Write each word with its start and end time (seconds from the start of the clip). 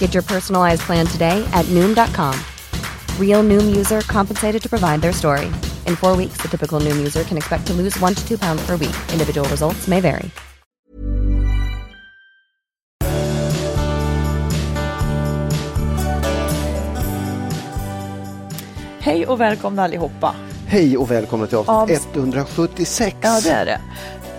Get 0.00 0.14
your 0.14 0.24
personalized 0.24 0.82
plan 0.82 1.06
today 1.06 1.48
at 1.52 1.64
Noom.com. 1.66 2.34
Real 3.20 3.44
Noom 3.44 3.76
user 3.76 4.00
compensated 4.00 4.60
to 4.62 4.68
provide 4.68 5.00
their 5.00 5.12
story. 5.12 5.46
In 5.86 5.94
four 5.94 6.16
weeks, 6.16 6.38
the 6.42 6.48
typical 6.48 6.80
Noom 6.80 6.96
user 6.96 7.22
can 7.22 7.36
expect 7.36 7.66
to 7.68 7.72
lose 7.74 7.96
one 8.00 8.14
to 8.14 8.28
two 8.28 8.38
pounds 8.38 8.64
per 8.66 8.72
week. 8.76 8.96
Individual 9.12 9.48
results 9.48 9.86
may 9.86 10.00
vary. 10.00 10.30
Hej 19.00 19.26
och 19.26 19.40
välkomna 19.40 19.82
allihopa. 19.84 20.34
Hej 20.66 20.96
och 20.98 21.10
välkomna 21.10 21.46
till 21.46 21.56
avsnitt 21.58 22.00
Av- 22.16 22.18
176 22.22 23.16
Ja, 23.20 23.40
det 23.44 23.50
är 23.50 23.64
det. 23.66 23.80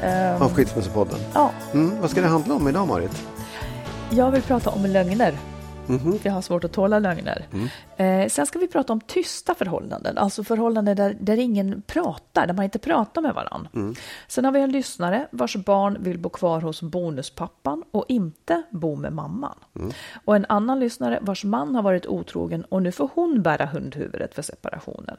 Ehm, 0.08 0.42
av 0.42 0.54
Skilsmässopodden. 0.54 1.20
ja, 1.34 1.52
Mm, 1.74 2.02
vad 2.02 2.10
ska 2.12 2.22
det 2.22 2.28
handla 2.28 2.54
om 2.56 2.68
idag 2.68 2.88
Marit? 2.88 3.12
jag 4.10 4.32
vill 4.32 4.42
prata 4.42 4.70
om 4.70 4.86
lögner. 4.86 5.38
Mhm. 5.90 6.20
Jag 6.24 6.32
har 6.32 6.42
svårt 6.42 6.64
att 6.64 6.72
tåla 6.72 7.00
lögner. 7.00 7.48
Eh, 7.98 8.28
sen 8.28 8.46
ska 8.46 8.60
vi 8.60 8.68
prata 8.68 8.94
om 8.94 9.02
tysta 9.02 9.56
förhållanden, 9.56 10.18
alltså 10.18 10.44
förhållanden 10.44 10.98
där, 10.98 11.18
där 11.20 11.38
ingen 11.38 11.82
pratar, 11.82 12.48
där 12.48 12.54
man 12.54 12.64
inte 12.66 12.80
pratar 12.80 13.22
med 13.22 13.34
varandra. 13.34 13.70
Sen 14.28 14.46
har 14.46 14.52
vi 14.52 14.60
en 14.60 14.72
lyssnare 14.72 15.28
vars 15.32 15.56
barn 15.56 15.98
vill 16.00 16.20
bo 16.20 16.30
kvar 16.30 16.62
hos 16.62 16.82
bonuspappan 16.82 17.84
och 17.92 18.06
inte 18.08 18.64
bo 18.70 18.96
med 18.96 19.14
mamman. 19.14 19.56
Och 20.26 20.36
en 20.36 20.46
annan 20.50 20.80
lyssnare 20.80 21.20
vars 21.22 21.44
man 21.44 21.76
har 21.76 21.82
varit 21.84 22.06
otrogen 22.06 22.64
och 22.64 22.82
nu 22.84 22.92
får 22.92 23.10
hon 23.14 23.42
bära 23.42 23.66
hundhuvudet 23.66 24.36
för 24.36 24.42
separationen. 24.42 25.18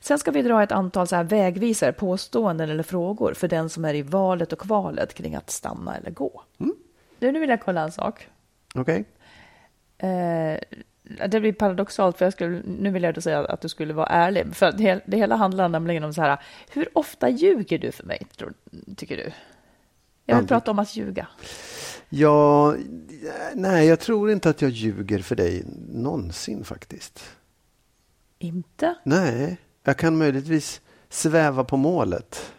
Sen 0.00 0.18
ska 0.18 0.30
vi 0.30 0.42
dra 0.42 0.62
ett 0.62 0.72
antal 0.72 1.06
så 1.06 1.16
här 1.16 1.24
vägvisare, 1.24 1.92
påståenden 1.92 2.70
eller 2.70 2.82
frågor 2.82 3.34
för 3.34 3.48
den 3.48 3.68
som 3.68 3.84
är 3.84 3.94
i 3.94 4.02
valet 4.02 4.52
och 4.52 4.58
kvalet 4.58 5.14
kring 5.14 5.34
att 5.34 5.50
stanna 5.50 5.96
eller 5.96 6.10
gå. 6.10 6.42
Du, 7.18 7.32
nu 7.32 7.40
vill 7.40 7.50
jag 7.50 7.62
kolla 7.62 7.80
en 7.80 7.92
sak. 7.92 8.28
Okej. 8.74 8.96
Eh, 8.96 9.04
det 11.28 11.40
blir 11.40 11.52
paradoxalt, 11.52 12.18
för 12.18 12.26
jag 12.26 12.32
skulle, 12.32 12.62
nu 12.64 12.90
vill 12.90 13.02
jag 13.02 13.22
säga 13.22 13.44
att 13.44 13.60
du 13.60 13.68
skulle 13.68 13.94
vara 13.94 14.06
ärlig. 14.06 14.54
För 14.54 14.72
det, 14.72 15.02
det 15.06 15.16
hela 15.16 15.36
handlar 15.36 15.68
nämligen 15.68 16.04
om 16.04 16.14
så 16.14 16.22
här, 16.22 16.38
hur 16.70 16.88
ofta 16.98 17.28
ljuger 17.28 17.78
du 17.78 17.92
för 17.92 18.04
mig, 18.04 18.26
tror, 18.36 18.52
tycker 18.96 19.16
du? 19.16 19.32
Jag 20.26 20.36
vill 20.36 20.46
prata 20.46 20.70
om 20.70 20.78
att 20.78 20.96
ljuga. 20.96 21.26
Ja, 22.08 22.74
nej, 23.54 23.86
jag 23.86 24.00
tror 24.00 24.30
inte 24.30 24.50
att 24.50 24.62
jag 24.62 24.70
ljuger 24.70 25.18
för 25.18 25.36
dig 25.36 25.64
någonsin 25.88 26.64
faktiskt. 26.64 27.36
Inte? 28.38 28.94
Nej, 29.04 29.56
jag 29.84 29.96
kan 29.96 30.18
möjligtvis 30.18 30.80
sväva 31.08 31.64
på 31.64 31.76
målet. 31.76 32.52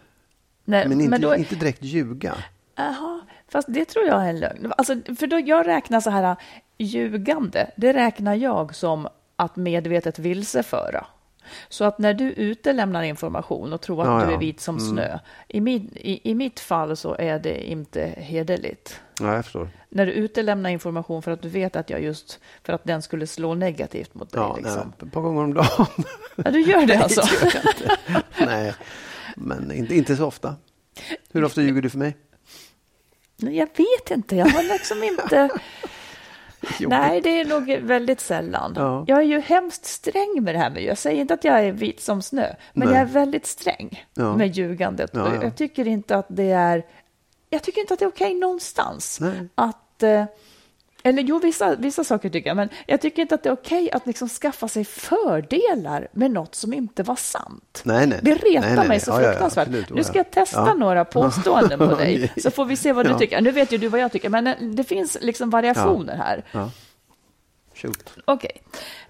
Nej, 0.66 0.88
Men 0.88 1.02
inte, 1.02 1.18
då, 1.18 1.36
inte 1.36 1.56
direkt 1.56 1.84
ljuga. 1.84 2.36
Aha, 2.78 3.22
fast 3.48 3.68
det 3.72 3.86
tror 3.86 4.06
jag 4.06 4.26
är 4.26 4.30
en 4.30 4.40
lögn. 4.40 4.74
Alltså, 4.78 4.96
för 5.20 5.28
då 5.28 5.40
jag 5.40 5.68
räknar 5.68 6.00
så 6.00 6.10
här, 6.10 6.36
ljugande, 6.78 7.72
det 7.76 7.94
räknar 7.94 8.36
jag 8.36 8.76
som 8.76 9.08
att 9.36 9.56
medvetet 9.56 10.20
vilseföra. 10.20 11.06
Så 11.70 11.84
att 11.84 12.00
när 12.00 12.14
du 12.14 12.24
utelämnar 12.32 13.04
information 13.04 13.74
och 13.74 13.82
tror 13.82 14.02
att 14.02 14.08
Ja, 14.08 14.18
du. 14.18 14.24
Mm. 14.24 14.36
är 14.36 14.40
vit 14.40 14.60
som 14.62 14.80
snö, 14.80 15.20
i, 15.48 15.62
min, 15.62 15.92
i, 15.96 16.30
i 16.32 16.36
mitt 16.36 16.60
fall 16.60 16.98
så 16.98 17.16
är 17.16 17.40
det 17.40 17.70
inte 17.70 18.14
hederligt. 18.18 19.02
Ja, 19.20 19.36
jag 19.36 19.44
förstår. 19.46 19.70
När 19.90 20.06
du 20.06 20.12
utelämnar 20.12 20.70
information 20.70 21.22
för 21.22 21.32
att 21.32 21.42
du 21.42 21.50
vet 21.50 21.76
att 21.76 21.90
jag 21.90 22.02
just, 22.04 22.40
för 22.64 22.74
att 22.74 22.84
den 22.84 23.02
skulle 23.02 23.28
slå 23.28 23.54
negativt 23.54 24.14
mot 24.14 24.32
dig. 24.32 24.42
Ja, 24.42 24.56
liksom. 24.56 24.94
nej, 25.00 25.08
ett 25.08 25.14
par 25.14 25.22
gånger 25.22 25.44
om 25.44 25.54
dagen. 25.54 25.88
ja, 26.36 26.52
du 26.52 26.62
gör 26.62 26.86
det 26.86 26.98
alltså? 27.04 27.22
det 27.22 27.54
gör 27.54 27.62
jag 27.64 27.74
inte. 27.76 28.24
nej, 28.46 28.74
men 29.36 29.72
inte, 29.72 29.96
inte 29.96 30.16
så 30.16 30.26
ofta. 30.26 30.56
Hur 31.32 31.44
ofta 31.44 31.62
ljuger 31.62 31.82
du 31.82 31.90
för 31.90 31.98
mig? 31.98 32.18
Nej, 33.38 33.58
Jag 33.58 33.68
vet 33.68 34.12
inte, 34.12 34.36
jag 34.36 34.46
har 34.46 34.64
liksom 34.64 35.04
inte... 35.04 35.50
Nej, 36.88 37.22
det 37.22 37.40
är 37.42 37.46
nog 37.46 37.78
väldigt 37.82 38.20
sällan. 38.20 38.74
Ja. 38.78 39.04
Jag 39.08 39.18
är 39.20 39.24
ju 39.24 39.40
hemskt 39.40 39.86
sträng 39.86 40.40
med 40.44 40.56
det 40.56 40.60
här. 40.60 40.70
Med, 40.70 40.84
jag 40.84 40.98
säger 40.98 41.22
inte 41.22 41.34
att 41.34 41.44
jag 41.44 41.60
är 41.66 41.72
vit 41.72 42.02
som 42.02 42.22
snö, 42.22 42.56
men 42.74 42.88
Nej. 42.88 42.98
jag 42.98 43.02
är 43.10 43.14
väldigt 43.14 43.46
sträng 43.46 44.06
Ja. 44.14 44.38
med 44.38 44.58
ljugandet. 44.58 45.10
Ja. 45.14 45.44
Jag 45.44 45.56
tycker 45.56 45.88
inte 45.88 46.16
att 46.16 46.26
det 46.30 46.52
är... 46.52 46.86
Jag 47.50 47.64
tycker 47.64 47.82
inte 47.82 47.94
att 47.94 48.00
det 48.00 48.06
är 48.06 48.10
okej 48.10 48.34
någonstans. 48.34 49.20
Nej. 49.22 49.50
Att... 49.56 50.04
Eh, 50.04 50.26
eller 51.04 51.22
jo, 51.24 51.40
vissa, 51.40 51.76
vissa 51.76 52.04
saker 52.04 52.30
tycker 52.30 52.50
jag, 52.50 52.56
men 52.56 52.70
jag 52.86 53.02
tycker 53.02 53.22
inte 53.22 53.36
att 53.36 53.44
det 53.44 53.50
är 53.50 53.54
okej 53.54 53.92
att 53.92 54.08
liksom 54.08 54.30
skaffa 54.30 54.68
sig 54.68 54.86
fördelar 54.86 56.08
med 56.12 56.32
något 56.32 56.56
som 56.56 56.74
inte 56.74 57.04
var 57.04 57.16
sant. 57.16 57.82
Nej, 57.86 58.08
nej. 58.08 58.20
Det 58.22 58.34
retar 58.36 58.62
Nej, 58.68 58.76
nej, 58.76 58.88
mig 58.88 59.00
så 59.00 59.12
Ja, 59.12 59.16
ja, 59.16 59.22
ja, 59.22 59.30
fruktansvärt. 59.32 59.90
nu 59.90 60.04
ska 60.04 60.18
jag 60.18 60.32
testa 60.32 60.74
några 60.74 61.06
påståenden 61.06 61.80
på 61.80 61.96
dig, 61.96 62.32
så 62.38 62.52
får 62.52 62.66
vi 62.66 62.76
se 62.76 62.94
vad 62.94 63.06
du 63.08 63.18
tycker. 63.18 63.42
Nu 63.42 63.52
vet 63.52 63.72
ju 63.72 63.78
du 63.78 63.88
vad 63.88 64.00
jag 64.00 64.12
tycker, 64.12 64.30
men 64.30 64.48
eh, 64.48 64.56
det 64.62 64.84
finns 64.84 65.18
liksom 65.22 65.50
variationer 65.50 66.16
här. 66.16 66.44
Ja. 66.52 66.70
Okej. 68.26 68.62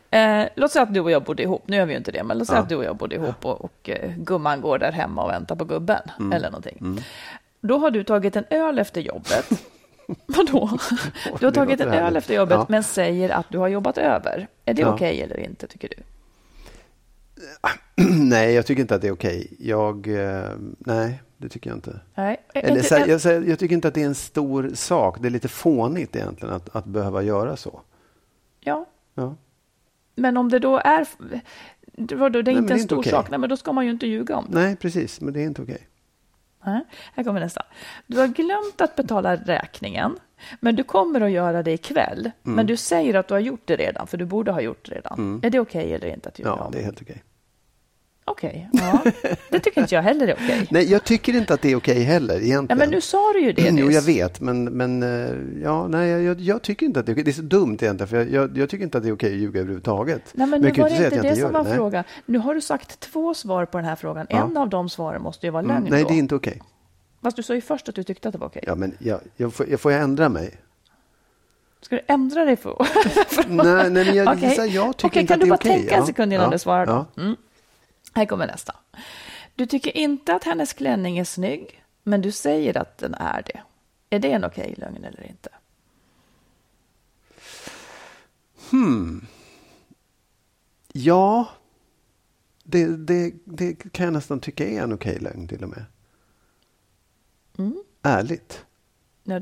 Eh, 0.10 0.46
låt 0.56 0.72
säga 0.72 0.84
att 0.84 0.94
du 0.94 1.00
och 1.00 1.12
jag 1.12 1.24
bodde 1.24 1.44
ihop. 1.44 1.64
Nu 1.68 1.78
gör 1.78 1.86
vi 1.86 1.92
ju 1.94 1.98
inte 1.98 2.12
det, 2.12 2.24
men 2.24 2.38
låt 2.38 2.48
säga 2.48 2.60
att 2.60 2.70
du 2.70 2.76
och 2.76 2.84
jag 2.84 2.96
bodde 2.96 3.16
ihop 3.16 3.46
och, 3.46 3.62
och 3.66 3.90
eh, 3.90 4.12
gumman 4.18 4.62
går 4.62 4.78
där 4.78 4.92
hemma 4.92 5.24
och 5.24 5.30
väntar 5.30 5.56
på 5.56 5.66
gubben 5.66 6.02
Mm. 6.20 6.32
eller 6.34 6.50
någonting. 6.50 7.04
Då 7.62 7.78
har 7.78 7.92
du 7.92 8.04
tagit 8.04 8.36
en 8.36 8.46
öl 8.50 8.80
efter 8.80 9.02
jobbet. 9.02 9.50
Vadå? 10.26 10.78
Du 11.40 11.46
har 11.46 11.52
tagit 11.52 11.80
en 11.82 11.90
öl 11.90 12.16
efter 12.18 12.34
jobbet, 12.36 12.56
Ja. 12.58 12.66
men 12.70 12.84
säger 12.84 13.30
att 13.30 13.46
du 13.50 13.58
har 13.58 13.68
jobbat 13.68 13.98
över. 13.98 14.48
Är 14.66 14.74
det 14.74 14.82
Ja. 14.82 14.94
okej 14.94 15.22
eller 15.22 15.40
inte, 15.40 15.68
tycker 15.68 15.90
du? 15.90 16.04
Nej, 18.20 18.54
jag 18.54 18.66
tycker 18.66 18.82
inte 18.82 18.96
att 18.96 19.02
det 19.02 19.08
är 19.08 19.12
okej. 19.14 19.54
Jag, 19.60 20.08
eh, 20.08 20.50
nej, 20.80 21.22
det 21.38 21.50
tycker 21.50 21.70
jag 21.70 21.78
inte. 21.78 22.00
Nej. 22.16 22.38
Eller, 22.54 22.78
inte- 22.78 23.12
jag, 23.12 23.22
säger- 23.22 23.42
jag 23.50 23.60
tycker 23.60 23.76
inte 23.76 23.88
att 23.88 23.94
det 23.94 24.02
är 24.02 24.06
en 24.06 24.16
stor 24.16 24.72
sak. 24.74 25.18
Det 25.22 25.28
är 25.28 25.30
lite 25.30 25.48
fånigt 25.48 26.16
egentligen 26.16 26.54
att, 26.56 26.76
att 26.76 26.86
behöva 26.86 27.22
göra 27.22 27.56
så. 27.56 27.82
Ja, 28.60 28.86
Ja. 29.16 29.36
men 30.16 30.38
om 30.38 30.50
det 30.50 30.60
då 30.60 30.78
är... 30.78 31.08
Det 31.98 32.16
var 32.16 32.30
då, 32.30 32.42
det 32.42 32.52
är 32.52 32.56
men 32.56 32.64
inte 32.64 32.74
det 32.74 32.74
är 32.74 32.76
en 32.76 32.82
inte 32.82 32.88
stor 32.94 33.00
okej. 33.00 33.12
sak, 33.12 33.30
nej, 33.30 33.40
men 33.40 33.50
då 33.50 33.58
ska 33.58 33.72
man 33.74 33.86
ju 33.86 33.92
inte 33.92 34.08
ljuga 34.08 34.36
om 34.36 34.46
det. 34.50 34.60
Nej, 34.60 34.76
precis, 34.76 35.22
men 35.22 35.34
det 35.34 35.40
är 35.42 35.46
inte 35.46 35.62
okej. 35.62 35.88
Nej, 36.66 36.82
Här 37.16 37.24
kommer 37.24 37.40
nästa. 37.40 37.62
Du 38.08 38.20
har 38.20 38.28
glömt 38.28 38.82
att 38.82 38.96
betala 38.96 39.36
räkningen, 39.36 40.18
men 40.60 40.76
du 40.76 40.84
kommer 40.84 41.22
att 41.22 41.32
göra 41.32 41.64
det 41.64 41.72
ikväll. 41.72 42.20
Mm. 42.46 42.56
Men 42.56 42.66
du 42.66 42.78
säger 42.78 43.14
att 43.14 43.28
du 43.28 43.34
har 43.34 43.42
gjort 43.42 43.62
det 43.66 43.76
redan, 43.76 44.08
för 44.08 44.18
du 44.18 44.26
borde 44.26 44.52
ha 44.52 44.62
gjort 44.62 44.90
det 44.90 44.96
redan. 44.96 45.40
Är 45.44 45.50
det 45.50 45.60
okej 45.60 45.94
eller 45.94 46.08
inte 46.08 46.30
att 46.30 46.40
göra 46.40 46.56
Ja, 46.60 46.66
om? 46.66 46.72
det 46.72 46.80
är 46.80 46.84
helt 46.84 47.02
okej. 47.02 47.24
Okej, 48.26 48.70
ja. 48.74 49.04
det 49.50 49.60
tycker 49.60 49.82
inte 49.82 49.96
jag 49.96 50.02
heller 50.02 50.28
är 50.28 50.34
okej. 50.34 50.68
Nej, 50.72 50.92
jag 50.92 51.04
tycker 51.04 51.36
inte 51.36 51.54
att 51.54 51.62
det 51.62 51.72
är 51.72 51.76
okej 51.76 52.04
heller 52.04 52.34
egentligen. 52.34 52.66
Ja, 52.70 52.76
men 52.76 52.90
nu 52.90 53.02
sa 53.02 53.34
du 53.34 53.40
ju 53.42 53.52
det 53.52 53.70
Jo, 53.70 53.92
jag 53.92 54.02
vet, 54.02 54.42
men, 54.42 54.64
men 54.64 55.04
eh, 55.04 55.64
ja, 55.64 55.88
nej, 55.88 56.10
jag, 56.10 56.40
jag 56.40 56.62
tycker 56.62 56.86
inte 56.86 57.00
att 57.00 57.06
det 57.06 57.12
är 57.12 57.14
okej. 57.14 57.24
Det 57.24 57.32
är 57.32 57.34
så 57.34 57.42
dumt 57.42 57.78
egentligen, 57.82 58.08
för 58.08 58.18
jag, 58.18 58.32
jag, 58.32 58.58
jag 58.58 58.70
tycker 58.70 58.84
inte 58.84 58.98
att 58.98 59.04
det 59.04 59.10
är 59.10 59.14
okej 59.14 59.34
att 59.34 59.40
ljuga 59.40 59.60
överhuvudtaget. 59.60 60.22
Nej, 60.34 60.48
men 60.48 60.62
nu 60.62 60.68
jag 60.68 60.76
kan 60.76 60.84
var 60.84 60.90
det 60.90 61.06
inte 61.06 61.22
det 61.22 61.36
som 61.36 61.54
var 61.54 61.64
Nej. 61.64 61.76
frågan. 61.76 62.04
Nu 62.26 62.38
har 62.38 62.56
du 62.56 62.62
sagt 62.62 63.00
två 63.00 63.34
svar 63.34 63.66
på 63.66 63.78
den 63.78 63.86
här 63.86 63.96
frågan. 63.96 64.28
Ja. 64.30 64.44
En 64.44 64.58
av 64.58 64.70
de 64.70 64.90
svaren 64.90 65.22
måste 65.22 65.48
ju 65.48 65.52
vara 65.52 65.62
lögn 65.62 65.78
Mm, 65.78 65.90
nej, 65.90 66.02
då. 66.04 66.08
det 66.10 66.16
är 66.16 66.20
inte 66.20 66.36
okej. 66.36 66.62
Fast 67.24 67.38
du 67.38 67.44
sa 67.44 67.56
ju 67.56 67.62
först 67.62 67.90
att 67.90 67.96
du 67.96 68.04
tyckte 68.04 68.28
att 68.28 68.32
det 68.34 68.38
var 68.38 68.48
okej. 68.48 68.64
Ja, 68.68 68.76
men 68.76 68.94
jag, 69.00 69.20
jag, 69.38 69.54
får, 69.54 69.70
jag 69.70 69.80
får 69.80 69.92
ändra 69.92 70.30
mig? 70.30 70.58
Ska 71.82 71.96
du 71.96 72.02
ändra 72.08 72.46
dig 72.46 72.56
för? 72.56 72.88
nej, 73.48 73.90
nej, 73.90 74.06
men 74.06 74.16
jag, 74.16 74.28
Okej. 74.28 74.50
här, 74.50 74.66
jag 74.66 74.98
tycker 74.98 75.08
Okej, 75.08 75.22
inte 75.22 75.34
kan 75.34 75.36
att 75.36 75.40
du 75.40 75.46
det 75.46 75.46
är 75.46 75.50
bara 75.50 75.56
okej. 75.56 75.72
tänka 75.72 75.96
en 75.96 76.06
sekund 76.06 76.34
innan 76.34 76.46
ja, 76.46 76.52
du 76.52 76.60
svarar 76.60 76.86
då? 76.86 77.06
Mm. 77.22 77.36
Här 78.14 78.26
kommer 78.26 78.48
nästa. 78.48 78.76
Du 79.56 79.66
tycker 79.66 79.98
inte 79.98 80.34
att 80.34 80.44
hennes 80.44 80.74
klänning 80.74 81.18
är 81.18 81.24
snygg, 81.24 81.84
men 82.04 82.22
du 82.22 82.32
säger 82.32 82.78
att 82.78 82.98
den 82.98 83.14
är 83.14 83.44
det. 83.46 83.62
Är 84.10 84.20
det 84.20 84.32
en 84.32 84.46
okej 84.46 84.76
lögn 84.78 85.04
eller 85.04 85.28
inte? 85.30 85.50
Ja, 90.94 91.48
det, 92.64 92.98
det, 92.98 93.34
det 93.46 93.74
kan 93.74 94.04
jag 94.06 94.14
nästan 94.14 94.40
tycka 94.40 94.68
är 94.68 94.84
en 94.84 94.94
okej 94.94 95.20
lögn 95.20 95.48
till 95.48 95.64
och 95.64 95.70
med. 95.70 95.86
Mm. 97.58 97.84
Ärligt. 98.02 98.66
Ja, 99.24 99.40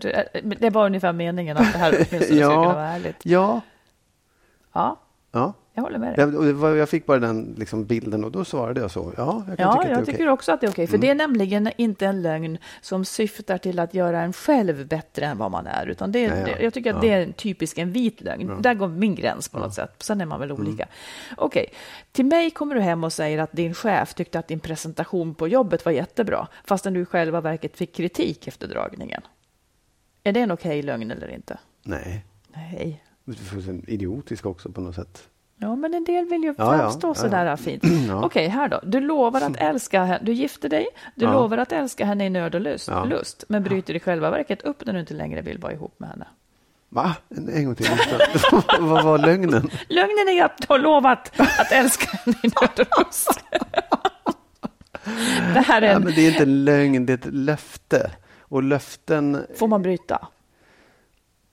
det, 0.59 0.69
var 0.69 0.85
ungefär 0.85 1.13
meningen 1.13 1.57
att 1.57 1.73
det 1.73 1.79
här 1.79 1.93
åtminstone 1.95 2.21
skulle 2.25 2.39
kunna 2.41 2.55
vara 2.55 2.87
ärligt. 2.87 3.25
Ja, 3.25 3.61
Ja, 4.73 4.99
ja. 5.31 5.53
Jag 5.73 5.81
håller 5.83 5.99
med 5.99 6.15
dig. 6.15 6.33
Jag, 6.61 6.77
jag 6.77 6.89
fick 6.89 7.05
bara 7.05 7.19
den 7.19 7.55
liksom 7.57 7.85
bilden 7.85 8.23
och 8.23 8.31
då 8.31 8.45
svarade 8.45 8.81
jag 8.81 8.91
så. 8.91 9.13
Ja, 9.17 9.43
jag 9.47 9.59
Ja, 9.59 9.73
tycka 9.81 9.89
jag 9.93 10.05
tycker 10.05 10.27
också 10.29 10.51
att 10.51 10.61
det 10.61 10.67
är 10.67 10.71
okej. 10.71 10.87
För 10.87 10.97
det 10.97 11.09
är 11.09 11.15
nämligen 11.15 11.69
inte 11.77 12.05
en 12.05 12.21
lögn 12.21 12.57
som 12.81 13.05
syftar 13.05 13.57
till 13.57 13.79
att 13.79 13.93
göra 13.93 14.21
en 14.21 14.33
själv 14.33 14.87
bättre 14.87 15.25
än 15.25 15.37
vad 15.37 15.51
man 15.51 15.67
är. 15.67 15.85
Utan 15.87 16.11
det, 16.11 16.25
är- 16.25 16.41
Ja, 16.41 16.47
ja. 16.47 16.55
jag 16.61 16.73
tycker 16.73 16.89
att 16.89 16.95
Ja. 16.95 17.01
det 17.09 17.13
är 17.15 17.21
en 17.23 17.33
typisk 17.33 17.77
en 17.77 17.91
vit 17.91 18.21
lögn. 18.21 18.61
Där 18.61 18.73
går 18.73 18.87
min 18.87 19.15
gräns 19.15 19.49
på 19.49 19.59
något 19.59 19.73
sätt. 19.73 19.91
Sen 19.99 20.21
är 20.21 20.25
man 20.25 20.39
väl 20.39 20.51
Mm. 20.51 20.61
olika. 20.67 20.87
Okej, 21.37 21.65
till 22.11 22.25
mig 22.25 22.51
kommer 22.51 22.75
du 22.75 22.81
hem 22.81 23.03
och 23.03 23.13
säger 23.13 23.37
att 23.39 23.51
din 23.51 23.73
chef 23.73 24.13
tyckte 24.13 24.39
att 24.39 24.47
din 24.47 24.59
presentation 24.59 25.35
på 25.35 25.47
jobbet 25.47 25.85
var 25.85 25.91
jättebra. 25.91 26.47
Fastän 26.65 26.93
du 26.93 27.01
i 27.01 27.05
själva 27.05 27.41
verket 27.41 27.77
fick 27.77 27.95
kritik 27.95 28.47
efter 28.47 28.67
dragningen. 28.67 29.21
Är 30.23 30.31
det 30.31 30.39
en 30.39 30.51
okej 30.51 30.81
lögn 30.81 31.11
eller 31.11 31.27
inte? 31.27 31.57
Nej, 31.83 32.25
Nej. 32.55 33.03
idiotisk 33.87 34.45
också 34.45 34.71
på 34.71 34.81
något 34.81 34.95
sätt. 34.95 35.27
Ja, 35.63 35.75
men 35.75 35.93
en 35.93 36.03
del 36.03 36.25
vill 36.25 36.41
ju 36.43 36.47
Ja, 36.57 36.71
ja, 36.73 36.77
framstå 36.77 37.07
ja, 37.07 37.13
sådär 37.13 37.45
ja. 37.45 37.57
fint. 37.57 37.83
Ja. 38.07 38.23
Okej, 38.25 38.47
här 38.47 38.67
då. 38.69 38.79
Du 38.83 38.99
lovar 38.99 39.41
att 39.41 39.57
älska 39.57 40.03
henne. 40.03 40.19
Du 40.21 40.33
gifter 40.33 40.69
dig. 40.69 40.87
Du 41.15 41.25
Ja. 41.25 41.31
lovar 41.33 41.57
att 41.57 41.71
älska 41.71 42.05
henne 42.05 42.25
i 42.25 42.29
nöd 42.29 42.55
och 42.55 42.61
lust, 42.61 42.87
Ja. 42.87 43.03
lust 43.03 43.43
men 43.47 43.63
bryter 43.63 43.95
i 43.95 43.99
själva 43.99 44.31
verket 44.31 44.61
upp 44.61 44.85
när 44.85 44.93
du 44.93 44.99
inte 44.99 45.13
längre 45.13 45.41
vill 45.41 45.57
vara 45.57 45.73
ihop 45.73 45.93
med 45.99 46.09
henne. 46.09 46.27
Va? 46.89 47.15
En, 47.29 47.49
en 47.49 47.65
gång 47.65 47.75
till. 47.75 47.87
Vad 48.79 49.03
var 49.03 49.17
lögnen? 49.17 49.69
Lögnen 49.89 50.29
är 50.29 50.45
att 50.45 50.57
du 50.57 50.65
har 50.69 50.79
lovat 50.79 51.39
att 51.39 51.71
älska 51.71 52.17
henne 52.17 52.37
i 52.43 52.47
nöd 52.47 52.87
och 52.89 53.05
lust. 53.05 53.39
Det 55.53 55.59
här 55.61 55.81
är 55.81 55.87
Ja, 55.87 55.93
en... 55.95 56.03
men 56.03 56.13
det 56.15 56.21
är 56.21 56.31
inte 56.31 56.43
en 56.43 56.65
lögn, 56.65 57.05
det 57.05 57.13
är 57.13 57.17
ett 57.17 57.33
löfte. 57.33 58.11
Och 58.41 58.63
löften, 58.63 59.45
Får 59.57 59.67
man 59.67 59.81
bryta? 59.81 60.27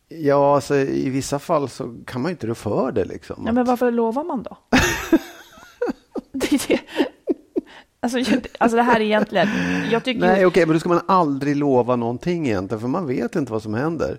Ja, 0.08 0.54
alltså, 0.54 0.76
i 0.76 1.10
vissa 1.10 1.38
fall 1.38 1.68
så 1.68 1.94
kan 2.06 2.20
man 2.22 2.28
ju 2.28 2.32
inte 2.32 2.46
rå 2.46 2.54
för 2.54 2.92
det. 2.92 3.04
Liksom. 3.04 3.42
Ja, 3.46 3.52
men 3.52 3.64
varför 3.64 3.90
lovar 3.90 4.24
man 4.24 4.42
då? 4.42 4.56
det 6.32 6.52
är 6.52 6.68
det. 6.68 6.80
Alltså, 8.00 8.18
alltså 8.58 8.76
det 8.76 8.82
här 8.82 9.00
är 9.00 9.04
egentligen... 9.04 9.48
Jag 9.90 10.04
tycker 10.04 10.20
Nej, 10.20 10.46
okej, 10.46 10.66
men 10.66 10.72
då 10.74 10.80
ska 10.80 10.88
man 10.88 11.00
aldrig 11.08 11.56
lova 11.56 11.96
någonting 11.96 12.46
egentligen, 12.46 12.80
för 12.80 12.88
man 12.88 13.06
vet 13.06 13.36
inte 13.36 13.52
vad 13.52 13.62
som 13.62 13.74
händer. 13.74 14.18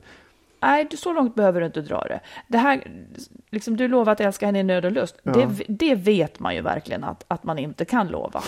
Nej, 0.61 0.87
du- 0.91 0.97
så 0.97 1.13
långt 1.13 1.35
behöver 1.35 1.59
du 1.59 1.65
inte 1.65 1.81
dra 1.81 2.01
det. 2.01 2.19
det 2.47 2.57
här, 2.57 2.83
liksom, 3.51 3.77
du 3.77 3.87
lovar 3.87 4.13
att 4.13 4.21
älska 4.21 4.45
henne 4.45 4.59
i 4.59 4.63
nöd 4.63 4.85
och 4.85 4.91
lust. 4.91 5.15
Det, 5.23 5.49
det 5.67 5.95
vet 5.95 6.39
man 6.39 6.55
ju 6.55 6.61
verkligen 6.61 7.03
att, 7.03 7.25
att 7.27 7.43
man 7.43 7.59
inte 7.59 7.85
kan 7.85 8.07
lova. 8.07 8.43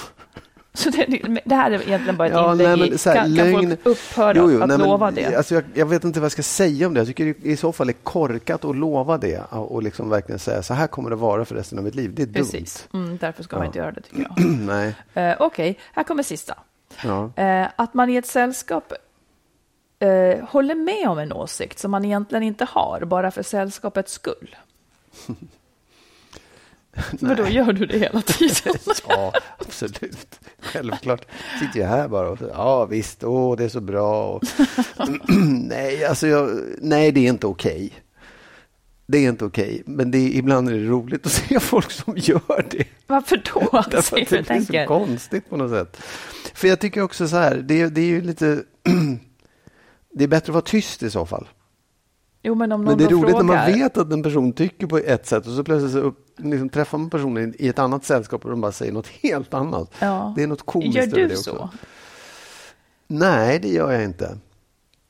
Så 0.73 0.89
det, 0.89 1.39
det 1.45 1.55
här 1.55 1.71
är 1.71 1.81
egentligen 1.87 2.17
bara 2.17 2.27
ett 2.27 2.33
Ja, 2.33 2.51
inlägg 2.51 2.67
nej, 2.79 2.89
men 2.89 2.97
så 2.97 3.09
här, 3.09 3.15
kan, 3.15 3.35
kan 3.35 3.45
lögn- 3.47 3.67
folk 3.69 3.79
upphöra 3.85 4.33
Jo, 4.37 4.51
jo, 4.51 4.61
att 4.61 4.67
nej, 4.69 4.77
men, 4.77 4.87
lova 4.87 5.11
det? 5.11 5.35
Alltså, 5.35 5.53
jag, 5.55 5.63
jag 5.73 5.85
vet 5.85 6.03
inte 6.03 6.19
vad 6.19 6.25
jag 6.25 6.31
ska 6.31 6.43
säga 6.43 6.87
om 6.87 6.93
det. 6.93 6.99
Jag 6.99 7.07
tycker 7.07 7.25
det 7.25 7.45
i 7.49 7.57
så 7.57 7.71
fall 7.71 7.89
är 7.89 7.93
korkat 7.93 8.65
att 8.65 8.75
lova 8.75 9.17
det 9.17 9.41
och 9.51 9.83
liksom 9.83 10.09
verkligen 10.09 10.39
säga 10.39 10.63
så 10.63 10.73
här 10.73 10.87
kommer 10.87 11.09
det 11.09 11.15
vara 11.15 11.45
för 11.45 11.55
resten 11.55 11.77
av 11.77 11.83
mitt 11.83 11.95
liv. 11.95 12.11
Det 12.15 12.23
är 12.23 12.27
Precis, 12.27 12.87
mm, 12.93 13.17
därför 13.17 13.43
ska 13.43 13.55
man 13.55 13.63
Ja. 13.63 13.67
inte 13.67 13.79
göra 13.79 13.91
det 13.91 14.01
tycker 14.01 14.21
jag. 14.21 14.35
dumt. 14.35 14.57
Nej. 14.65 14.95
Eh, 15.13 15.35
Okej, 15.39 15.79
här 15.93 16.03
kommer 16.03 16.23
sista. 16.23 16.53
Ja. 17.03 17.31
Eh, 17.35 17.67
att 17.75 17.93
man 17.93 18.09
i 18.09 18.15
ett 18.15 18.25
sällskap 18.27 18.93
eh, 19.99 20.45
håller 20.45 20.75
med 20.75 21.07
om 21.09 21.17
en 21.17 21.33
åsikt 21.33 21.79
som 21.79 21.91
man 21.91 22.05
egentligen 22.05 22.43
inte 22.43 22.65
har, 22.65 23.01
bara 23.05 23.31
för 23.31 23.43
sällskapets 23.43 24.11
skull. 24.13 24.55
Men 27.19 27.35
då 27.37 27.47
gör 27.47 27.73
du 27.73 27.85
det 27.85 27.97
hela 27.97 28.21
tiden. 28.21 28.73
ja, 29.07 29.33
absolut. 29.57 30.39
Självklart. 30.61 31.25
Sitter 31.59 31.79
jag 31.79 31.87
här 31.87 32.07
bara 32.07 32.29
och 32.29 32.37
så, 32.39 32.45
ja 32.53 32.85
visst, 32.85 33.23
åh, 33.23 33.57
det 33.57 33.63
är 33.63 33.69
så 33.69 33.81
bra. 33.81 34.27
Och, 34.33 34.43
nej, 35.69 36.05
alltså 36.05 36.27
jag, 36.27 36.59
nej, 36.81 37.11
det 37.11 37.19
är 37.25 37.29
inte 37.29 37.47
okej. 37.47 37.93
Det 39.07 39.17
är 39.17 39.29
inte 39.29 39.45
okej, 39.45 39.83
men 39.85 40.11
det 40.11 40.17
är, 40.17 40.29
ibland 40.37 40.69
är 40.69 40.73
det 40.73 40.83
roligt 40.87 41.25
att 41.25 41.31
se 41.49 41.59
folk 41.59 41.91
som 41.91 42.13
gör 42.17 42.65
det. 42.71 42.83
Varför 43.07 43.41
då? 43.53 43.59
Därför 43.59 43.77
Alltså, 43.97 44.15
att 44.15 44.29
det 44.29 44.35
jag 44.49 44.65
blir 44.67 44.81
så 44.83 44.87
konstigt 44.87 45.49
på 45.49 45.57
något 45.57 45.71
sätt. 45.71 45.97
För 46.53 46.67
jag 46.67 46.79
tycker 46.79 47.01
också 47.01 47.27
så 47.27 47.35
här, 47.35 47.55
det, 47.55 47.81
är- 47.81 47.89
det 47.89 48.01
är 48.01 48.05
ju 48.05 48.21
lite... 48.21 48.63
det 50.13 50.23
är 50.23 50.27
bättre 50.27 50.51
att 50.51 50.53
vara 50.53 50.61
tyst 50.61 51.03
i 51.03 51.09
så 51.09 51.25
fall. 51.25 51.47
Jo, 52.43 52.55
men 52.55 52.71
om 52.71 52.83
någon 52.83 52.91
Men 52.91 52.97
det 52.97 53.03
är 53.03 53.09
roligt 53.09 53.29
frågar. 53.35 53.43
när 53.43 53.55
man 53.71 53.79
vet 53.79 53.97
att 53.97 54.11
en 54.11 54.23
person 54.23 54.53
tycker 54.53 54.87
på 54.87 54.97
ett 54.97 55.27
sätt 55.27 55.47
och 55.47 55.53
så 55.53 55.63
plötsligt 55.63 55.91
så 55.91 55.99
upp, 55.99 56.30
liksom 56.43 56.69
träffar 56.69 56.97
man 56.97 57.09
personen 57.09 57.53
i 57.59 57.67
ett 57.67 57.79
annat 57.79 58.05
sällskap 58.05 58.45
och 58.45 58.51
de 58.51 58.61
bara 58.61 58.71
säger 58.71 58.91
något 58.91 59.07
helt 59.07 59.53
annat. 59.53 59.93
Ja. 59.99 60.33
Det 60.35 60.43
är 60.43 60.47
något 60.47 60.65
komiskt 60.65 60.95
Gör 60.95 61.03
över 61.03 61.15
du 61.15 61.27
det 61.27 61.33
också. 61.33 61.43
så? 61.55 61.69
Nej, 63.07 63.59
det 63.59 63.67
gör 63.69 63.91
jag 63.91 64.03
inte. 64.03 64.37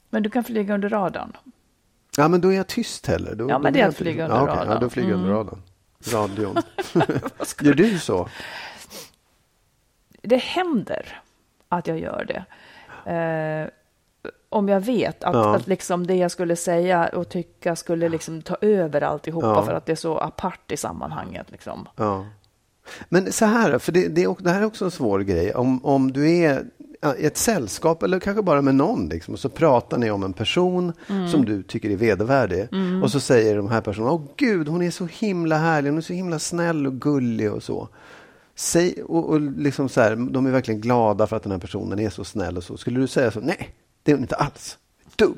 Men 0.09 0.23
du 0.23 0.29
kan 0.29 0.43
flyga 0.43 0.73
under 0.73 0.89
radarn. 0.89 1.37
Ja, 2.17 2.27
men 2.27 2.41
då 2.41 2.53
är 2.53 2.57
jag 2.57 2.67
tyst 2.67 3.07
heller. 3.07 3.35
Då, 3.35 3.49
Ja, 3.49 3.59
men 3.59 3.73
det 3.73 3.81
är 3.81 3.87
att 3.87 3.95
flyga 3.97 4.23
under 4.23 4.37
ja, 4.37 4.47
radarn. 4.47 4.67
Ja, 4.69 4.79
då 4.79 4.89
flyger 4.89 5.09
jag 5.09 5.15
under 5.19 5.29
Mm. 5.31 5.37
radarn. 5.37 5.61
Radion. 6.11 6.55
gör 7.61 7.73
du 7.73 7.99
så? 7.99 8.29
Det 10.21 10.37
händer 10.37 11.21
att 11.69 11.87
jag 11.87 11.99
gör 11.99 12.25
det. 12.25 12.45
Eh, 13.11 13.69
om 14.51 14.69
jag 14.69 14.79
vet 14.81 15.23
att, 15.23 15.33
Ja. 15.33 15.55
att 15.55 15.67
liksom 15.67 16.07
det 16.07 16.15
jag 16.15 16.31
skulle 16.31 16.55
säga 16.55 17.07
och 17.13 17.29
tycka 17.29 17.75
skulle 17.75 18.09
liksom 18.09 18.41
ta 18.41 18.55
över 18.61 19.01
alltihopa 19.01 19.47
Ja. 19.47 19.65
för 19.65 19.73
att 19.73 19.85
det 19.85 19.91
är 19.91 19.95
så 19.95 20.17
apart 20.17 20.71
i 20.71 20.77
sammanhanget. 20.77 21.51
Liksom. 21.51 21.87
Ja. 21.95 22.25
Men 23.09 23.31
så 23.31 23.45
här, 23.45 23.77
för 23.77 23.91
det, 23.91 24.07
det, 24.07 24.27
det 24.39 24.49
här 24.49 24.61
är 24.61 24.65
också 24.65 24.85
en 24.85 24.91
svår 24.91 25.19
grej. 25.19 25.53
Om, 25.55 25.85
om 25.85 26.11
du 26.11 26.29
är 26.31 26.65
i 27.17 27.25
ett 27.25 27.37
sällskap 27.37 28.03
eller 28.03 28.19
kanske 28.19 28.41
bara 28.43 28.61
med 28.61 28.75
någon 28.75 29.09
liksom, 29.09 29.33
och 29.33 29.39
så 29.39 29.49
pratar 29.49 29.97
ni 29.97 30.11
om 30.11 30.23
en 30.23 30.33
person 30.33 30.93
Mm. 31.09 31.27
som 31.27 31.45
du 31.45 31.63
tycker 31.63 31.89
är 31.89 31.95
vedervärdig. 31.95 32.67
Och 33.03 33.11
så 33.11 33.19
säger 33.19 33.55
de 33.57 33.69
här 33.69 33.81
personerna, 33.81 34.11
åh 34.11 34.21
gud, 34.37 34.67
hon 34.67 34.81
är 34.81 34.91
så 34.91 35.05
himla 35.05 35.57
härlig, 35.57 35.89
hon 35.89 35.97
är 35.97 36.01
så 36.01 36.13
himla 36.13 36.39
snäll 36.39 36.87
och 36.87 36.93
gullig 36.93 37.51
och 37.51 37.63
så. 37.63 37.87
Säg, 38.55 39.03
och, 39.03 39.29
och 39.29 39.41
liksom 39.41 39.89
så 39.89 40.01
här, 40.01 40.15
de 40.15 40.45
är 40.45 40.51
verkligen 40.51 40.81
glada 40.81 41.27
för 41.27 41.35
att 41.35 41.43
den 41.43 41.51
här 41.51 41.59
personen 41.59 41.99
är 41.99 42.09
så 42.09 42.23
snäll 42.23 42.57
och 42.57 42.63
så. 42.63 42.77
Skulle 42.77 42.99
du 42.99 43.07
säga 43.07 43.31
så? 43.31 43.39
Nej, 43.39 43.69
det 44.03 44.11
är 44.11 44.15
hon 44.15 44.21
inte 44.23 44.35
alls. 44.35 44.77
Dum. 45.15 45.35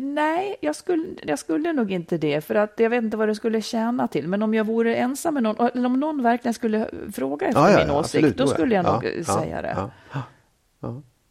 Nej, 0.00 0.56
jag 0.60 0.76
skulle, 0.76 1.04
jag 1.22 1.38
skulle 1.38 1.72
nog 1.72 1.92
inte 1.92 2.18
det, 2.18 2.40
för 2.40 2.54
att 2.54 2.72
jag 2.76 2.90
vet 2.90 3.04
inte 3.04 3.16
vad 3.16 3.28
det 3.28 3.34
skulle 3.34 3.62
tjäna 3.62 4.08
till. 4.08 4.28
Men 4.28 4.42
om 4.42 4.54
jag 4.54 4.64
vore 4.64 4.96
ensam 4.96 5.34
med 5.34 5.42
någon, 5.42 5.66
eller 5.74 5.86
om 5.86 6.00
någon 6.00 6.22
verkligen 6.22 6.54
skulle 6.54 6.90
fråga 7.12 7.46
efter 7.46 7.60
Ja, 7.60 7.70
ja, 7.70 7.78
min 7.78 7.86
ja, 7.88 8.00
åsikt, 8.00 8.14
absolut, 8.14 8.36
då 8.36 8.46
skulle 8.46 8.74
jag 8.74 8.84
ja, 8.84 8.92
nog 9.00 9.24
säga 9.26 9.62
det. 9.62 9.90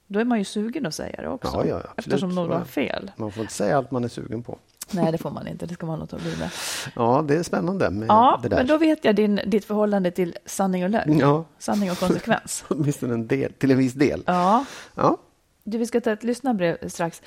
Då 0.08 0.20
är 0.20 0.26
man 0.26 0.38
ju 0.38 0.46
sugen 0.46 0.86
att 0.86 0.96
säga 0.96 1.22
det 1.22 1.28
också, 1.30 1.48
absolut. 1.48 1.84
eftersom 1.98 2.30
någon 2.36 2.52
har 2.52 2.66
fel. 2.66 3.12
Man 3.16 3.32
får 3.32 3.42
inte 3.42 3.54
säga 3.54 3.78
allt 3.78 3.92
man 3.92 4.04
är 4.04 4.08
sugen 4.08 4.44
på. 4.44 4.58
Nej, 4.92 5.12
det 5.12 5.18
får 5.18 5.32
man 5.32 5.48
inte, 5.48 5.66
det 5.66 5.74
ska 5.74 5.86
man 5.86 6.00
låta 6.00 6.18
bli 6.18 6.38
med. 6.40 6.50
Ja, 6.96 7.26
det 7.28 7.36
är 7.36 7.44
spännande 7.44 7.90
med 7.90 8.08
Ja, 8.10 8.40
det 8.44 8.50
där. 8.50 8.58
men 8.58 8.68
då 8.68 8.78
vet 8.78 9.06
jag 9.06 9.16
din, 9.16 9.40
ditt 9.48 9.66
förhållande 9.66 10.12
till 10.12 10.38
sanning 10.46 10.84
och 10.84 10.90
lögn. 10.90 11.20
Ja. 11.20 11.46
Sanning 11.60 11.92
och 11.92 11.98
konsekvens. 11.98 12.66
Åtminstone 12.70 13.14
en 13.14 13.28
del, 13.28 13.54
till 13.54 13.72
en 13.72 13.78
viss 13.78 13.94
del. 13.94 14.24
Ja, 14.26 14.66
Ja. 14.96 15.18
Du, 15.64 15.78
vi 15.78 15.86
ska 15.86 16.02
ta 16.02 16.12
ett 16.12 16.24
lyssnarbrev 16.24 16.90
strax. 16.90 17.22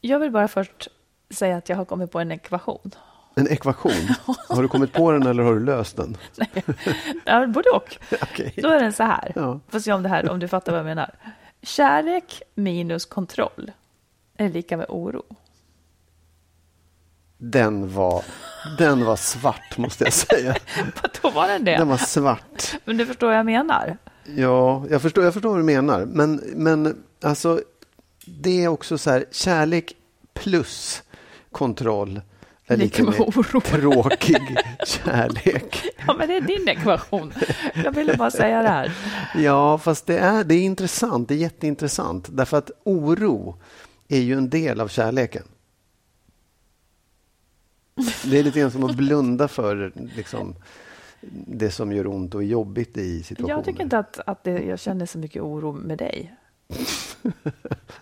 Jag 0.00 0.18
vill 0.18 0.30
bara 0.30 0.48
först 0.48 0.88
säga 1.30 1.56
att 1.56 1.68
jag 1.68 1.76
har 1.76 1.84
kommit 1.84 2.12
på 2.12 2.20
en 2.20 2.32
ekvation. 2.32 2.90
En 3.34 3.48
ekvation. 3.48 3.92
Har 4.48 4.62
du 4.62 4.68
kommit 4.68 4.92
på 4.92 5.12
den 5.12 5.22
eller 5.22 5.42
har 5.42 5.54
du 5.54 5.64
löst 5.64 5.96
den? 5.96 6.16
Nej, 6.36 6.64
ja, 7.24 7.46
både 7.46 7.70
och. 7.70 7.96
Okej. 8.22 8.54
Då 8.56 8.68
är 8.68 8.80
den 8.80 8.92
så 8.92 9.02
här. 9.02 9.32
Ja. 9.34 9.60
Får 9.68 9.80
se 9.80 9.92
om, 9.92 10.02
det 10.02 10.08
här, 10.08 10.30
om 10.30 10.38
du 10.38 10.48
fattar 10.48 10.72
vad 10.72 10.78
jag 10.78 10.84
menar. 10.84 11.14
Kärlek 11.62 12.42
minus 12.54 13.04
kontroll 13.06 13.72
är 14.36 14.48
lika 14.48 14.76
med 14.76 14.86
oro. 14.88 15.22
Den 17.38 17.94
var 17.94 18.24
Den 18.78 19.04
var 19.04 19.16
svart 19.16 19.78
måste 19.78 20.04
jag 20.04 20.12
säga. 20.12 20.54
Då 21.22 21.30
var 21.30 21.48
den 21.48 21.64
det. 21.64 21.76
Den 21.76 21.88
var 21.88 21.96
svart. 21.96 22.74
Men 22.84 22.96
du 22.96 23.06
förstår 23.06 23.26
vad 23.26 23.36
jag 23.36 23.46
menar? 23.46 23.98
Ja, 24.24 24.84
jag 24.90 25.02
förstår, 25.02 25.24
jag 25.24 25.34
förstår 25.34 25.48
vad 25.48 25.58
du 25.58 25.64
menar. 25.64 26.04
Men, 26.04 26.34
men 26.54 27.04
alltså, 27.22 27.60
det 28.26 28.64
är 28.64 28.68
också 28.68 28.98
så 28.98 29.10
här, 29.10 29.24
kärlek 29.30 29.96
plus 30.34 31.02
kontroll 31.50 32.20
är 32.66 32.76
lika 32.76 33.04
med 33.04 33.20
oro. 33.20 33.60
tråkig 33.64 34.56
kärlek. 34.86 35.84
Ja, 36.06 36.14
men 36.18 36.28
det 36.28 36.36
är 36.36 36.40
din 36.40 36.68
ekvation. 36.68 37.32
Jag 37.84 37.92
ville 37.92 38.16
bara 38.16 38.30
säga 38.30 38.62
det 38.62 38.68
här. 38.68 38.92
Ja, 39.34 39.78
fast 39.78 40.06
det 40.06 40.18
är, 40.18 40.44
det 40.44 40.54
är 40.54 40.62
intressant. 40.62 41.28
Det 41.28 41.34
är 41.34 41.38
jätteintressant. 41.38 42.28
Därför 42.30 42.56
att 42.56 42.70
oro 42.84 43.56
är 44.08 44.20
ju 44.20 44.34
en 44.34 44.50
del 44.50 44.80
av 44.80 44.88
kärleken. 44.88 45.42
Det 48.24 48.38
är 48.38 48.42
lite 48.42 48.60
grann 48.60 48.70
som 48.70 48.84
att 48.84 48.96
blunda 48.96 49.48
för 49.48 49.92
liksom, 50.16 50.54
det 51.46 51.70
som 51.70 51.92
gör 51.92 52.06
ont 52.06 52.34
och 52.34 52.42
är 52.42 52.46
jobbigt 52.46 52.96
i 52.96 53.22
situationen. 53.22 53.56
Jag 53.56 53.64
tycker 53.64 53.82
inte 53.82 53.98
att, 53.98 54.20
att 54.26 54.44
det, 54.44 54.62
jag 54.62 54.78
känner 54.78 55.06
så 55.06 55.18
mycket 55.18 55.42
oro 55.42 55.72
med 55.72 55.98
dig. 55.98 56.34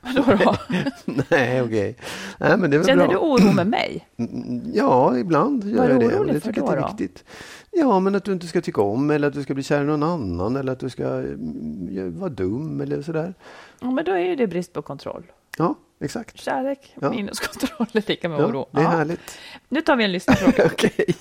Vadå 0.01 0.25
då? 0.45 0.57
Nej, 1.31 1.63
okej. 1.63 1.97
Nej, 2.39 2.57
men 2.59 2.71
det 2.71 2.77
är 2.77 2.79
väl 2.79 2.87
Känner 2.87 3.05
bra. 3.09 3.13
du 3.13 3.19
oro 3.19 3.53
med 3.53 3.67
mig? 3.67 4.07
Mm, 4.17 4.63
Ja, 4.75 5.19
ibland 5.19 5.65
gör 5.65 5.77
Vad 5.79 5.87
är 5.87 5.91
jag 5.91 6.01
du 6.01 6.09
det. 6.09 6.17
orolig 6.17 6.35
Det 6.35 6.41
för 6.41 6.53
jag 6.57 6.67
då, 6.67 6.73
är 6.73 6.89
viktigt. 6.89 7.25
Ja, 7.71 8.01
men 8.01 8.15
att 8.15 8.25
du 8.25 8.33
inte 8.33 8.47
ska 8.47 8.61
tycka 8.61 8.83
om 8.83 9.11
eller 9.11 9.29
att 9.29 9.35
du 9.35 9.43
ska 9.43 9.55
bli 9.55 9.63
kär 9.63 9.81
i 9.83 9.85
någon 9.85 10.03
annan 10.03 10.57
eller 10.57 10.73
att 10.73 10.81
du 10.81 10.91
ska 10.91 11.05
mm, 11.07 12.19
vara 12.19 12.31
dum 12.31 12.81
eller 12.81 13.03
sådär. 13.03 13.35
Ja, 13.81 13.91
men 13.91 14.05
då 14.05 14.13
är 14.13 14.19
ju 14.19 14.37
det 14.37 14.47
brist 14.47 14.73
på 14.73 14.83
kontroll. 14.83 15.23
Ja, 15.59 15.75
exakt. 16.01 16.41
Kärlek 16.41 16.95
Ja. 17.01 17.11
minus 17.11 17.41
kontroll 17.41 17.87
är 17.93 18.09
lika 18.09 18.29
med 18.29 18.41
Ja, 18.41 18.47
oro. 18.47 18.67
det 18.71 18.81
är 18.81 18.85
Ja. 18.85 18.89
härligt. 18.91 19.39
Nu 19.69 19.81
tar 19.81 19.97
vi 19.97 20.05
en 20.05 20.13
lyssnarfråga. 20.13 20.65
Okej. 20.73 21.15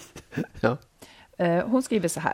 Ja. 0.59 0.77
Eh, 1.37 1.67
Hon 1.67 1.83
skriver 1.83 2.07
så 2.07 2.19
här. 2.19 2.33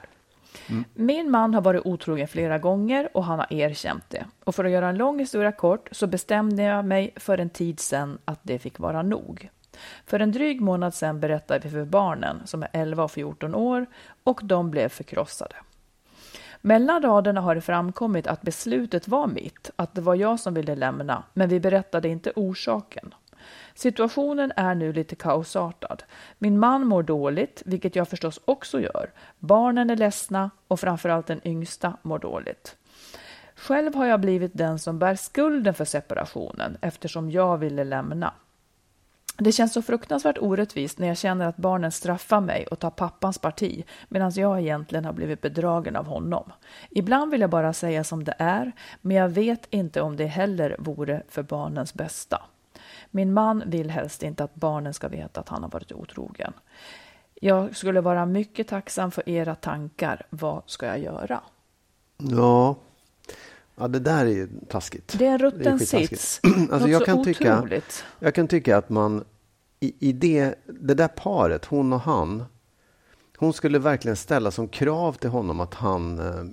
Mm. 0.70 0.84
Min 0.94 1.32
man 1.32 1.54
har 1.54 1.62
varit 1.62 1.86
otrogen 1.86 2.28
flera 2.28 2.58
gånger 2.58 3.10
och 3.14 3.24
han 3.24 3.40
har 3.40 3.54
erkänt 3.54 4.04
det. 4.10 4.26
Och 4.44 4.56
för 4.56 4.66
att 4.66 4.72
göra 4.72 4.90
en 4.90 4.98
lång 4.98 5.20
historia 5.20 5.52
kort 5.52 5.90
så 5.92 6.08
bestämde 6.08 6.64
jag 6.64 6.86
mig 6.86 7.14
för 7.16 7.38
en 7.38 7.50
tid 7.50 7.80
sedan 7.80 8.18
att 8.26 8.40
det 8.44 8.60
fick 8.60 8.80
vara 8.80 9.02
nog. 9.02 9.50
För 10.06 10.20
en 10.20 10.32
dryg 10.32 10.62
månad 10.62 10.94
sedan 10.94 11.20
berättade 11.20 11.60
vi 11.64 11.70
för 11.70 11.86
barnen, 11.86 12.42
som 12.46 12.64
är 12.64 12.70
11 12.74 13.04
och 13.04 13.12
14 13.12 13.56
år, 13.56 13.86
och 14.24 14.40
de 14.44 14.72
blev 14.72 14.90
förkrossade. 14.90 15.56
Mellan 16.62 17.02
raderna 17.02 17.42
har 17.42 17.56
det 17.56 17.62
framkommit 17.62 18.28
att 18.28 18.42
beslutet 18.42 19.08
var 19.08 19.28
mitt, 19.28 19.72
att 19.76 19.96
det 19.96 20.02
var 20.02 20.16
jag 20.16 20.40
som 20.40 20.54
ville 20.54 20.76
lämna, 20.76 21.24
men 21.34 21.50
vi 21.50 21.60
berättade 21.60 22.08
inte 22.08 22.32
orsaken. 22.36 23.14
Situationen 23.74 24.52
är 24.56 24.76
nu 24.76 24.94
lite 24.94 25.16
kaosartad. 25.16 26.04
Min 26.38 26.60
man 26.60 26.88
mår 26.88 27.04
dåligt, 27.04 27.62
vilket 27.66 27.96
jag 27.96 28.08
förstås 28.08 28.40
också 28.46 28.82
gör. 28.82 29.12
Barnen 29.40 29.90
är 29.90 29.96
ledsna 29.96 30.50
och 30.68 30.80
framförallt 30.80 31.28
den 31.28 31.48
yngsta 31.48 31.98
mår 32.02 32.20
dåligt. 32.20 32.76
Själv 33.56 33.96
har 33.96 34.06
jag 34.06 34.20
blivit 34.20 34.52
den 34.54 34.80
som 34.80 35.00
bär 35.00 35.16
skulden 35.16 35.74
för 35.74 35.86
separationen 35.86 36.78
eftersom 36.82 37.32
jag 37.32 37.58
ville 37.58 37.84
lämna. 37.84 38.34
Det 39.38 39.52
känns 39.52 39.74
så 39.74 39.82
fruktansvärt 39.82 40.38
orättvist 40.38 41.00
när 41.00 41.08
jag 41.08 41.18
känner 41.18 41.46
att 41.46 41.58
barnen 41.58 41.92
straffar 41.92 42.42
mig 42.42 42.68
och 42.68 42.80
tar 42.80 42.90
pappans 42.90 43.38
parti 43.38 43.84
medan 44.08 44.32
jag 44.36 44.60
egentligen 44.60 45.06
har 45.06 45.14
blivit 45.14 45.42
bedragen 45.42 45.96
av 45.96 46.06
honom. 46.06 46.52
Ibland 46.90 47.32
vill 47.32 47.42
jag 47.42 47.50
bara 47.50 47.74
säga 47.74 48.04
som 48.04 48.24
det 48.24 48.36
är, 48.38 48.72
men 49.02 49.18
jag 49.18 49.30
vet 49.30 49.68
inte 49.70 50.02
om 50.02 50.16
det 50.16 50.26
heller 50.26 50.76
vore 50.80 51.24
för 51.30 51.44
barnens 51.44 51.94
bästa. 51.94 52.42
Min 53.12 53.34
man 53.34 53.64
vill 53.66 53.90
helst 53.90 54.24
inte 54.24 54.44
att 54.44 54.56
barnen 54.56 54.94
ska 54.94 55.08
veta 55.08 55.40
att 55.40 55.50
han 55.50 55.64
har 55.64 55.70
varit 55.70 55.92
otrogen. 55.92 56.54
Jag 57.42 57.76
skulle 57.76 58.02
vara 58.02 58.26
mycket 58.26 58.68
tacksam 58.68 59.12
för 59.12 59.30
era 59.30 59.56
tankar. 59.56 60.26
Vad 60.30 60.64
ska 60.66 60.86
jag 60.86 61.00
göra? 61.00 61.42
Ja. 62.18 62.76
ja, 63.76 63.88
det 63.88 64.00
där 64.00 64.26
är 64.26 64.30
ju 64.30 64.50
taskigt. 64.70 65.16
Det 65.20 65.26
är 65.26 65.32
en 65.32 65.38
Det 65.40 65.46
rutten 65.46 65.74
är 65.74 65.78
sits. 65.78 66.42
Alltså, 66.44 66.78
Något 66.78 66.90
jag 66.90 67.06
kan 67.06 67.24
tycka- 67.24 67.58
otroligt. 67.58 68.04
Jag 68.20 68.36
kan 68.36 68.48
tycka 68.48 68.78
att 68.78 68.90
man 68.90 69.24
i, 69.80 70.10
i 70.10 70.12
det, 70.12 70.56
det 70.66 70.94
där 70.94 71.08
paret, 71.08 71.66
hon 71.66 71.94
och 71.94 72.02
han, 72.02 72.44
hon 73.38 73.54
skulle 73.54 73.80
verkligen 73.80 74.16
ställa 74.16 74.52
som 74.52 74.68
krav 74.68 75.14
till 75.14 75.30
honom 75.30 75.60
att 75.60 75.74
han 75.74 76.20
eh, 76.20 76.44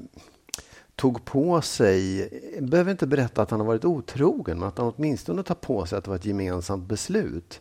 tog 0.97 1.25
på 1.25 1.61
sig, 1.61 2.29
behöver 2.61 2.91
inte 2.91 3.07
berätta 3.07 3.43
att 3.43 3.51
han 3.51 3.61
har 3.61 3.67
varit 3.67 3.85
otrogen, 3.85 4.59
men 4.59 4.69
att 4.69 4.79
han 4.79 4.93
åtminstone 4.97 5.43
tar 5.43 5.55
på 5.55 5.87
sig 5.87 5.99
att 5.99 6.05
det 6.05 6.11
var 6.11 6.17
ett 6.17 6.25
gemensamt 6.27 6.89
beslut. 6.89 7.61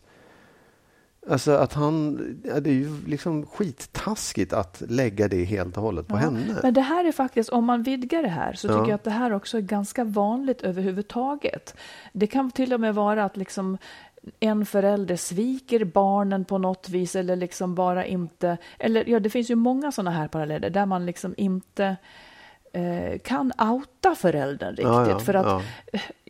Alltså 1.30 1.50
att 1.52 1.72
han, 1.72 2.16
det 2.42 2.70
är 2.70 2.74
ju 2.74 2.96
liksom 3.06 3.46
skittaskigt 3.46 4.52
att 4.52 4.82
lägga 4.88 5.28
det 5.28 5.44
helt 5.44 5.76
och 5.76 5.82
hållet 5.82 6.06
på 6.08 6.14
Ja, 6.16 6.18
henne. 6.20 6.58
Men 6.62 6.74
det 6.74 6.80
här 6.80 7.04
är 7.04 7.12
faktiskt, 7.12 7.48
om 7.50 7.64
man 7.64 7.82
vidgar 7.82 8.22
det 8.22 8.28
här, 8.28 8.52
så 8.52 8.68
tycker 8.68 8.80
Ja. 8.80 8.86
jag 8.88 8.94
att 8.94 9.04
det 9.04 9.10
här 9.10 9.32
också 9.32 9.56
är 9.56 9.60
ganska 9.62 10.04
vanligt 10.04 10.62
överhuvudtaget. 10.62 11.74
Det 12.12 12.26
kan 12.26 12.50
till 12.50 12.74
och 12.74 12.80
med 12.80 12.94
vara 12.94 13.24
att 13.24 13.36
liksom 13.36 13.78
en 14.40 14.66
förälder 14.66 15.16
sviker 15.16 15.84
barnen 15.84 16.44
på 16.44 16.58
något 16.58 16.88
vis 16.88 17.16
eller 17.16 17.36
liksom 17.36 17.74
bara 17.74 18.06
inte, 18.06 18.56
eller 18.78 19.08
ja, 19.08 19.20
det 19.20 19.30
finns 19.30 19.50
ju 19.50 19.54
många 19.54 19.92
sådana 19.92 20.10
här 20.10 20.28
paralleller 20.28 20.70
där 20.70 20.86
man 20.86 21.06
liksom 21.06 21.34
inte 21.36 21.96
eh, 22.76 23.18
kan 23.18 23.52
outa 23.58 24.14
föräldern 24.14 24.70
riktigt. 24.70 24.86
Ja, 24.86 25.10
ja, 25.10 25.18
för 25.18 25.34
att 25.34 25.46
ja. 25.46 25.62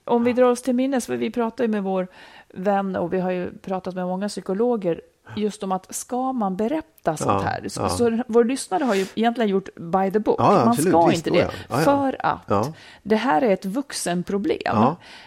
om 0.05 0.25
vi 0.25 0.33
drar 0.33 0.51
oss 0.51 0.63
till 0.63 0.75
minnes, 0.75 1.07
för 1.07 1.17
vi 1.17 1.31
pratar 1.31 1.65
ju 1.65 1.69
med 1.69 1.83
vår 1.83 2.09
vän 2.55 2.97
och 2.97 3.13
vi 3.13 3.21
har 3.21 3.31
ju 3.31 3.59
pratat 3.59 3.95
med 3.95 4.07
många 4.07 4.29
psykologer 4.29 5.01
just 5.37 5.63
om 5.63 5.73
att 5.73 5.95
ska 5.95 6.33
man 6.33 6.57
berätta 6.57 7.17
sånt 7.17 7.31
Ja, 7.31 7.39
här? 7.49 7.69
Så, 7.69 7.81
ja. 7.81 7.89
så 7.89 8.19
vår 8.29 8.45
lyssnare 8.45 8.85
har 8.85 8.95
ju 8.95 9.07
egentligen 9.15 9.51
gjort 9.51 9.69
by 9.75 10.11
the 10.11 10.19
book. 10.19 10.37
Ja, 10.39 10.51
man 10.53 10.69
absolut, 10.69 10.93
ska 10.93 11.13
inte 11.13 11.31
det. 11.31 11.51
För 11.85 12.17
att 12.27 12.75
det 13.03 13.17
här 13.17 13.43
är 13.43 13.51
ett 13.51 13.65
vuxenproblem. 13.65 14.77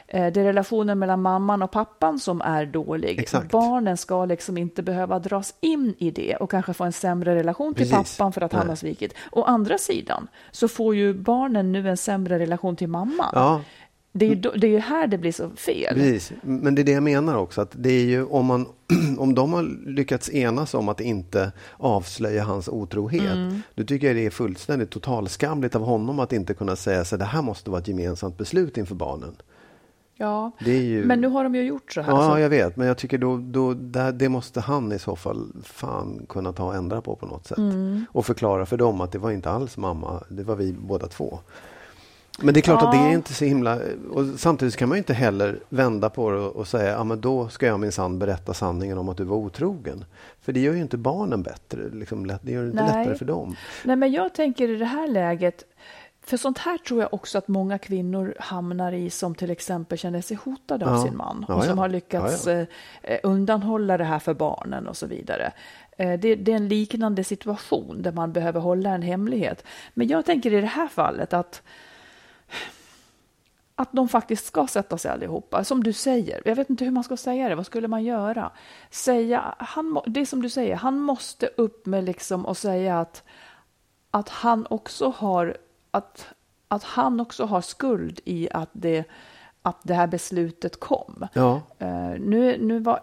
Eh, 0.08 0.32
Det 0.32 0.40
är 0.42 0.44
relationen 0.44 1.00
mellan 1.00 1.22
mamman 1.22 1.62
och 1.62 1.72
pappan 1.72 2.20
som 2.20 2.42
är 2.42 2.66
dålig. 2.66 3.20
Exakt. 3.20 3.52
Barnen 3.52 3.98
ska 3.98 4.26
liksom 4.26 4.58
inte 4.58 4.84
behöva 4.84 5.20
dras 5.20 5.54
in 5.62 5.96
i 5.98 6.12
det 6.12 6.36
och 6.36 6.52
kanske 6.52 6.74
få 6.74 6.84
en 6.84 6.94
sämre 6.94 7.36
relation 7.36 7.74
till 7.74 7.90
Precis. 7.90 8.18
pappan 8.18 8.34
för 8.34 8.42
att 8.42 8.54
han 8.54 8.60
Nej. 8.62 8.70
har 8.70 8.76
svikit. 8.76 9.14
Å 9.32 9.44
andra 9.44 9.78
sidan 9.78 10.28
så 10.52 10.68
får 10.68 10.96
ju 10.96 11.14
barnen 11.14 11.72
nu 11.72 11.90
en 11.90 11.98
sämre 11.98 12.40
relation 12.40 12.76
till 12.76 12.88
mamman. 12.90 13.62
Det 14.20 14.26
är 14.26 14.30
ju 14.30 14.36
det 14.36 14.68
är 14.68 14.72
ju 14.72 14.80
här 14.80 15.08
det 15.08 15.18
blir 15.18 15.32
så 15.32 15.50
fel. 15.50 15.94
Precis, 15.94 16.32
men 16.42 16.76
det 16.76 16.82
är 16.82 16.84
det 16.84 16.92
jag 16.92 17.04
menar 17.04 17.36
också. 17.38 17.62
Att 17.62 17.72
det 17.76 17.90
är 17.90 18.06
ju 18.06 18.26
om, 18.26 18.46
man, 18.46 18.66
om 19.18 19.36
de 19.36 19.54
har 19.54 19.90
lyckats 19.90 20.30
enas 20.30 20.74
om 20.74 20.90
att 20.90 21.02
inte 21.02 21.52
avslöja 21.78 22.44
hans 22.44 22.68
otrohet. 22.68 23.32
Mm. 23.32 23.62
Då 23.76 23.84
tycker 23.84 24.08
jag 24.08 24.16
det 24.16 24.26
är 24.26 24.30
fullständigt 24.30 24.90
totalskamligt 24.90 25.76
av 25.76 25.82
honom 25.82 26.20
att 26.20 26.34
inte 26.34 26.54
kunna 26.54 26.76
säga 26.76 27.06
så 27.06 27.18
det 27.18 27.26
här 27.26 27.42
måste 27.42 27.70
vara 27.70 27.82
ett 27.82 27.88
gemensamt 27.88 28.38
beslut 28.38 28.78
inför 28.78 28.96
barnen. 28.96 29.36
Ja. 30.16 30.52
Ju... 30.60 31.06
Men 31.06 31.22
nu 31.22 31.28
har 31.28 31.44
de 31.44 31.56
ju 31.56 31.64
gjort 31.64 31.94
så 31.94 32.02
här. 32.02 32.12
Ja, 32.12 32.34
så 32.34 32.40
jag 32.40 32.50
vet. 32.50 32.76
Men 32.76 32.88
jag 32.88 32.98
tycker 32.98 33.18
då, 33.18 33.38
då 33.38 33.74
det, 33.74 34.12
det 34.12 34.30
måste 34.30 34.60
han 34.60 34.92
i 34.92 35.00
så 35.00 35.16
fall 35.16 35.48
fan 35.64 36.26
kunna 36.30 36.54
ta 36.54 36.64
och 36.64 36.76
ändra 36.76 37.02
på 37.02 37.16
på 37.16 37.26
något 37.26 37.48
sätt. 37.48 37.58
Mm. 37.58 38.06
Och 38.12 38.26
förklara 38.26 38.66
för 38.66 38.78
dem 38.78 39.02
att 39.02 39.12
det 39.12 39.20
var 39.20 39.32
inte 39.32 39.50
alls 39.50 39.78
mamma, 39.78 40.24
det 40.30 40.44
var 40.44 40.56
vi 40.56 40.74
båda 40.74 41.08
två. 41.08 41.40
Men 42.44 42.54
det 42.54 42.60
är 42.60 42.62
klart 42.62 42.82
att 42.82 42.92
det 42.92 42.98
Ja. 42.98 43.08
är 43.10 43.14
inte 43.14 43.34
så 43.34 43.46
himla... 43.46 43.80
Och 44.12 44.26
samtidigt 44.38 44.76
kan 44.76 44.90
man 44.90 44.98
inte 44.98 45.14
heller 45.14 45.60
vända 45.70 46.10
på 46.10 46.32
det 46.32 46.38
och, 46.40 46.68
säga 46.68 46.92
ja 46.92 47.04
men 47.04 47.22
då 47.22 47.50
ska 47.50 47.66
jag 47.66 47.80
minsann 47.80 48.20
berätta 48.20 48.54
sanningen 48.54 48.98
om 48.98 49.10
att 49.10 49.18
du 49.18 49.24
var 49.24 49.38
otrogen. 49.38 50.06
För 50.42 50.54
det 50.54 50.60
gör 50.60 50.74
ju 50.74 50.82
inte 50.82 50.98
barnen 50.98 51.44
bättre. 51.44 51.90
Liksom, 51.94 52.28
det 52.42 52.52
gör 52.52 52.62
det 52.62 52.70
inte 52.70 52.84
Nej. 52.84 52.98
lättare 52.98 53.16
för 53.18 53.26
dem. 53.26 53.56
Nej, 53.84 53.96
men 53.96 54.12
jag 54.12 54.34
tänker 54.34 54.70
i 54.70 54.76
det 54.76 54.86
här 54.86 55.08
läget, 55.08 55.64
för 56.24 56.38
sånt 56.38 56.58
här 56.58 56.78
tror 56.78 57.02
jag 57.02 57.14
också 57.14 57.38
att 57.38 57.48
många 57.48 57.78
kvinnor 57.78 58.34
hamnar 58.40 58.92
i 58.92 59.10
som 59.10 59.36
till 59.36 59.50
exempel 59.52 59.98
känner 59.98 60.22
sig 60.22 60.38
hotade 60.44 60.86
av 60.86 60.96
Ja. 60.96 61.04
sin 61.04 61.18
man 61.18 61.46
Ja, 61.48 61.56
och 61.56 61.64
som 61.64 61.78
ja. 61.78 61.84
har 61.84 61.90
lyckats 61.90 62.48
Ja, 62.48 62.54
ja. 62.54 62.66
eh, 63.04 63.20
undanhålla 63.24 63.98
det 63.98 64.04
här 64.04 64.20
för 64.20 64.34
barnen 64.34 64.88
och 64.88 64.98
så 64.98 65.08
vidare. 65.08 65.52
Eh, 65.98 66.20
det, 66.20 66.36
det 66.36 66.52
är 66.52 66.56
en 66.56 66.68
liknande 66.68 67.24
situation 67.24 68.02
där 68.02 68.12
man 68.12 68.34
behöver 68.34 68.60
hålla 68.60 68.90
en 68.90 69.02
hemlighet. 69.02 69.64
Men 69.94 70.08
jag 70.08 70.26
tänker 70.26 70.54
i 70.54 70.62
det 70.62 70.68
här 70.68 70.88
fallet 70.88 71.34
att 71.34 71.62
att 73.76 73.90
de 73.92 74.10
faktiskt 74.10 74.46
ska 74.46 74.68
sätta 74.68 74.98
sig 74.98 75.12
allihopa. 75.12 75.64
Som 75.64 75.84
du 75.84 75.94
säger, 75.94 76.42
jag 76.46 76.56
vet 76.56 76.70
inte 76.70 76.86
hur 76.86 76.92
man 76.92 77.04
ska 77.04 77.18
säga 77.18 77.50
det, 77.50 77.56
vad 77.56 77.66
skulle 77.66 77.88
man 77.88 78.04
göra? 78.04 78.52
Säga, 78.92 79.56
han, 79.60 80.02
det 80.06 80.20
är 80.20 80.26
som 80.26 80.42
du 80.42 80.50
säger, 80.50 80.76
han 80.76 81.00
måste 81.00 81.48
upp 81.58 81.86
med 81.86 82.04
liksom 82.04 82.46
och 82.46 82.58
säga 82.58 83.00
att, 83.00 83.24
att 84.12 84.30
han 84.30 84.68
också 84.70 85.14
har 85.18 85.58
att, 85.92 86.28
att 86.68 86.84
han 86.84 87.20
också 87.20 87.46
har 87.46 87.62
skuld 87.62 88.20
i 88.26 88.50
att 88.52 88.70
det, 88.72 89.04
att 89.62 89.80
det 89.84 89.94
här 89.94 90.08
beslutet 90.08 90.80
kom. 90.80 91.28
Ja, 91.34 91.62
Eh, 91.80 92.20
nu, 92.20 92.58
nu 92.62 92.80
var, 92.80 93.00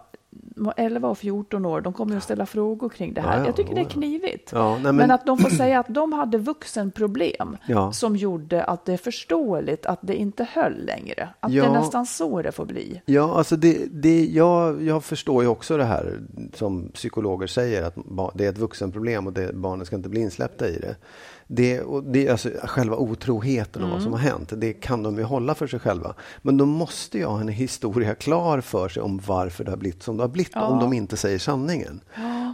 11 0.77 1.09
och 1.09 1.17
14 1.17 1.65
år, 1.65 1.81
de 1.81 1.93
kommer 1.93 2.17
att 2.17 2.23
ställa 2.23 2.45
frågor 2.45 2.89
kring 2.89 3.13
det 3.13 3.21
här. 3.21 3.33
Ja, 3.33 3.39
ja, 3.39 3.45
jag 3.45 3.55
tycker 3.55 3.75
det 3.75 3.81
är 3.81 3.89
knivigt. 3.89 4.51
Ja, 4.53 4.73
nej, 4.73 4.83
men... 4.83 4.95
men- 4.95 5.11
att 5.11 5.25
de 5.25 5.37
får 5.37 5.49
säga 5.49 5.79
att 5.79 5.87
de 5.89 6.13
hade 6.13 6.37
vuxenproblem 6.37 7.57
som 7.93 8.15
gjorde 8.15 8.63
att 8.63 8.85
det 8.85 8.93
är 8.93 8.97
förståeligt 8.97 9.85
att 9.85 9.99
det 10.01 10.15
inte 10.15 10.47
höll 10.51 10.85
längre. 10.85 11.29
Att 11.39 11.51
det 11.51 11.59
är 11.59 11.71
nästan 11.71 12.05
så 12.05 12.41
det 12.41 12.51
får 12.51 12.65
bli. 12.65 13.01
Ja, 13.05 13.37
alltså 13.37 13.55
det, 13.55 13.85
det, 13.91 14.25
jag, 14.25 14.83
jag 14.83 15.03
förstår 15.03 15.43
ju 15.43 15.49
också 15.49 15.77
det 15.77 15.85
här 15.85 16.19
som 16.53 16.89
psykologer 16.93 17.47
säger 17.47 17.83
att 17.83 17.95
det 18.33 18.45
är 18.45 18.49
ett 18.49 18.57
vuxenproblem 18.57 19.27
och 19.27 19.33
det, 19.33 19.53
barnen 19.53 19.85
ska 19.85 19.95
inte 19.95 20.09
bli 20.09 20.21
insläppta 20.21 20.67
i 20.69 20.79
det. 20.79 20.95
Det, 21.47 21.81
och 21.81 22.03
det 22.03 22.29
alltså, 22.29 22.49
själva 22.63 22.95
otroheten 22.95 23.83
om 23.83 23.89
vad 23.89 24.01
som 24.01 24.11
har 24.11 24.19
hänt, 24.19 24.51
det 24.55 24.73
kan 24.73 25.03
de 25.03 25.17
ju 25.17 25.23
hålla 25.23 25.55
för 25.55 25.67
sig 25.67 25.79
själva. 25.79 26.13
Men 26.41 26.57
de 26.57 26.69
måste 26.69 27.17
ju 27.17 27.25
ha 27.25 27.39
en 27.39 27.47
historia 27.47 28.15
klar 28.15 28.61
för 28.61 28.89
sig 28.89 29.03
om 29.03 29.21
varför 29.27 29.63
det 29.63 29.71
har 29.71 29.77
blivit 29.77 30.03
som 30.03 30.17
det 30.17 30.23
har 30.23 30.26
blivit, 30.27 30.55
om 30.55 30.79
de 30.79 30.93
inte 30.93 31.17
säger 31.17 31.39
sanningen. 31.39 32.01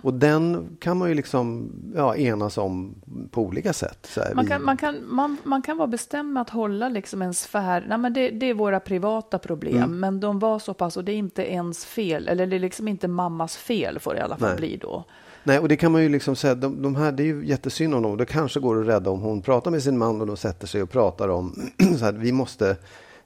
Och 0.04 0.14
den 0.14 0.68
kan 0.80 0.98
man 0.98 1.10
ju 1.10 1.16
liksom 1.16 1.70
ja, 1.96 2.16
enas 2.16 2.58
om 2.58 2.96
på 3.32 3.42
olika 3.42 3.74
sätt. 3.74 4.10
Här, 4.16 4.36
Man 4.36 4.46
vi- 4.46 4.52
kan, 4.52 4.64
man, 4.64 4.78
kan, 4.78 4.96
man, 5.16 5.38
man 5.44 5.62
kan 5.62 5.78
vara 5.78 5.88
bestämd 5.88 6.34
med 6.34 6.42
att 6.42 6.50
hålla 6.50 6.90
liksom 6.90 7.22
en 7.22 7.34
sfär. 7.34 7.86
Nej, 7.90 7.98
men 7.98 8.14
det, 8.14 8.30
det 8.30 8.46
är 8.50 8.54
våra 8.54 8.80
privata 8.80 9.40
problem, 9.40 9.76
Mm. 9.78 10.00
men 10.00 10.20
de 10.20 10.40
var 10.40 10.60
så 10.60 10.74
pass 10.74 10.98
och 10.98 11.04
det 11.04 11.12
är 11.12 11.18
inte 11.18 11.52
ens 11.52 11.86
fel. 11.86 12.28
Eller 12.28 12.48
det 12.48 12.56
är 12.56 12.60
liksom 12.60 12.88
inte 12.88 13.08
mammas 13.08 13.58
fel 13.58 14.00
får 14.00 14.14
det 14.14 14.20
i 14.20 14.24
alla 14.24 14.38
fall 14.38 14.50
Nej. 14.50 14.58
bli 14.58 14.78
då. 14.78 15.04
Nej, 15.44 15.60
och 15.60 15.68
det 15.68 15.76
kan 15.76 15.92
man 15.92 16.02
ju 16.04 16.10
liksom 16.10 16.36
säga, 16.36 16.56
de, 16.56 16.82
de 16.82 16.96
här, 16.96 17.12
det 17.12 17.24
är 17.24 17.26
ju 17.28 17.46
jättesynd 17.46 17.96
om 17.96 18.02
dem. 18.04 18.18
Det 18.18 18.26
kanske 18.26 18.60
går 18.60 18.82
att 18.82 18.88
rädda 18.88 19.10
om 19.10 19.20
hon 19.22 19.42
pratar 19.42 19.72
med 19.72 19.84
sin 19.84 19.98
man 19.98 20.22
och 20.22 20.28
de 20.28 20.38
sätter 20.38 20.68
sig 20.68 20.82
och 20.84 20.90
pratar 20.90 21.28
om 21.30 21.56
så 22.00 22.06
här, 22.06 22.12
vi 22.12 22.32
måste 22.32 22.78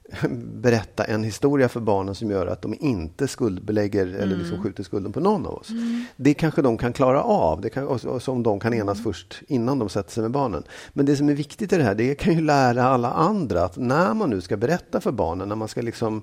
berätta 0.38 1.04
en 1.04 1.24
historia 1.24 1.68
för 1.68 1.80
barnen 1.80 2.14
som 2.14 2.30
gör 2.30 2.46
att 2.46 2.62
de 2.62 2.74
inte 2.80 3.28
skuldbelägger 3.28 4.06
eller 4.06 4.36
liksom 4.36 4.62
skjuter 4.62 4.82
skulden 4.82 5.12
på 5.12 5.20
någon 5.20 5.46
av 5.46 5.54
oss. 5.54 5.68
Det 6.16 6.34
kanske 6.34 6.62
de 6.62 6.78
kan 6.78 6.92
klara 6.92 7.22
av, 7.22 7.60
det 7.60 7.70
kan, 7.70 7.86
och, 7.86 8.22
som 8.22 8.42
de 8.42 8.60
kan 8.60 8.74
enas 8.74 9.02
först 9.02 9.42
innan 9.48 9.78
de 9.78 9.88
sätter 9.88 10.10
sig 10.10 10.22
med 10.22 10.30
barnen. 10.30 10.62
Men 10.92 11.06
det 11.06 11.16
som 11.16 11.28
är 11.28 11.34
viktigt 11.34 11.72
i 11.72 11.76
det 11.76 11.82
här, 11.82 11.94
det 11.94 12.14
kan 12.14 12.34
ju 12.34 12.40
lära 12.40 12.84
alla 12.84 13.10
andra 13.10 13.64
att 13.64 13.76
när 13.76 14.14
man 14.14 14.30
nu 14.30 14.40
ska 14.40 14.56
berätta 14.56 15.00
för 15.00 15.12
barnen, 15.12 15.48
när 15.48 15.56
man 15.56 15.68
ska 15.68 15.82
liksom 15.82 16.22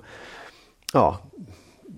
ja, 0.93 1.19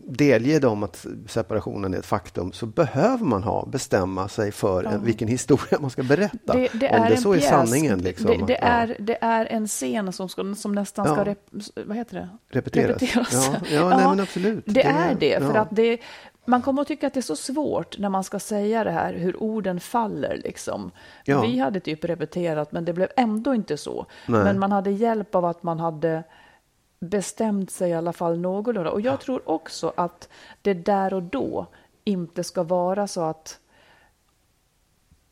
delge 0.05 0.59
dem 0.59 0.83
att 0.83 1.05
separationen 1.27 1.93
är 1.93 1.97
ett 1.97 2.05
faktum 2.05 2.51
så 2.51 2.65
behöver 2.65 3.25
man 3.25 3.43
ha, 3.43 3.65
bestämma 3.65 4.27
sig 4.27 4.51
för 4.51 4.83
en, 4.83 5.03
vilken 5.03 5.27
historia 5.27 5.79
man 5.79 5.89
ska 5.89 6.03
berätta. 6.03 6.53
Det, 6.53 6.69
det 6.73 6.99
Om 6.99 7.05
det 7.09 7.17
så 7.17 7.33
är 7.33 7.39
sanningen. 7.39 7.99
Liksom, 7.99 8.27
det, 8.27 8.45
det, 8.45 8.59
ja, 8.61 8.67
är, 8.67 8.95
det 8.99 9.17
är 9.21 9.45
en 9.45 9.67
scen 9.67 10.13
som, 10.13 10.29
ska, 10.29 10.55
som 10.55 10.71
nästan 10.71 11.05
ska 11.05 11.17
Ja. 11.17 11.25
rep, 11.25 11.39
vad 11.85 11.97
heter 11.97 12.15
det? 12.15 12.29
repeteras. 12.49 13.31
Ja, 13.33 13.55
ja, 13.71 13.89
nej, 13.89 14.07
men 14.07 14.19
absolut. 14.19 14.63
Det, 14.65 14.83
är 14.83 15.15
det, 15.15 15.39
för 15.39 15.55
ja. 15.55 15.61
att 15.61 15.69
det, 15.71 15.99
man 16.45 16.61
kommer 16.61 16.81
att 16.81 16.87
tycka 16.87 17.07
att 17.07 17.13
det 17.13 17.19
är 17.19 17.21
så 17.21 17.35
svårt 17.35 17.97
när 17.97 18.09
man 18.09 18.23
ska 18.23 18.39
säga 18.39 18.83
det 18.83 18.91
här, 18.91 19.13
hur 19.13 19.43
orden 19.43 19.79
faller. 19.79 20.41
Liksom. 20.43 20.91
Ja. 21.25 21.41
Vi 21.41 21.59
hade 21.59 21.79
typ 21.79 22.03
repeterat, 22.03 22.71
men 22.71 22.85
det 22.85 22.93
blev 22.93 23.07
ändå 23.15 23.55
inte 23.55 23.77
så. 23.77 24.05
Nej. 24.27 24.43
Men 24.43 24.59
man 24.59 24.71
hade 24.71 24.91
hjälp 24.91 25.35
av 25.35 25.45
att 25.45 25.63
man 25.63 25.79
hade 25.79 26.23
bestämt 26.99 27.71
sig 27.71 27.89
i 27.89 27.93
alla 27.93 28.13
fall 28.13 28.39
någorlunda. 28.39 28.91
Och 28.91 29.01
jag 29.01 29.19
tror 29.19 29.49
också 29.49 29.93
att 29.97 30.29
det 30.61 30.73
där 30.73 31.13
och 31.13 31.23
då 31.23 31.67
inte 32.03 32.43
ska 32.43 32.63
vara 32.63 33.07
så 33.07 33.21
att 33.21 33.59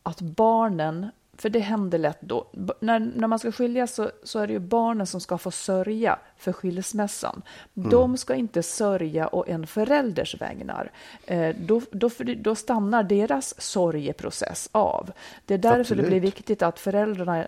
att 0.03 0.21
barnen, 0.21 1.11
för 1.37 1.49
det 1.49 1.59
händer 1.59 1.97
lätt 1.97 2.21
då, 2.21 2.47
när, 2.79 2.99
när 2.99 3.27
man 3.27 3.39
ska 3.39 3.51
skiljas 3.51 3.95
så, 3.95 4.11
så 4.23 4.39
är 4.39 4.47
det 4.47 4.53
ju 4.53 4.59
barnen 4.59 5.07
som 5.07 5.21
ska 5.21 5.37
få 5.37 5.51
sörja 5.51 6.19
för 6.37 6.53
skilsmässan. 6.53 7.41
Mm. 7.77 7.89
De 7.89 8.17
ska 8.17 8.35
inte 8.35 8.63
sörja 8.63 9.35
å 9.35 9.45
en 9.47 9.67
förälders 9.67 10.41
vägnar. 10.41 10.91
Eh, 11.25 11.55
då, 11.59 11.81
då, 11.91 12.09
då 12.37 12.55
stannar 12.55 13.03
deras 13.03 13.61
sorgeprocess 13.61 14.69
av. 14.71 15.11
Det 15.45 15.53
är 15.53 15.57
därför 15.57 15.79
Absolut. 15.79 16.03
det 16.03 16.09
blir 16.09 16.19
viktigt 16.19 16.61
att 16.61 16.79
föräldrarna 16.79 17.47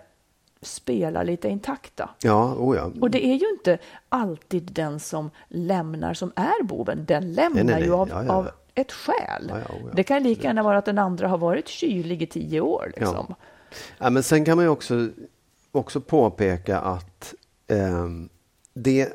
spelar 0.62 1.24
lite 1.24 1.48
intakta. 1.48 2.10
Ja, 2.22 2.54
oh 2.54 2.76
ja. 2.76 2.90
Och 3.00 3.10
det 3.10 3.26
är 3.26 3.34
ju 3.34 3.50
inte 3.50 3.78
alltid 4.08 4.62
den 4.72 5.00
som 5.00 5.30
lämnar 5.48 6.14
som 6.14 6.32
är 6.36 6.64
boven. 6.64 7.04
Den 7.04 7.32
lämnar 7.32 7.64
nej, 7.64 7.74
nej. 7.74 7.84
ju 7.84 7.94
av, 7.94 8.08
Ja, 8.08 8.24
ja. 8.24 8.32
av 8.32 8.50
ett 8.74 8.92
skäl. 8.92 9.48
Ja, 9.48 9.74
oh. 9.74 9.94
Det 9.94 10.02
kan 10.02 10.22
lika 10.22 10.42
gärna 10.42 10.62
vara 10.62 10.78
att 10.78 10.84
den 10.84 10.98
andra 10.98 11.28
har 11.28 11.38
varit 11.38 11.68
kylig 11.68 12.22
i 12.22 12.26
tio 12.26 12.60
år. 12.60 12.92
Liksom. 12.96 13.34
Ja, 13.98 14.10
men 14.10 14.22
sen 14.22 14.44
kan 14.44 14.56
man 14.56 14.64
ju 14.64 14.68
också, 14.68 15.08
också 15.72 16.00
påpeka 16.00 16.78
att 16.78 17.34
ehm, 17.66 18.28
det 18.74 19.12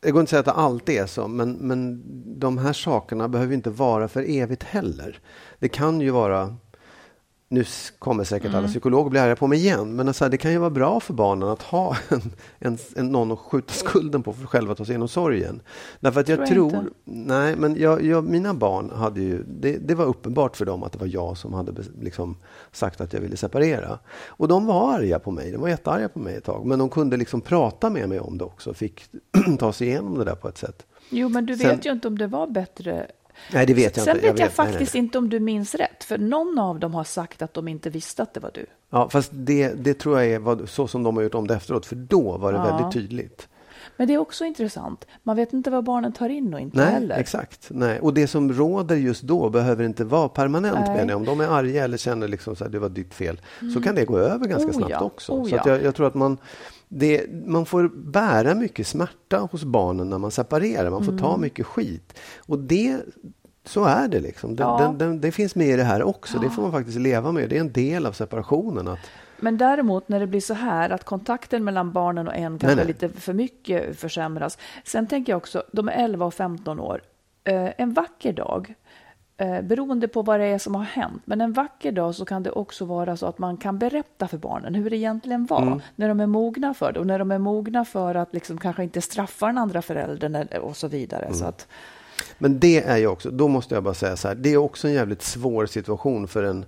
det 0.00 0.10
går 0.10 0.20
inte 0.20 0.26
att 0.26 0.30
säga 0.30 0.40
att 0.40 0.56
det 0.56 0.62
alltid 0.62 0.98
är 0.98 1.06
så, 1.06 1.28
men, 1.28 1.52
men 1.52 2.02
de 2.38 2.58
här 2.58 2.72
sakerna 2.72 3.28
behöver 3.28 3.54
inte 3.54 3.70
vara 3.70 4.08
för 4.08 4.24
evigt 4.28 4.62
heller. 4.62 5.20
Det 5.58 5.68
kan 5.68 6.00
ju 6.00 6.10
vara 6.10 6.56
nu 7.52 7.64
kommer 7.98 8.24
säkert 8.24 8.46
Mm. 8.48 8.58
alla 8.58 8.68
psykologer 8.68 9.10
bli 9.10 9.20
arga 9.20 9.36
på 9.36 9.46
mig 9.46 9.58
igen, 9.58 9.96
men 9.96 10.08
alltså, 10.08 10.28
det 10.28 10.36
kan 10.36 10.52
ju 10.52 10.58
vara 10.58 10.70
bra 10.70 11.00
för 11.00 11.14
barnen 11.14 11.48
att 11.48 11.62
ha 11.62 11.96
en, 12.08 12.20
en, 12.58 12.78
en, 12.96 13.06
någon 13.06 13.32
att 13.32 13.38
skjuta 13.38 13.72
skulden 13.72 14.22
på 14.22 14.32
för 14.32 14.42
att 14.42 14.48
själva 14.50 14.74
ta 14.74 14.84
sig 14.84 14.92
igenom 14.92 15.08
sorgen. 15.08 15.60
Därför 16.00 16.20
att 16.20 16.28
jag 16.28 16.36
Tror 16.38 16.46
tror, 16.46 16.72
jag 16.72 16.82
inte. 16.82 16.94
nej 17.04 17.56
men 17.56 17.76
jag, 17.80 18.04
jag, 18.04 18.24
mina 18.24 18.54
barn 18.54 18.90
hade 18.90 19.20
ju, 19.20 19.42
det, 19.42 19.76
det 19.78 19.94
var 19.94 20.04
uppenbart 20.04 20.56
för 20.56 20.64
dem 20.64 20.82
att 20.82 20.92
det 20.92 20.98
var 20.98 21.06
jag 21.06 21.36
som 21.36 21.52
hade 21.54 21.72
liksom 22.00 22.36
sagt 22.72 23.00
att 23.00 23.12
jag 23.12 23.20
ville 23.20 23.36
separera. 23.36 23.98
Och 24.26 24.48
de 24.48 24.66
var 24.66 24.94
arga 24.94 25.18
på 25.18 25.30
mig, 25.30 25.50
de 25.52 25.60
var 25.60 25.68
jättearga 25.68 26.08
på 26.08 26.18
mig 26.18 26.34
ett 26.34 26.44
tag, 26.44 26.66
men 26.66 26.78
de 26.78 26.88
kunde 26.88 27.16
liksom 27.16 27.40
prata 27.40 27.90
med 27.90 28.08
mig 28.08 28.20
om 28.20 28.38
det 28.38 28.44
också, 28.44 28.74
fick 28.74 29.02
ta 29.58 29.72
sig 29.72 29.86
igenom 29.88 30.18
det 30.18 30.24
där 30.24 30.34
på 30.34 30.48
ett 30.48 30.58
sätt. 30.58 30.86
Jo, 31.10 31.28
men 31.28 31.46
du 31.46 31.56
Sen- 31.56 31.68
vet 31.68 31.86
ju 31.86 31.92
inte 31.92 32.08
om 32.08 32.18
det 32.18 32.26
var 32.26 32.46
bättre. 32.46 33.06
Nej, 33.52 33.66
det 33.66 33.74
vet 33.74 33.96
jag 33.96 34.04
Sen 34.04 34.16
inte. 34.16 34.28
vet 34.30 34.38
jag, 34.38 34.46
vet- 34.48 34.58
nej, 34.58 34.66
nej, 34.66 34.72
faktiskt 34.72 34.94
nej. 34.94 35.02
inte 35.02 35.18
om 35.18 35.28
du 35.28 35.40
minns 35.40 35.74
rätt, 35.74 36.04
för 36.04 36.18
någon 36.18 36.58
av 36.58 36.78
dem 36.80 36.94
har 36.94 37.04
sagt 37.04 37.42
att 37.42 37.54
de 37.54 37.68
inte 37.68 37.90
visste 37.90 38.22
att 38.22 38.34
det 38.34 38.40
var 38.40 38.50
du. 38.54 38.66
Ja, 38.90 39.08
fast 39.10 39.30
det, 39.34 39.68
det 39.84 39.94
tror 39.94 40.20
jag 40.20 40.30
är 40.32 40.38
vad, 40.38 40.68
så 40.68 40.86
som 40.88 41.02
de 41.02 41.16
har 41.16 41.22
gjort 41.22 41.34
om 41.34 41.46
det 41.46 41.54
efteråt, 41.54 41.86
för 41.86 41.96
då 41.96 42.36
var 42.38 42.52
det 42.52 42.58
Ja. 42.58 42.64
väldigt 42.76 42.92
tydligt. 42.92 43.48
Men 44.00 44.08
det 44.08 44.14
är 44.14 44.18
också 44.18 44.44
intressant. 44.44 45.06
Man 45.22 45.36
vet 45.36 45.52
inte 45.52 45.70
vad 45.70 45.84
barnen 45.84 46.12
tar 46.12 46.28
in 46.28 46.54
och 46.54 46.60
inte 46.60 46.76
Nej, 46.76 46.92
heller. 46.92 47.18
exakt. 47.18 47.66
Nej. 47.70 48.00
Och 48.00 48.14
det 48.14 48.26
som 48.26 48.52
råder 48.52 48.96
just 48.96 49.22
då 49.22 49.50
behöver 49.50 49.84
inte 49.84 50.04
vara 50.04 50.28
permanent. 50.28 50.78
Nej. 50.86 50.96
Menar 50.96 51.08
jag. 51.10 51.16
Om 51.16 51.24
de 51.24 51.40
är 51.40 51.46
arga 51.48 51.84
eller 51.84 51.96
känner 51.96 52.28
liksom 52.28 52.56
så 52.56 52.64
här, 52.64 52.70
det 52.70 52.78
var 52.78 52.88
ditt 52.88 53.14
fel, 53.14 53.40
så 53.74 53.82
kan 53.82 53.94
det 53.94 54.04
gå 54.04 54.18
över 54.18 54.46
ganska 54.46 54.68
Oh, 54.70 54.72
snabbt 54.76 54.90
ja. 54.90 55.00
också. 55.00 55.32
Oh, 55.32 55.48
så 55.48 55.56
ja. 55.56 55.62
jag, 55.66 55.82
jag 55.82 55.94
tror 55.94 56.06
att 56.06 56.14
man, 56.14 56.38
det, 56.88 57.26
man 57.46 57.66
får 57.66 57.88
bära 58.10 58.54
mycket 58.54 58.86
smärta 58.86 59.38
hos 59.50 59.64
barnen 59.64 60.10
när 60.10 60.18
man 60.18 60.30
separerar. 60.30 60.90
Man 60.90 61.04
får 61.04 61.18
ta 61.18 61.28
Mm. 61.28 61.40
mycket 61.40 61.66
skit. 61.66 62.18
Och 62.46 62.58
det, 62.58 62.96
så 63.64 63.84
är 63.84 64.08
det 64.08 64.20
liksom. 64.20 64.56
Det, 64.56 64.62
Ja. 64.62 64.78
den, 64.82 64.98
den, 64.98 65.20
det 65.20 65.32
finns 65.32 65.54
med 65.54 65.68
i 65.68 65.76
det 65.76 65.84
här 65.84 66.02
också. 66.02 66.38
Det 66.38 66.50
får 66.50 66.62
man 66.62 66.72
faktiskt 66.72 66.98
leva 66.98 67.32
med. 67.32 67.48
Det 67.50 67.56
är 67.56 67.60
en 67.60 67.72
del 67.72 68.06
av 68.06 68.12
separationen. 68.12 68.88
Att, 68.88 68.98
Men 69.40 69.56
däremot 69.58 70.08
när 70.08 70.20
det 70.20 70.26
blir 70.26 70.40
så 70.40 70.54
här 70.54 70.90
att 70.90 71.04
kontakten 71.04 71.64
mellan 71.64 71.92
barnen 71.92 72.28
och 72.28 72.34
en 72.34 72.58
kanske 72.58 72.76
nej. 72.76 72.86
lite 72.86 73.08
för 73.08 73.32
mycket 73.32 73.98
försämras. 74.00 74.58
Sen 74.84 75.06
tänker 75.06 75.32
jag 75.32 75.36
också, 75.36 75.62
de 75.72 75.88
är 75.88 75.92
11 75.92 76.26
och 76.26 76.34
15 76.34 76.80
år. 76.80 77.02
Eh, 77.44 77.70
en 77.76 77.92
vacker 77.92 78.32
dag, 78.32 78.74
eh, 79.36 79.60
beroende 79.62 80.08
på 80.08 80.22
vad 80.22 80.40
det 80.40 80.46
är 80.46 80.58
som 80.58 80.74
har 80.74 80.82
hänt, 80.82 81.22
men 81.24 81.40
en 81.40 81.52
vacker 81.52 81.92
dag 81.92 82.14
så 82.14 82.24
kan 82.24 82.42
det 82.42 82.50
också 82.50 82.84
vara 82.84 83.16
så 83.16 83.26
att 83.26 83.38
man 83.38 83.56
kan 83.56 83.78
berätta 83.78 84.28
för 84.28 84.38
barnen 84.38 84.74
hur 84.74 84.90
det 84.90 84.96
egentligen 84.96 85.46
var 85.46 85.62
Mm. 85.62 85.80
när 85.96 86.08
de 86.08 86.20
är 86.20 86.26
mogna 86.26 86.74
för 86.74 86.92
det 86.92 87.00
och 87.00 87.06
när 87.06 87.18
de 87.18 87.30
är 87.30 87.38
mogna 87.38 87.84
för 87.84 88.14
att 88.14 88.34
liksom 88.34 88.58
kanske 88.58 88.82
inte 88.82 89.00
straffa 89.00 89.46
den 89.46 89.58
andra 89.58 89.82
föräldern 89.82 90.48
och 90.62 90.76
så 90.76 90.88
vidare. 90.88 91.24
Mm. 91.24 91.34
Så 91.34 91.44
att, 91.44 91.68
Men 92.38 92.58
det 92.60 92.82
är 92.82 92.96
ju 92.96 93.06
också, 93.06 93.30
då 93.30 93.48
måste 93.48 93.74
jag 93.74 93.84
bara 93.84 93.94
säga 93.94 94.16
så 94.16 94.28
här, 94.28 94.34
det 94.34 94.52
är 94.52 94.56
också 94.56 94.88
en 94.88 94.94
jävligt 94.94 95.22
svår 95.22 95.66
situation 95.66 96.28
för 96.28 96.42
en 96.42 96.64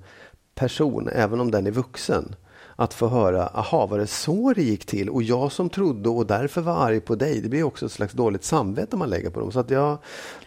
person, 0.54 1.08
även 1.12 1.40
om 1.40 1.50
den 1.50 1.66
är 1.66 1.70
vuxen, 1.70 2.35
att 2.76 2.94
få 2.94 3.08
höra, 3.08 3.46
aha, 3.46 3.87
var 3.87 3.98
det 3.98 4.06
så 4.06 4.52
det 4.52 4.62
gick 4.62 4.87
till? 4.87 5.11
Och 5.11 5.22
jag 5.22 5.52
som 5.52 5.70
trodde 5.70 6.08
och 6.08 6.26
därför 6.26 6.61
var 6.61 6.87
arg 6.87 7.00
på 7.00 7.14
dig, 7.14 7.40
det 7.40 7.48
blir 7.48 7.62
också 7.64 7.87
ett 7.87 7.92
slags 7.92 8.12
dåligt 8.12 8.44
samvete 8.44 8.96
man 8.96 9.11
lägger 9.11 9.30
på 9.30 9.40
dem. 9.40 9.52
Så 9.52 9.61
att 9.61 9.70
jag, 9.70 9.98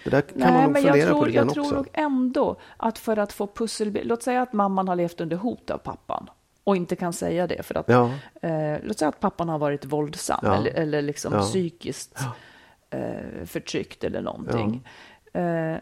det 0.04 0.10
där 0.10 0.22
kan 0.22 0.40
man 0.40 0.54
Nej, 0.54 0.64
nog 0.64 0.72
men 0.72 0.82
fundera 0.84 0.98
jag 0.98 1.10
på 1.10 1.14
tror, 1.18 1.26
lite 1.26 1.38
jag 1.38 1.54
tror 1.54 1.64
också. 1.66 1.76
nog 1.76 1.88
ändå 1.94 2.56
att 2.78 2.98
för 3.00 3.18
att 3.18 3.34
få 3.34 3.48
pusselbild, 3.48 4.08
låt 4.10 4.24
säga 4.24 4.42
att 4.42 4.54
mamman 4.54 4.88
har 4.88 4.96
levt 4.96 5.22
under 5.22 5.38
hot 5.38 5.70
av 5.70 5.78
pappan 5.78 6.30
och 6.64 6.76
inte 6.76 6.96
kan 6.96 7.14
säga 7.14 7.48
det 7.48 7.64
för 7.64 7.78
att, 7.78 7.90
Ja. 7.90 8.12
eh, 8.42 8.78
låt 8.84 9.00
säga 9.00 9.10
att 9.10 9.20
pappan 9.20 9.50
har 9.50 9.58
varit 9.60 9.86
våldsam 9.86 10.40
Ja. 10.44 10.56
eller, 10.56 10.72
eller 10.72 11.02
liksom 11.02 11.34
Ja. 11.34 11.42
psykiskt 11.42 12.20
eh, 12.90 13.46
förtryckt 13.46 14.04
eller 14.04 14.22
någonting. 14.22 14.88
Eh, 15.34 15.78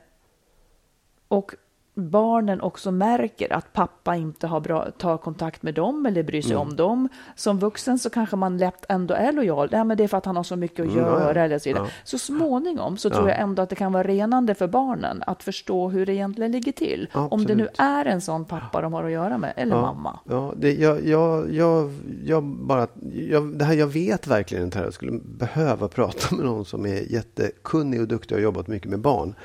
och 1.27 1.51
barnen 1.95 2.61
också 2.61 2.91
märker 2.91 3.53
att 3.53 3.73
pappa 3.73 4.15
inte 4.15 4.47
har 4.47 4.59
bra, 4.59 4.91
tar 4.97 5.17
kontakt 5.17 5.63
med 5.63 5.73
dem 5.73 6.05
eller 6.05 6.23
bryr 6.23 6.41
sig 6.41 6.51
Mm. 6.51 6.67
om 6.67 6.75
dem. 6.75 7.09
Som 7.35 7.59
vuxen 7.59 7.99
så 7.99 8.09
kanske 8.09 8.35
man 8.35 8.57
lätt 8.57 8.85
ändå 8.89 9.13
är 9.13 9.31
lojal. 9.31 9.69
Nej, 9.71 9.83
men 9.83 9.97
det 9.97 10.03
är 10.03 10.07
för 10.07 10.17
att 10.17 10.25
han 10.25 10.35
har 10.35 10.43
så 10.43 10.55
mycket 10.55 10.79
att 10.85 10.91
Mm, 10.91 10.97
ja. 11.05 11.19
göra. 11.19 11.43
Eller 11.45 11.59
så, 11.59 11.69
vidare. 11.69 11.83
Ja. 11.85 11.89
så 12.03 12.17
småningom 12.17 12.97
så 12.97 13.09
tror 13.09 13.23
Ja. 13.23 13.29
jag 13.29 13.39
ändå 13.41 13.61
att 13.61 13.69
det 13.69 13.75
kan 13.75 13.93
vara 13.93 14.03
renande 14.03 14.55
för 14.55 14.67
barnen 14.67 15.23
att 15.27 15.43
förstå 15.43 15.89
hur 15.89 16.05
det 16.05 16.13
egentligen 16.13 16.51
ligger 16.51 16.71
till. 16.71 17.09
Om 17.13 17.45
det 17.45 17.55
nu 17.55 17.63
Absolut. 17.63 17.79
är 17.79 18.05
en 18.05 18.21
sån 18.21 18.45
pappa 18.45 18.81
de 18.81 18.93
har 18.93 19.03
att 19.03 19.11
göra 19.11 19.37
med, 19.37 19.53
eller 19.55 19.75
mamma. 19.81 20.19
Ja, 20.29 20.53
det, 20.57 20.73
jag, 20.73 21.05
jag, 21.07 21.53
jag, 21.53 21.91
jag 22.23 22.43
bara, 22.43 22.87
jag, 23.29 23.57
det 23.57 23.65
här, 23.65 23.73
jag 23.73 23.87
vet 23.87 24.27
verkligen 24.27 24.63
inte 24.63 24.77
här. 24.77 24.85
Jag 24.85 24.93
skulle 24.93 25.19
behöva 25.23 25.87
prata 25.97 26.35
med 26.35 26.45
någon 26.45 26.65
som 26.65 26.85
är 26.85 27.11
jättekunnig 27.13 28.01
och 28.01 28.07
duktig 28.07 28.35
och 28.35 28.39
har 28.39 28.43
jobbat 28.43 28.67
mycket 28.67 28.89
med 28.89 28.99
barn. 28.99 29.35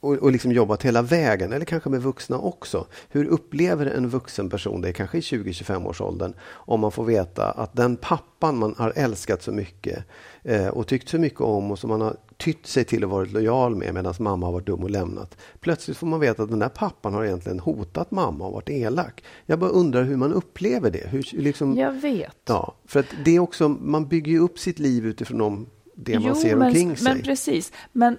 Och, 0.00 0.14
och 0.14 0.32
liksom 0.32 0.52
jobbat 0.52 0.82
hela 0.82 1.02
vägen, 1.02 1.52
eller 1.52 1.64
kanske 1.64 1.90
med 1.90 2.02
vuxna 2.02 2.38
också. 2.38 2.86
Hur 3.08 3.24
upplever 3.24 3.86
en 3.86 4.08
vuxen 4.08 4.50
person 4.50 4.80
det, 4.80 4.92
kanske 4.92 5.18
i 5.18 5.20
20-25 5.20 5.86
års 5.86 6.00
åldern, 6.00 6.34
om 6.50 6.80
man 6.80 6.92
får 6.92 7.04
veta 7.04 7.50
att 7.50 7.76
den 7.76 7.96
pappan 7.96 8.58
man 8.58 8.74
har 8.78 8.92
älskat 8.96 9.42
så 9.42 9.52
mycket 9.52 10.04
eh, 10.42 10.68
och 10.68 10.86
tyckt 10.86 11.08
så 11.08 11.18
mycket 11.18 11.40
om 11.40 11.70
och 11.70 11.78
som 11.78 11.90
man 11.90 12.00
har 12.00 12.16
tytt 12.36 12.66
sig 12.66 12.84
till 12.84 13.04
och 13.04 13.10
varit 13.10 13.32
lojal 13.32 13.76
med 13.76 13.94
medan 13.94 14.14
mamma 14.18 14.46
har 14.46 14.52
varit 14.52 14.66
dum 14.66 14.82
och 14.82 14.90
lämnat. 14.90 15.36
Plötsligt 15.60 15.96
får 15.96 16.06
man 16.06 16.20
veta 16.20 16.42
att 16.42 16.50
den 16.50 16.58
där 16.58 16.68
pappan 16.68 17.14
har 17.14 17.24
egentligen 17.24 17.60
hotat 17.60 18.10
mamma 18.10 18.46
och 18.46 18.52
varit 18.52 18.70
elak. 18.70 19.24
Jag 19.46 19.58
bara 19.58 19.70
undrar 19.70 20.02
hur 20.02 20.16
man 20.16 20.32
upplever 20.32 20.90
det. 20.90 21.08
Hur, 21.08 21.26
liksom, 21.32 21.76
Jag 21.76 21.92
vet. 21.92 22.36
Ja, 22.44 22.74
för 22.84 23.00
att 23.00 23.06
det 23.24 23.36
är 23.36 23.40
också, 23.40 23.68
man 23.68 24.08
bygger 24.08 24.32
ju 24.32 24.38
upp 24.38 24.58
sitt 24.58 24.78
liv 24.78 25.06
utifrån 25.06 25.38
de, 25.38 25.66
det 25.94 26.18
man 26.18 26.36
ser 26.36 26.56
men, 26.56 26.68
omkring 26.68 26.96
sig. 26.96 27.14
Men 27.14 27.22
precis. 27.22 27.72
Men 27.92 28.16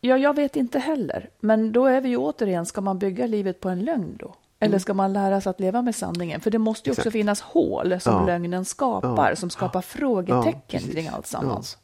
ja, 0.00 0.18
jag 0.18 0.36
vet 0.36 0.56
inte 0.56 0.78
heller. 0.78 1.30
Men 1.40 1.72
då 1.72 1.86
är 1.86 2.00
vi 2.00 2.08
ju 2.08 2.16
återigen, 2.16 2.66
ska 2.66 2.80
man 2.80 2.98
bygga 2.98 3.26
livet 3.26 3.60
på 3.60 3.68
en 3.68 3.84
lögn 3.84 4.16
då? 4.16 4.34
Eller 4.60 4.78
ska 4.78 4.94
man 4.94 5.12
lära 5.12 5.40
sig 5.40 5.50
att 5.50 5.60
leva 5.60 5.82
med 5.82 5.94
sanningen? 5.94 6.40
För 6.40 6.50
det 6.50 6.58
måste 6.58 6.88
ju 6.88 6.92
också 6.92 7.00
Mm. 7.00 7.06
Exakt. 7.08 7.12
finnas 7.12 7.40
hål 7.40 8.00
som 8.00 8.12
Ja. 8.14 8.26
lögnen 8.26 8.64
skapar, 8.64 9.30
Ja. 9.30 9.36
som 9.36 9.50
skapar 9.50 9.80
frågetecken 9.80 10.60
precis. 10.68 10.92
kring 10.94 11.08
allt 11.08 11.26
sammans. 11.26 11.78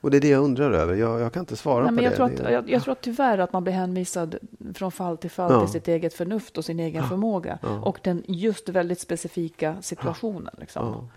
Och 0.00 0.10
det 0.10 0.16
är 0.16 0.20
det 0.20 0.28
jag 0.28 0.44
undrar 0.44 0.70
över. 0.72 0.94
Jag, 0.94 1.20
jag 1.20 1.32
kan 1.32 1.40
inte 1.40 1.56
svara 1.56 1.80
Nej, 1.80 1.88
på 1.88 1.94
men 1.94 2.04
jag, 2.04 2.12
det. 2.12 2.16
tror 2.16 2.26
att, 2.46 2.52
jag, 2.52 2.70
jag 2.70 2.82
tror 2.82 2.92
att 2.92 3.00
tyvärr 3.00 3.38
att 3.38 3.52
man 3.52 3.64
blir 3.64 3.74
hänvisad 3.74 4.36
från 4.74 4.92
fall 4.92 5.16
till 5.18 5.30
fall 5.30 5.52
Ja. 5.52 5.60
till 5.60 5.68
sitt 5.72 5.88
eget 5.88 6.14
förnuft 6.14 6.58
och 6.58 6.64
sin 6.64 6.80
egen 6.80 7.08
förmåga 7.08 7.58
och 7.82 7.98
den 8.02 8.22
just 8.28 8.68
väldigt 8.68 9.00
specifika 9.00 9.76
situationen. 9.82 10.54
Liksom. 10.58 11.08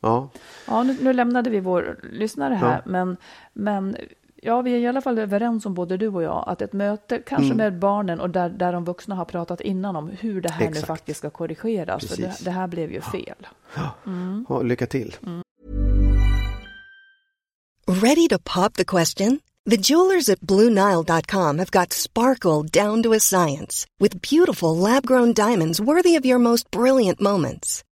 ja. 0.00 0.28
Ja, 0.66 0.82
nu, 0.82 0.96
nu 1.00 1.12
lämnade 1.12 1.50
vi 1.50 1.60
vår 1.60 1.98
lyssnare 2.12 2.54
här, 2.54 2.82
men, 2.84 3.16
men 3.52 3.96
ja, 4.46 4.62
vi 4.62 4.74
är 4.74 4.78
i 4.78 4.86
alla 4.86 5.00
fall 5.00 5.18
överens 5.18 5.66
om, 5.66 5.74
både 5.74 5.96
du 5.96 6.08
och 6.08 6.22
jag, 6.22 6.44
att 6.46 6.62
ett 6.62 6.72
möte, 6.72 7.18
kanske 7.26 7.44
Mm. 7.44 7.56
med 7.56 7.78
barnen 7.78 8.20
och 8.20 8.30
där, 8.30 8.48
där 8.48 8.72
de 8.72 8.84
vuxna 8.84 9.14
har 9.14 9.24
pratat 9.24 9.60
innan 9.60 9.96
om 9.96 10.08
hur 10.20 10.40
det 10.40 10.50
här 10.50 10.60
nu 10.60 10.66
Exakt. 10.66 10.86
faktiskt 10.86 11.18
ska 11.18 11.30
korrigeras, 11.30 12.06
för 12.08 12.16
det, 12.16 12.44
det 12.44 12.50
här 12.50 12.66
blev 12.66 12.92
ju 12.92 13.00
fel. 13.00 13.46
Ja, 14.48 14.62
lycka 14.62 14.86
till. 14.86 15.14
Ready 17.88 18.28
to 18.28 18.38
pop 18.54 18.74
the 18.74 18.84
question? 18.84 19.40
The 19.70 19.76
jewelers 19.76 20.28
at 20.28 20.40
BlueNile.com 20.40 21.58
have 21.58 21.70
got 21.70 21.92
sparkle 21.92 22.62
down 22.84 23.02
to 23.02 23.12
a 23.12 23.20
science 23.20 23.86
with 23.98 24.20
beautiful 24.36 24.76
lab 24.76 25.06
grown 25.06 25.32
diamonds 25.32 25.80
worthy 25.80 26.18
of 26.18 26.24
your 26.24 26.38
most 26.38 26.70
brilliant 26.70 27.20
moments. 27.20 27.82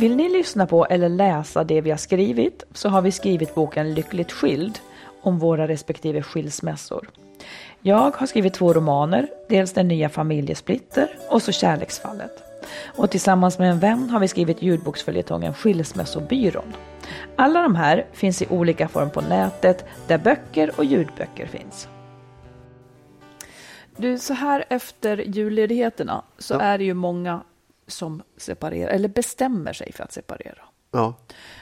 Vill 0.00 0.16
ni 0.16 0.28
lyssna 0.28 0.66
på 0.66 0.86
eller 0.86 1.08
läsa 1.08 1.64
det 1.64 1.80
vi 1.80 1.90
har 1.90 1.96
skrivit 1.96 2.64
så 2.72 2.88
har 2.88 3.02
vi 3.02 3.12
skrivit 3.12 3.54
boken 3.54 3.94
Lyckligt 3.94 4.32
skild 4.32 4.78
om 5.22 5.38
våra 5.38 5.68
respektive 5.68 6.22
skilsmässor. 6.22 7.08
Jag 7.80 8.16
har 8.16 8.26
skrivit 8.26 8.54
två 8.54 8.72
romaner, 8.72 9.28
dels 9.48 9.72
Den 9.72 9.88
nya 9.88 10.08
familjesplitter 10.08 11.08
och 11.30 11.42
så 11.42 11.52
Kärleksfallet. 11.52 12.42
Och 12.96 13.10
tillsammans 13.10 13.58
med 13.58 13.70
en 13.70 13.78
vän 13.78 14.10
har 14.10 14.20
vi 14.20 14.28
skrivit 14.28 14.62
ljudboksföljetongen 14.62 15.54
Skilsmässobyrån. 15.54 16.72
Alla 17.36 17.62
de 17.62 17.74
här 17.74 18.06
finns 18.12 18.42
i 18.42 18.46
olika 18.50 18.88
form 18.88 19.10
på 19.10 19.20
nätet 19.20 19.84
där 20.06 20.18
böcker 20.18 20.70
och 20.76 20.84
ljudböcker 20.84 21.46
finns. 21.46 21.88
Du, 23.96 24.18
så 24.18 24.34
här 24.34 24.64
efter 24.70 25.16
julledigheterna 25.16 26.22
så 26.38 26.54
Ja. 26.54 26.60
är 26.60 26.78
det 26.78 26.84
ju 26.84 26.94
många 26.94 27.42
som 27.86 28.22
separerar, 28.36 28.90
eller 28.90 29.08
bestämmer 29.08 29.72
sig 29.72 29.92
för 29.92 30.04
att 30.04 30.12
separera. 30.12 30.64
Ja. 30.90 31.14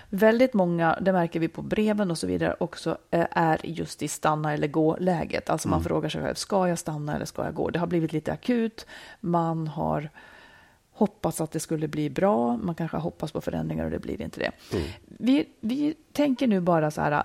Väldigt 0.09 0.55
många, 0.55 0.99
det 1.01 1.13
märker 1.13 1.41
vi 1.41 1.49
på 1.49 1.63
breven 1.63 2.11
och 2.11 2.19
så 2.19 2.27
vidare 2.27 2.57
också, 2.61 2.99
eh, 3.11 3.27
är 3.31 3.61
just 3.65 4.03
i 4.03 4.09
stanna 4.09 4.53
eller 4.53 4.69
gå-läget. 4.69 5.51
Alltså 5.51 5.69
man 5.69 5.85
frågar 5.85 6.09
sig 6.09 6.23
själv, 6.23 6.35
ska 6.35 6.69
jag 6.69 6.79
stanna 6.79 7.17
eller 7.17 7.25
ska 7.25 7.45
jag 7.45 7.55
gå? 7.55 7.71
Det 7.71 7.79
har 7.79 7.87
blivit 7.87 8.13
lite 8.13 8.33
akut. 8.33 8.87
Man 9.21 9.69
har 9.69 10.11
hoppats 10.93 11.41
att 11.41 11.51
det 11.51 11.61
skulle 11.61 11.89
bli 11.89 12.11
bra. 12.11 12.57
Man 12.57 12.75
kanske 12.75 12.97
har 12.97 13.03
hoppats 13.03 13.33
på 13.33 13.41
förändringar 13.41 13.85
och 13.85 13.91
det 13.91 13.99
blir 13.99 14.23
inte 14.23 14.41
det. 14.41 14.51
Vi, 15.05 15.49
vi 15.61 15.95
tänker 16.13 16.47
nu 16.47 16.61
bara 16.61 16.91
så 16.91 17.01
här 17.01 17.23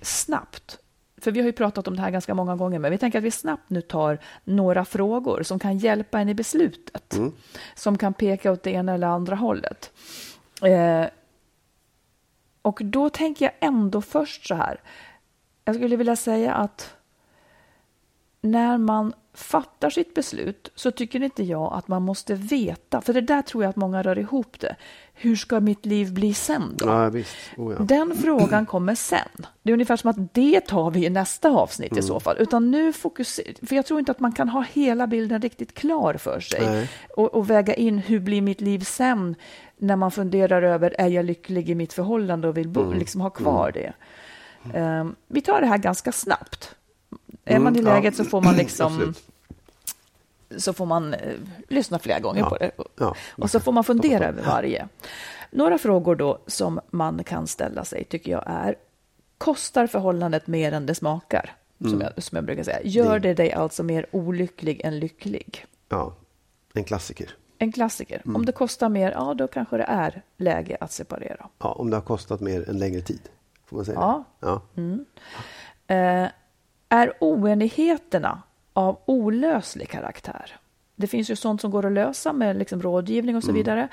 snabbt. 0.00 0.78
För 1.22 1.30
vi 1.30 1.40
har 1.40 1.46
ju 1.46 1.52
pratat 1.52 1.88
om 1.88 1.96
det 1.96 2.02
här 2.02 2.10
ganska 2.10 2.34
många 2.34 2.56
gånger, 2.56 2.78
men 2.78 2.90
vi 2.90 2.98
tänker 2.98 3.18
att 3.18 3.24
vi 3.24 3.30
snabbt 3.30 3.70
nu 3.70 3.80
tar 3.80 4.18
några 4.44 4.84
frågor 4.84 5.42
som 5.42 5.58
kan 5.58 5.78
hjälpa 5.78 6.20
en 6.20 6.28
i 6.28 6.34
beslutet. 6.34 7.14
Som 7.74 7.98
kan 7.98 8.14
peka 8.14 8.52
åt 8.52 8.62
det 8.62 8.70
ena 8.70 8.94
eller 8.94 9.06
andra 9.06 9.36
hållet. 9.36 9.92
Eh, 10.62 11.06
och 12.62 12.80
då 12.84 13.08
tänker 13.10 13.44
jag 13.44 13.54
ändå 13.60 14.02
först 14.02 14.46
så 14.46 14.54
här. 14.54 14.80
Jag 15.64 15.74
skulle 15.74 15.96
vilja 15.96 16.16
säga 16.16 16.54
att 16.54 16.96
när 18.40 18.78
man 18.78 19.12
fattar 19.34 19.90
sitt 19.90 20.14
beslut 20.14 20.72
så 20.74 20.90
tycker 20.90 21.22
inte 21.22 21.42
jag 21.42 21.72
att 21.72 21.88
man 21.88 22.02
måste 22.02 22.34
veta, 22.34 23.00
för 23.00 23.12
det 23.12 23.20
där 23.20 23.42
tror 23.42 23.64
jag 23.64 23.70
att 23.70 23.76
många 23.76 24.02
rör 24.02 24.18
ihop 24.18 24.60
det. 24.60 24.76
Hur 25.14 25.36
ska 25.36 25.60
mitt 25.60 25.86
liv 25.86 26.12
bli 26.12 26.34
sen 26.34 26.74
då? 26.76 26.86
ja, 26.86 27.08
visst. 27.08 27.36
Oh, 27.56 27.74
ja. 27.78 27.84
Den 27.84 28.16
frågan 28.16 28.66
kommer 28.66 28.94
sen. 28.94 29.46
Det 29.62 29.70
är 29.70 29.72
ungefär 29.72 29.96
som 29.96 30.10
att 30.10 30.34
det 30.34 30.60
tar 30.60 30.90
vi 30.90 31.06
i 31.06 31.10
nästa 31.10 31.50
avsnitt 31.50 31.96
i 31.96 32.02
så 32.02 32.20
fall. 32.20 32.36
Utan 32.38 32.70
nu 32.70 32.92
fokuserar, 32.92 33.66
för 33.66 33.76
jag 33.76 33.86
tror 33.86 33.98
inte 33.98 34.12
att 34.12 34.20
man 34.20 34.32
kan 34.32 34.48
ha 34.48 34.64
hela 34.72 35.06
bilden 35.06 35.42
riktigt 35.42 35.74
klar 35.74 36.14
för 36.14 36.40
sig. 36.40 36.88
Och, 37.16 37.34
och 37.34 37.50
väga 37.50 37.74
in 37.74 37.98
hur 37.98 38.20
blir 38.20 38.42
mitt 38.42 38.60
liv 38.60 38.78
sen 38.78 39.34
när 39.76 39.96
man 39.96 40.10
funderar 40.10 40.62
över, 40.62 40.94
är 40.98 41.08
jag 41.08 41.24
lycklig 41.24 41.70
i 41.70 41.74
mitt 41.74 41.92
förhållande 41.92 42.48
och 42.48 42.56
vill 42.56 42.68
bo, 42.68 42.92
liksom 42.92 43.20
ha 43.20 43.30
kvar 43.30 43.72
det. 43.72 43.92
Ehm, 44.74 45.14
vi 45.28 45.40
tar 45.40 45.60
det 45.60 45.66
här 45.66 45.78
ganska 45.78 46.12
snabbt. 46.12 46.74
Är 47.44 47.58
man 47.58 47.76
i 47.76 47.78
Mm, 47.78 47.88
ja. 47.90 47.94
läget 47.94 48.16
så 48.16 48.24
får 48.24 48.40
man 48.40 48.56
liksom 48.56 49.14
så 50.56 50.72
får 50.72 50.86
man 50.86 51.14
eh, 51.14 51.34
lyssna 51.68 51.98
flera 51.98 52.20
gånger 52.20 52.40
Ja, 52.40 52.48
på 52.48 52.56
det. 52.56 52.70
ja. 52.98 53.14
Och 53.36 53.50
så 53.50 53.60
får 53.60 53.72
man 53.72 53.84
fundera 53.84 54.24
över 54.26 54.42
varje. 54.42 54.88
Några 55.50 55.78
frågor 55.78 56.16
då 56.16 56.38
som 56.46 56.80
man 56.90 57.24
kan 57.24 57.46
ställa 57.46 57.84
sig 57.84 58.04
tycker 58.04 58.32
jag 58.32 58.42
är, 58.46 58.74
kostar 59.38 59.86
förhållandet 59.86 60.46
mer 60.46 60.72
än 60.72 60.86
det 60.86 60.94
smakar? 60.94 61.50
Som, 61.80 62.00
jag, 62.00 62.22
som 62.22 62.36
jag 62.36 62.44
brukar 62.44 62.62
säga. 62.62 62.78
Gör 62.84 63.18
det 63.18 63.34
dig 63.34 63.52
alltså 63.52 63.82
mer 63.82 64.06
olycklig 64.10 64.80
än 64.84 64.98
lycklig? 64.98 65.66
ja, 65.88 66.14
en 66.74 66.84
klassiker. 66.84 67.36
En 67.58 67.72
klassiker. 67.72 68.22
Om 68.24 68.44
det 68.46 68.52
kostar 68.52 68.88
mer, 68.88 69.10
ja 69.12 69.34
då 69.34 69.48
kanske 69.48 69.76
det 69.76 69.84
är 69.84 70.22
läge 70.36 70.76
att 70.80 70.92
separera. 70.92 71.48
Ja, 71.58 71.72
om 71.72 71.90
det 71.90 71.96
har 71.96 72.02
kostat 72.02 72.40
mer 72.40 72.68
en 72.68 72.78
längre 72.78 73.00
tid. 73.00 73.20
Får 73.66 73.76
man 73.76 73.84
säga 73.84 73.98
Ja. 74.00 74.24
det? 74.40 74.46
Ja. 75.86 75.94
Eh, 75.94 76.28
är 76.92 77.12
oenigheterna 77.20 78.42
av 78.72 78.98
olöslig 79.04 79.88
karaktär? 79.88 80.56
Det 80.96 81.06
finns 81.06 81.30
ju 81.30 81.36
sånt 81.36 81.60
som 81.60 81.70
går 81.70 81.86
att 81.86 81.92
lösa 81.92 82.32
med 82.32 82.56
liksom 82.56 82.82
rådgivning 82.82 83.36
och 83.36 83.44
så 83.44 83.52
vidare. 83.52 83.88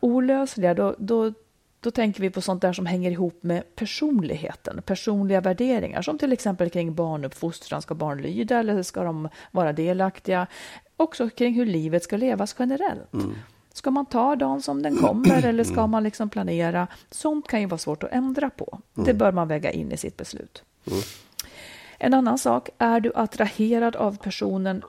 Olösliga, 0.00 0.74
då, 0.74 0.94
då 0.98 1.32
då 1.80 1.90
tänker 1.90 2.20
vi 2.20 2.30
på 2.30 2.40
sånt 2.40 2.62
där 2.62 2.72
som 2.72 2.86
hänger 2.86 3.10
ihop 3.10 3.42
med 3.42 3.74
personligheten, 3.76 4.82
personliga 4.82 5.40
värderingar, 5.40 6.02
som 6.02 6.18
till 6.18 6.32
exempel 6.32 6.70
kring 6.70 6.94
barnuppfostran. 6.94 7.82
Ska 7.82 7.94
barn 7.94 8.22
lyda 8.22 8.58
eller 8.58 8.82
ska 8.82 9.04
de 9.04 9.28
vara 9.50 9.72
delaktiga? 9.72 10.46
Också 10.96 11.30
kring 11.30 11.54
hur 11.54 11.66
livet 11.66 12.02
ska 12.02 12.16
levas 12.16 12.56
generellt. 12.58 13.12
Mm. 13.12 13.34
Ska 13.72 13.90
man 13.90 14.06
ta 14.06 14.36
dagen 14.36 14.62
som 14.62 14.82
den 14.82 14.96
kommer 14.96 15.42
eller 15.46 15.64
ska 15.64 15.86
man 15.86 16.02
liksom 16.02 16.30
planera? 16.30 16.86
Sånt 17.10 17.48
kan 17.48 17.60
ju 17.60 17.66
vara 17.66 17.78
svårt 17.78 18.02
att 18.02 18.12
ändra 18.12 18.50
på. 18.50 18.80
Det 18.94 19.00
mm. 19.00 19.18
bör 19.18 19.32
man 19.32 19.48
väga 19.48 19.70
in 19.70 19.92
i 19.92 19.96
sitt 19.96 20.16
beslut. 20.16 20.62
Mm. 20.86 21.00
En 22.04 22.14
annan 22.14 22.38
sak, 22.38 22.70
är 22.78 23.00
du 23.00 23.12
attraherad 23.14 23.96
av 23.96 24.18
personen 24.18 24.82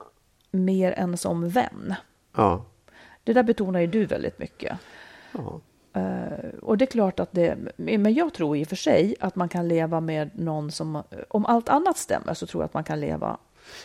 mer 0.50 0.92
än 0.92 1.16
som 1.16 1.48
vän? 1.48 1.94
Ja. 2.36 2.64
Det 3.24 3.32
där 3.32 3.42
betonar 3.42 3.80
ju 3.80 3.86
du 3.86 4.06
väldigt 4.06 4.38
mycket. 4.38 4.78
Ja. 5.32 5.60
Uh, 5.96 6.58
och 6.62 6.78
det 6.78 6.84
är 6.84 6.86
klart 6.86 7.20
att 7.20 7.32
det, 7.32 7.56
men 7.76 8.14
jag 8.14 8.34
tror 8.34 8.56
i 8.56 8.64
och 8.64 8.68
för 8.68 8.76
sig 8.76 9.16
att 9.20 9.36
man 9.36 9.48
kan 9.48 9.68
leva 9.68 10.00
med 10.00 10.30
någon 10.34 10.70
som, 10.70 11.02
om 11.28 11.46
allt 11.46 11.68
annat 11.68 11.98
stämmer 11.98 12.34
så 12.34 12.46
tror 12.46 12.62
jag 12.62 12.66
att 12.66 12.74
man 12.74 12.84
kan 12.84 13.00
leva 13.00 13.36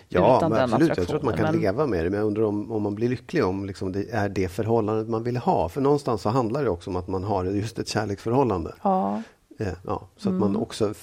Ja, 0.08 0.38
utan 0.38 0.52
men 0.52 0.62
absolut. 0.62 0.98
Jag 0.98 1.08
tror 1.08 1.18
att 1.18 1.24
man 1.24 1.38
kan 1.38 1.52
men... 1.52 1.62
leva 1.62 1.86
med 1.88 2.06
det. 2.06 2.10
Men 2.10 2.20
jag 2.20 2.28
undrar 2.28 2.44
om, 2.44 2.72
om 2.72 2.82
man 2.82 2.96
blir 2.96 3.10
lycklig 3.10 3.46
om 3.46 3.66
liksom 3.66 3.92
det 3.92 4.10
är 4.12 4.30
det 4.30 4.48
förhållandet 4.48 5.10
man 5.10 5.24
vill 5.24 5.38
ha. 5.38 5.70
För 5.70 5.82
någonstans 5.82 6.22
så 6.22 6.30
handlar 6.30 6.64
det 6.64 6.70
också 6.70 6.90
om 6.90 6.96
att 6.96 7.08
man 7.08 7.24
har 7.24 7.46
just 7.46 7.80
ett 7.80 7.88
kärleksförhållande. 7.88 8.76
Ja. 8.82 9.22
ja 9.58 10.08
så 10.18 10.30
att 10.30 10.34
mm. 10.34 10.40
man 10.40 10.56
också 10.56 10.94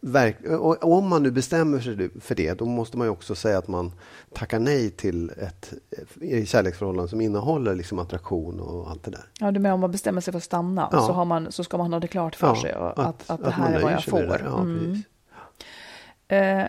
Verk, 0.00 0.36
och 0.60 0.92
om 0.92 1.08
man 1.08 1.22
nu 1.22 1.30
bestämmer 1.30 1.80
sig 1.80 2.10
för 2.20 2.34
det, 2.34 2.54
då 2.54 2.64
måste 2.64 2.98
man 2.98 3.06
ju 3.06 3.10
också 3.10 3.34
säga 3.34 3.58
att 3.58 3.68
man 3.68 3.92
tackar 4.34 4.58
nej 4.58 4.90
till 4.90 5.30
ett 5.30 5.74
kärleksförhållande 6.48 7.08
som 7.08 7.20
innehåller 7.20 7.74
liksom 7.74 7.98
attraktion 7.98 8.60
och 8.60 8.90
allt 8.90 9.04
det 9.04 9.10
där. 9.10 9.24
Ja, 9.40 9.50
du 9.50 9.60
menar 9.60 9.74
om 9.74 9.80
man 9.80 9.90
bestämmer 9.90 10.20
sig 10.20 10.32
för 10.32 10.38
att 10.38 10.44
stanna 10.44 10.88
ja. 10.92 11.00
så, 11.00 11.12
har 11.12 11.24
man, 11.24 11.52
så 11.52 11.64
ska 11.64 11.78
man 11.78 11.92
ha 11.92 12.00
det 12.00 12.08
klart 12.08 12.36
för 12.36 12.46
ja, 12.46 12.62
sig 12.62 12.72
att, 12.72 12.98
att, 12.98 13.30
att, 13.30 13.44
det 13.44 13.50
här 13.50 13.74
är 13.74 13.82
vad 13.82 13.92
jag 13.92 14.04
får. 14.04 14.40
Ja, 14.44 14.60
mm. 14.60 15.02
eh, 16.28 16.68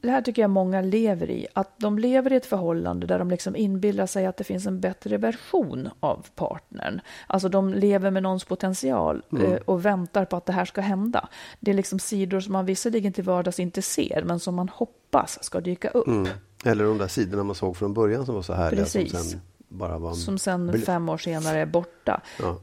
det 0.00 0.10
här 0.10 0.22
tycker 0.22 0.42
jag 0.42 0.50
många 0.50 0.80
lever 0.80 1.30
i, 1.30 1.46
att 1.52 1.78
de 1.78 1.98
lever 1.98 2.32
i 2.32 2.36
ett 2.36 2.46
förhållande 2.46 3.06
där 3.06 3.18
de 3.18 3.30
liksom 3.30 3.56
inbillar 3.56 4.06
sig 4.06 4.26
att 4.26 4.36
det 4.36 4.44
finns 4.44 4.66
en 4.66 4.80
bättre 4.80 5.16
version 5.16 5.88
av 6.00 6.26
partnern. 6.34 7.00
Alltså 7.26 7.48
de 7.48 7.74
lever 7.74 8.10
med 8.10 8.22
någons 8.22 8.44
potential 8.44 9.22
mm. 9.32 9.52
Eh, 9.52 9.58
och 9.64 9.84
väntar 9.84 10.24
på 10.24 10.36
att 10.36 10.46
det 10.46 10.52
här 10.52 10.64
ska 10.64 10.80
hända. 10.80 11.28
Det 11.60 11.70
är 11.70 11.74
liksom 11.74 11.98
sidor 11.98 12.40
som 12.40 12.52
man 12.52 12.66
visserligen 12.66 13.12
till 13.12 13.24
vardags 13.24 13.60
inte 13.60 13.82
ser, 13.82 14.22
men 14.24 14.40
som 14.40 14.54
man 14.54 14.68
hoppas 14.68 15.44
ska 15.44 15.60
dyka 15.60 15.88
upp. 15.88 16.06
Mm. 16.06 16.28
Eller 16.64 16.84
de 16.84 16.98
där 16.98 17.08
sidorna 17.08 17.44
man 17.44 17.54
såg 17.54 17.76
från 17.76 17.94
början 17.94 18.26
som 18.26 18.34
var 18.34 18.42
så 18.42 18.52
härliga. 18.52 18.82
Precis. 18.82 19.12
Som 19.12 19.22
sen, 19.22 19.40
bara 19.68 19.98
var... 19.98 20.14
som 20.14 20.38
sen 20.38 20.82
fem 20.82 21.08
år 21.08 21.18
senare 21.18 21.58
är 21.58 21.66
borta. 21.66 22.20
Ja. 22.42 22.58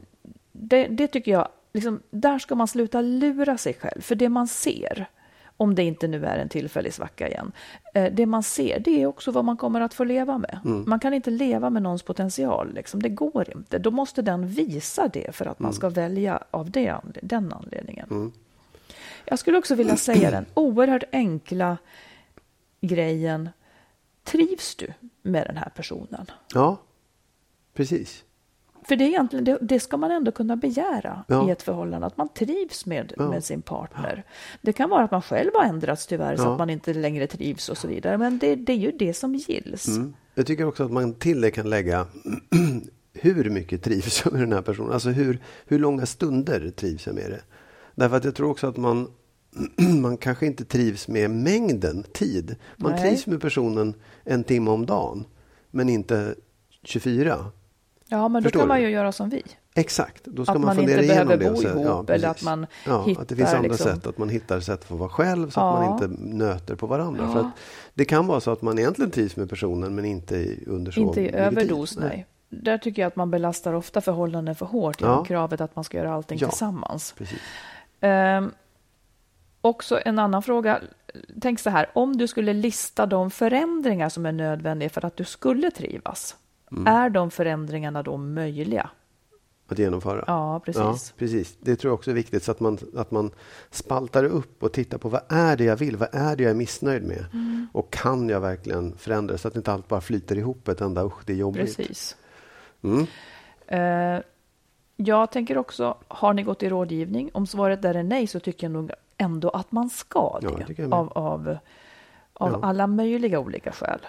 Det, 0.52 0.86
det, 0.86 1.06
tycker 1.06 1.32
jag, 1.32 1.48
liksom, 1.72 2.00
där 2.10 2.38
ska 2.38 2.54
man 2.54 2.68
sluta 2.68 3.00
lura 3.00 3.58
sig 3.58 3.74
själv. 3.74 4.00
För 4.00 4.14
det 4.14 4.28
man 4.28 4.48
ser, 4.48 5.08
om 5.60 5.74
det 5.74 5.82
inte 5.82 6.08
nu 6.08 6.24
är 6.24 6.38
en 6.38 6.48
tillfällig 6.48 6.94
svacka 6.94 7.28
igen. 7.28 7.52
Eh, 7.94 8.12
det 8.12 8.26
man 8.26 8.42
ser, 8.42 8.80
det 8.80 9.02
är 9.02 9.06
också 9.06 9.30
vad 9.30 9.44
man 9.44 9.56
kommer 9.56 9.80
att 9.80 9.94
få 9.94 10.04
leva 10.04 10.38
med. 10.38 10.60
Mm. 10.64 10.84
Man 10.86 11.00
kan 11.00 11.14
inte 11.14 11.30
leva 11.30 11.70
med 11.70 11.82
någons 11.82 12.02
potential, 12.02 12.74
liksom. 12.74 13.02
det 13.02 13.08
går 13.08 13.56
inte. 13.56 13.78
Då 13.78 13.90
måste 13.90 14.22
den 14.22 14.46
visa 14.46 15.08
det 15.08 15.34
för 15.34 15.46
att 15.46 15.58
man 15.58 15.68
mm. 15.68 15.76
ska 15.76 15.88
välja 15.88 16.42
av 16.50 16.70
det, 16.70 16.96
den 17.22 17.52
anledningen. 17.52 18.06
Mm. 18.10 18.32
Jag 19.24 19.38
skulle 19.38 19.58
också 19.58 19.74
vilja 19.74 19.96
säga 19.96 20.30
den 20.30 20.46
oerhört 20.54 21.04
enkla 21.12 21.78
grejen, 22.80 23.48
trivs 24.24 24.74
du 24.74 24.92
med 25.22 25.46
den 25.46 25.56
här 25.56 25.70
personen? 25.76 26.30
Ja, 26.54 26.76
precis. 27.74 28.24
För 28.84 28.96
det, 28.96 29.04
är 29.04 29.08
egentligen, 29.08 29.44
det, 29.44 29.58
det 29.60 29.80
ska 29.80 29.96
man 29.96 30.10
ändå 30.10 30.32
kunna 30.32 30.56
begära 30.56 31.24
ja. 31.28 31.48
i 31.48 31.50
ett 31.50 31.62
förhållande, 31.62 32.06
att 32.06 32.16
man 32.16 32.28
trivs 32.28 32.86
med, 32.86 33.12
ja. 33.16 33.30
med 33.30 33.44
sin 33.44 33.62
partner. 33.62 34.24
Det 34.62 34.72
kan 34.72 34.90
vara 34.90 35.04
att 35.04 35.10
man 35.10 35.22
själv 35.22 35.50
har 35.54 35.64
ändrats 35.64 36.06
tyvärr, 36.06 36.30
ja. 36.30 36.36
så 36.36 36.52
att 36.52 36.58
man 36.58 36.70
inte 36.70 36.94
längre 36.94 37.26
trivs 37.26 37.68
och 37.68 37.78
så 37.78 37.88
vidare. 37.88 38.18
Men 38.18 38.38
det, 38.38 38.54
det 38.54 38.72
är 38.72 38.76
ju 38.76 38.92
det 38.92 39.14
som 39.14 39.34
gills. 39.34 39.88
Mm. 39.88 40.14
Jag 40.34 40.46
tycker 40.46 40.64
också 40.64 40.84
att 40.84 40.92
man 40.92 41.14
till 41.14 41.40
det 41.40 41.50
kan 41.50 41.70
lägga 41.70 42.06
hur 43.12 43.50
mycket 43.50 43.82
trivs 43.82 44.24
jag 44.24 44.32
med 44.32 44.42
den 44.42 44.52
här 44.52 44.62
personen? 44.62 44.92
Alltså 44.92 45.08
hur, 45.08 45.42
hur 45.66 45.78
långa 45.78 46.06
stunder 46.06 46.70
trivs 46.76 47.06
jag 47.06 47.14
med 47.14 47.30
det? 47.30 47.40
Därför 47.94 48.16
att 48.16 48.24
jag 48.24 48.34
tror 48.34 48.50
också 48.50 48.66
att 48.66 48.76
man, 48.76 49.08
man 50.02 50.16
kanske 50.16 50.46
inte 50.46 50.64
trivs 50.64 51.08
med 51.08 51.30
mängden 51.30 52.02
tid. 52.02 52.56
Man 52.76 52.92
Nej. 52.92 53.00
trivs 53.00 53.26
med 53.26 53.40
personen 53.40 53.94
en 54.24 54.44
timme 54.44 54.70
om 54.70 54.86
dagen, 54.86 55.24
men 55.70 55.88
inte 55.88 56.34
24. 56.82 57.50
Ja, 58.08 58.28
men 58.28 58.42
då 58.42 58.46
Förstår 58.46 58.60
kan 58.60 58.68
man 58.68 58.82
ju 58.82 58.90
göra 58.90 59.12
som 59.12 59.28
vi. 59.28 59.42
Exakt, 59.74 60.24
då 60.24 60.44
ska 60.44 60.52
att 60.52 60.58
man, 60.58 60.66
man 60.66 60.76
fundera 60.76 61.00
inte 61.02 61.12
igenom 61.12 61.38
behöver 61.38 61.50
bo 61.50 61.62
det. 61.62 61.68
ihop 61.68 62.06
ja, 62.08 62.14
eller 62.14 62.28
att 62.28 62.42
man 62.42 62.66
ja, 62.86 63.04
hittar... 63.04 63.22
Att 63.22 63.28
det 63.28 63.36
finns 63.36 63.54
andra 63.54 63.68
liksom... 63.68 63.94
sätt, 63.94 64.06
att 64.06 64.18
man 64.18 64.28
hittar 64.28 64.60
sätt 64.60 64.84
för 64.84 64.94
att 64.94 65.00
vara 65.00 65.10
själv 65.10 65.50
så 65.50 65.60
ja. 65.60 65.72
att 65.72 65.80
man 65.80 65.92
inte 65.92 66.22
nöter 66.22 66.74
på 66.74 66.86
varandra. 66.86 67.32
För 67.32 67.40
att 67.40 67.50
det 67.94 68.04
kan 68.04 68.26
vara 68.26 68.40
så 68.40 68.50
att 68.50 68.62
man 68.62 68.78
egentligen 68.78 69.10
trivs 69.10 69.36
med 69.36 69.50
personen 69.50 69.94
men 69.94 70.04
inte 70.04 70.56
under 70.66 70.92
så 70.92 71.00
Inte 71.00 71.20
i 71.20 71.34
överdos, 71.34 71.96
nej. 71.96 72.08
nej. 72.08 72.26
Där 72.62 72.78
tycker 72.78 73.02
jag 73.02 73.06
att 73.06 73.16
man 73.16 73.30
belastar 73.30 73.72
ofta 73.72 74.00
förhållanden 74.00 74.54
för 74.54 74.66
hårt 74.66 75.00
genom 75.00 75.24
kravet 75.24 75.60
att 75.60 75.76
man 75.76 75.84
ska 75.84 75.98
göra 75.98 76.12
allting 76.12 76.38
tillsammans. 76.38 77.14
Um, 78.00 78.52
också 79.60 80.00
en 80.04 80.18
annan 80.18 80.42
fråga. 80.42 80.80
Tänk 81.40 81.60
så 81.60 81.70
här, 81.70 81.90
om 81.94 82.16
du 82.16 82.26
skulle 82.26 82.52
lista 82.52 83.06
de 83.06 83.30
förändringar 83.30 84.08
som 84.08 84.26
är 84.26 84.32
nödvändiga 84.32 84.90
för 84.90 85.04
att 85.04 85.16
du 85.16 85.24
skulle 85.24 85.70
trivas. 85.70 86.36
Mm. 86.70 86.86
Är 86.86 87.10
de 87.10 87.30
förändringarna 87.30 88.02
då 88.02 88.16
möjliga? 88.16 88.90
Att 89.68 89.78
genomföra? 89.78 90.24
Ja, 90.26 90.60
precis. 90.64 90.80
Ja, 90.80 90.96
precis. 91.18 91.56
Det 91.60 91.76
tror 91.76 91.90
jag 91.90 91.94
också 91.94 92.10
är 92.10 92.14
viktigt, 92.14 92.42
så 92.42 92.50
att 92.50 92.60
man, 92.60 92.78
att 92.96 93.10
man 93.10 93.30
spaltar 93.70 94.24
upp 94.24 94.62
och 94.62 94.72
tittar 94.72 94.98
på 94.98 95.08
vad 95.08 95.22
är 95.28 95.56
det 95.56 95.64
jag 95.64 95.76
vill? 95.76 95.96
Vad 95.96 96.08
är 96.12 96.36
det 96.36 96.42
jag 96.42 96.50
är 96.50 96.54
missnöjd 96.54 97.02
med? 97.02 97.24
Mm. 97.32 97.66
Och 97.72 97.92
kan 97.92 98.28
jag 98.28 98.40
verkligen 98.40 98.96
förändra 98.96 99.38
så 99.38 99.48
att 99.48 99.56
inte 99.56 99.72
allt 99.72 99.88
bara 99.88 100.00
flyter 100.00 100.38
ihop 100.38 100.68
ett 100.68 100.80
enda 100.80 101.04
usch, 101.04 101.24
det 101.24 101.32
är 101.32 101.36
jobbigt. 101.36 101.76
Precis. 101.76 102.16
Mm. 102.82 103.06
Uh, 103.72 104.22
jag 104.96 105.30
tänker 105.30 105.58
också, 105.58 105.96
har 106.08 106.32
ni 106.32 106.42
gått 106.42 106.62
i 106.62 106.68
rådgivning? 106.68 107.30
Om 107.34 107.46
svaret 107.46 107.82
där 107.82 107.94
är 107.94 108.02
nej 108.02 108.26
så 108.26 108.40
tycker 108.40 108.64
jag 108.64 108.72
nog 108.72 108.90
ändå 109.16 109.50
att 109.50 109.72
man 109.72 109.90
ska 109.90 110.38
det. 110.40 110.74
Ja, 110.76 110.96
av 110.96 111.12
av, 111.12 111.58
av 112.32 112.52
ja. 112.52 112.58
alla 112.62 112.86
möjliga 112.86 113.40
olika 113.40 113.72
skäl. 113.72 114.00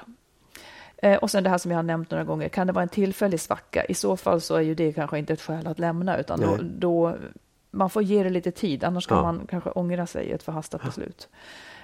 Eh, 1.01 1.17
och 1.17 1.31
sen 1.31 1.43
det 1.43 1.49
här 1.49 1.57
som 1.57 1.71
jag 1.71 1.77
har 1.77 1.83
nämnt 1.83 2.11
några 2.11 2.23
gånger, 2.23 2.49
kan 2.49 2.67
det 2.67 2.73
vara 2.73 2.83
en 2.83 2.89
tillfällig 2.89 3.39
svacka? 3.39 3.85
I 3.85 3.93
så 3.93 4.17
fall 4.17 4.41
så 4.41 4.55
är 4.55 4.61
ju 4.61 4.75
det 4.75 4.93
kanske 4.93 5.19
inte 5.19 5.33
ett 5.33 5.41
skäl 5.41 5.67
att 5.67 5.79
lämna, 5.79 6.17
utan 6.17 6.39
då, 6.41 6.57
då, 6.61 7.15
man 7.71 7.89
får 7.89 8.03
ge 8.03 8.23
det 8.23 8.29
lite 8.29 8.51
tid, 8.51 8.83
annars 8.83 9.07
kan 9.07 9.17
ja. 9.17 9.23
man 9.23 9.47
kanske 9.49 9.69
ångra 9.69 10.07
sig 10.07 10.25
i 10.25 10.31
ett 10.31 10.43
förhastat 10.43 10.83
beslut. 10.83 11.29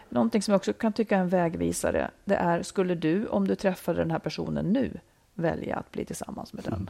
Någonting 0.10 0.41
som 0.41 0.51
jag 0.51 0.60
också 0.60 0.73
kan 0.73 0.93
tycka 0.93 1.17
är 1.17 1.21
en 1.21 1.30
vägvisare, 1.30 2.12
det 2.25 2.36
är, 2.36 2.63
skulle 2.63 2.95
du, 2.95 3.28
om 3.28 3.47
du 3.47 3.56
träffade 3.56 3.99
den 3.99 4.12
här 4.12 4.19
personen 4.19 4.65
nu, 4.65 4.99
välja 5.34 5.75
att 5.75 5.91
bli 5.91 6.06
tillsammans 6.06 6.54
med 6.54 6.63
den? 6.63 6.89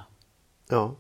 Ja. 0.70 0.96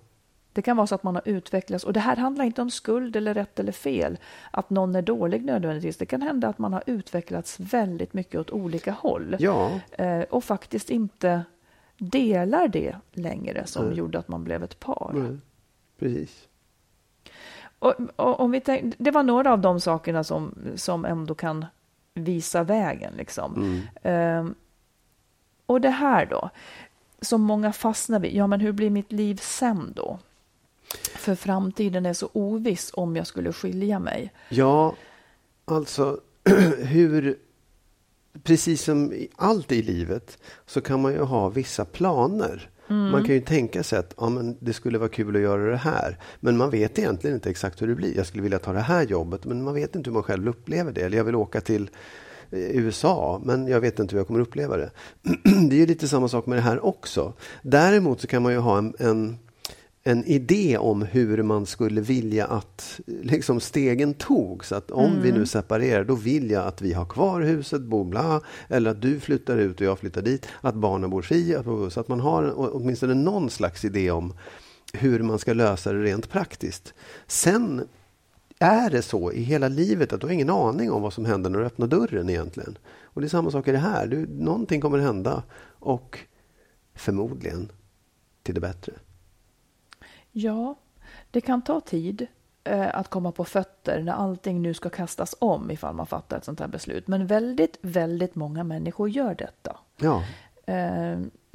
Det 0.55 0.61
kan 0.61 0.77
vara 0.77 0.87
så 0.87 0.95
att 0.95 1.03
man 1.03 1.15
har 1.15 1.23
utvecklats, 1.25 1.83
och 1.83 1.93
det 1.93 1.99
här 1.99 2.15
handlar 2.15 2.45
inte 2.45 2.61
om 2.61 2.71
skuld 2.71 3.15
eller 3.15 3.33
rätt 3.33 3.59
eller 3.59 3.71
fel, 3.71 4.17
att 4.51 4.69
någon 4.69 4.95
är 4.95 5.01
dålig 5.01 5.45
nödvändigtvis. 5.45 5.97
Det 5.97 6.05
kan 6.05 6.21
hända 6.21 6.47
att 6.47 6.59
man 6.59 6.73
har 6.73 6.83
utvecklats 6.85 7.59
väldigt 7.59 8.13
mycket 8.13 8.39
åt 8.39 8.51
olika 8.51 8.91
håll 8.91 9.35
ja. 9.39 9.79
eh, 9.91 10.21
och 10.21 10.43
faktiskt 10.43 10.89
inte 10.89 11.43
delar 11.97 12.67
det 12.67 12.95
längre 13.11 13.65
som 13.65 13.85
Nej. 13.85 13.97
gjorde 13.97 14.19
att 14.19 14.27
man 14.27 14.43
blev 14.43 14.63
ett 14.63 14.79
par. 14.79 15.11
Nej. 15.13 15.37
Precis. 15.99 16.47
Och, 17.79 17.93
och, 18.15 18.39
om 18.39 18.51
vi 18.51 18.61
tänk, 18.61 18.95
det 18.97 19.11
var 19.11 19.23
några 19.23 19.53
av 19.53 19.59
de 19.59 19.79
sakerna 19.79 20.23
som, 20.23 20.55
som 20.75 21.05
ändå 21.05 21.35
kan 21.35 21.65
visa 22.13 22.63
vägen. 22.63 23.13
Liksom. 23.17 23.81
Mm. 24.03 24.47
Eh, 24.47 24.55
och 25.65 25.81
det 25.81 25.89
här 25.89 26.25
då, 26.25 26.49
som 27.21 27.41
många 27.41 27.73
fastnar 27.73 28.19
vid, 28.19 28.35
ja 28.35 28.47
men 28.47 28.59
hur 28.59 28.71
blir 28.71 28.89
mitt 28.89 29.11
liv 29.11 29.35
sen 29.41 29.93
då? 29.95 30.19
För 30.97 31.36
framtiden 31.36 32.05
är 32.05 32.13
så 32.13 32.29
oviss 32.34 32.91
om 32.93 33.15
jag 33.15 33.27
skulle 33.27 33.53
skilja 33.53 33.99
mig. 33.99 34.34
Ja, 34.49 34.95
alltså 35.65 36.19
hur... 36.77 37.38
Precis 38.43 38.84
som 38.84 39.13
i 39.13 39.27
allt 39.36 39.71
i 39.71 39.81
livet 39.81 40.38
så 40.65 40.81
kan 40.81 41.01
man 41.01 41.13
ju 41.13 41.19
ha 41.19 41.49
vissa 41.49 41.86
planer. 41.86 42.69
Mm. 42.88 43.12
Man 43.12 43.23
kan 43.23 43.36
ju 43.36 43.41
tänka 43.41 43.84
sig 43.84 43.99
att 43.99 44.13
ja, 44.17 44.29
men 44.29 44.58
det 44.60 44.73
skulle 44.73 44.97
vara 44.97 45.10
kul 45.10 45.36
att 45.36 45.41
göra 45.41 45.71
det 45.71 45.77
här. 45.77 46.17
Men 46.39 46.58
man 46.58 46.69
vet 46.69 46.99
egentligen 46.99 47.36
inte 47.36 47.49
exakt 47.49 47.81
hur 47.81 47.88
det 47.88 47.95
blir. 47.95 48.17
Jag 48.17 48.25
skulle 48.25 48.43
vilja 48.43 48.60
ta 48.60 48.73
det 48.73 48.79
här 48.79 49.03
jobbet, 49.03 49.45
men 49.45 49.63
man 49.63 49.73
vet 49.73 49.95
inte 49.95 50.10
hur 50.10 50.13
man 50.13 50.23
själv 50.23 50.47
upplever 50.47 50.91
det. 50.91 51.01
Eller 51.01 51.17
jag 51.17 51.23
vill 51.23 51.36
åka 51.36 51.62
till 51.62 51.89
eh, 52.51 52.60
USA, 52.60 53.41
men 53.43 53.67
jag 53.67 53.81
vet 53.81 53.99
inte 53.99 54.15
hur 54.15 54.19
jag 54.19 54.27
kommer 54.27 54.39
uppleva 54.39 54.77
det. 54.77 54.91
Det 55.69 55.81
är 55.81 55.88
lite 55.88 56.08
samma 56.08 56.27
sak 56.27 56.45
med 56.45 56.58
det 56.58 56.62
här 56.62 56.86
också. 56.86 57.34
Däremot 57.62 58.21
så 58.21 58.27
kan 58.27 58.43
man 58.43 58.51
ju 58.51 58.58
ha 58.58 58.77
en, 58.77 58.93
en 58.99 59.38
en 60.07 60.23
idé 60.25 60.77
om 60.77 61.01
hur 61.01 61.43
man 61.43 61.65
skulle 61.65 62.01
vilja 62.01 62.47
att 62.47 62.99
liksom, 63.05 63.59
stegen 63.59 64.13
togs. 64.13 64.71
Att 64.71 64.91
om 64.91 65.05
mm. 65.05 65.21
vi 65.21 65.31
nu 65.31 65.45
separerar, 65.45 66.03
då 66.03 66.15
vill 66.15 66.51
jag 66.51 66.67
att 66.67 66.81
vi 66.81 66.93
har 66.93 67.05
kvar 67.05 67.41
huset, 67.41 67.81
bo 67.81 68.03
bla, 68.03 68.41
eller 68.67 68.91
att 68.91 69.01
du 69.01 69.19
flyttar 69.19 69.57
ut 69.57 69.81
och 69.81 69.87
jag 69.87 69.99
flyttar 69.99 70.21
dit, 70.21 70.47
att 70.61 70.75
barnen 70.75 71.09
bor 71.09 71.21
si, 71.21 71.57
så 71.89 71.99
att 71.99 72.07
man 72.07 72.19
har 72.19 72.53
åtminstone 72.75 73.13
någon 73.13 73.49
slags 73.49 73.85
idé 73.85 74.11
om 74.11 74.33
hur 74.93 75.19
man 75.19 75.39
ska 75.39 75.53
lösa 75.53 75.93
det 75.93 76.03
rent 76.03 76.29
praktiskt. 76.29 76.93
Sen 77.27 77.87
är 78.59 78.89
det 78.89 79.01
så 79.01 79.31
i 79.31 79.41
hela 79.41 79.67
livet 79.67 80.13
att 80.13 80.21
du 80.21 80.27
har 80.27 80.33
ingen 80.33 80.49
aning 80.49 80.91
om 80.91 81.01
vad 81.01 81.13
som 81.13 81.25
händer 81.25 81.49
när 81.49 81.59
du 81.59 81.65
öppnar 81.65 81.87
dörren 81.87 82.29
egentligen. 82.29 82.77
Och 83.03 83.21
det 83.21 83.27
är 83.27 83.29
samma 83.29 83.51
sak 83.51 83.67
i 83.67 83.71
det 83.71 83.77
här. 83.77 84.07
Du, 84.07 84.27
någonting 84.27 84.81
kommer 84.81 84.97
hända 84.97 85.43
och 85.79 86.19
förmodligen 86.95 87.71
till 88.43 88.55
det 88.55 88.61
bättre. 88.61 88.93
Ja, 90.37 90.75
det 91.31 91.41
kan 91.41 91.61
ta 91.61 91.81
tid 91.81 92.27
eh, 92.63 92.95
att 92.95 93.07
komma 93.07 93.31
på 93.31 93.45
fötter 93.45 94.01
när 94.01 94.13
allting 94.13 94.61
nu 94.61 94.73
ska 94.73 94.89
kastas 94.89 95.35
om 95.39 95.71
ifall 95.71 95.95
man 95.95 96.07
fattar 96.07 96.37
ett 96.37 96.43
sånt 96.43 96.59
här 96.59 96.67
beslut. 96.67 97.07
Men 97.07 97.27
väldigt, 97.27 97.77
väldigt 97.81 98.35
många 98.35 98.63
människor 98.63 99.09
gör 99.09 99.35
detta. 99.35 99.77
Ja. 99.97 100.23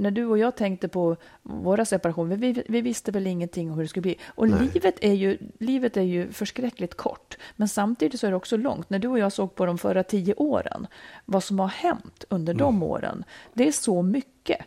När 0.01 0.11
du 0.11 0.27
och 0.27 0.39
jag 0.39 0.57
tänkte 0.57 0.89
på 0.89 1.17
våra 1.43 1.85
separationer, 1.85 2.37
vi, 2.37 2.63
vi 2.69 2.81
visste 2.81 3.13
väl 3.13 3.27
ingenting 3.27 3.71
om 3.71 3.77
hur 3.77 3.83
det 3.83 3.89
skulle 3.89 4.03
bli. 4.03 4.17
Och 4.35 4.47
livet 4.49 4.95
är, 5.01 5.13
ju, 5.13 5.39
livet 5.59 5.97
är 5.97 6.03
ju 6.03 6.33
förskräckligt 6.33 6.97
kort, 6.97 7.37
men 7.57 7.69
samtidigt 7.69 8.21
så 8.21 8.27
är 8.27 8.31
det 8.31 8.37
också 8.37 8.57
långt. 8.57 8.91
När 8.91 8.99
du 8.99 9.09
och 9.09 9.19
jag 9.19 9.33
såg 9.33 9.55
på 9.55 9.67
de 9.67 9.79
förra 9.79 10.03
tio 10.03 10.35
åren, 10.35 10.87
vad 11.25 11.45
som 11.45 11.59
har 11.59 11.69
hänt 11.69 12.25
under 12.29 12.55
de 12.55 12.75
Mm. 12.75 12.83
åren, 12.83 13.25
det 13.55 13.69
är 13.69 13.73
så 13.73 14.03
mycket. 14.03 14.59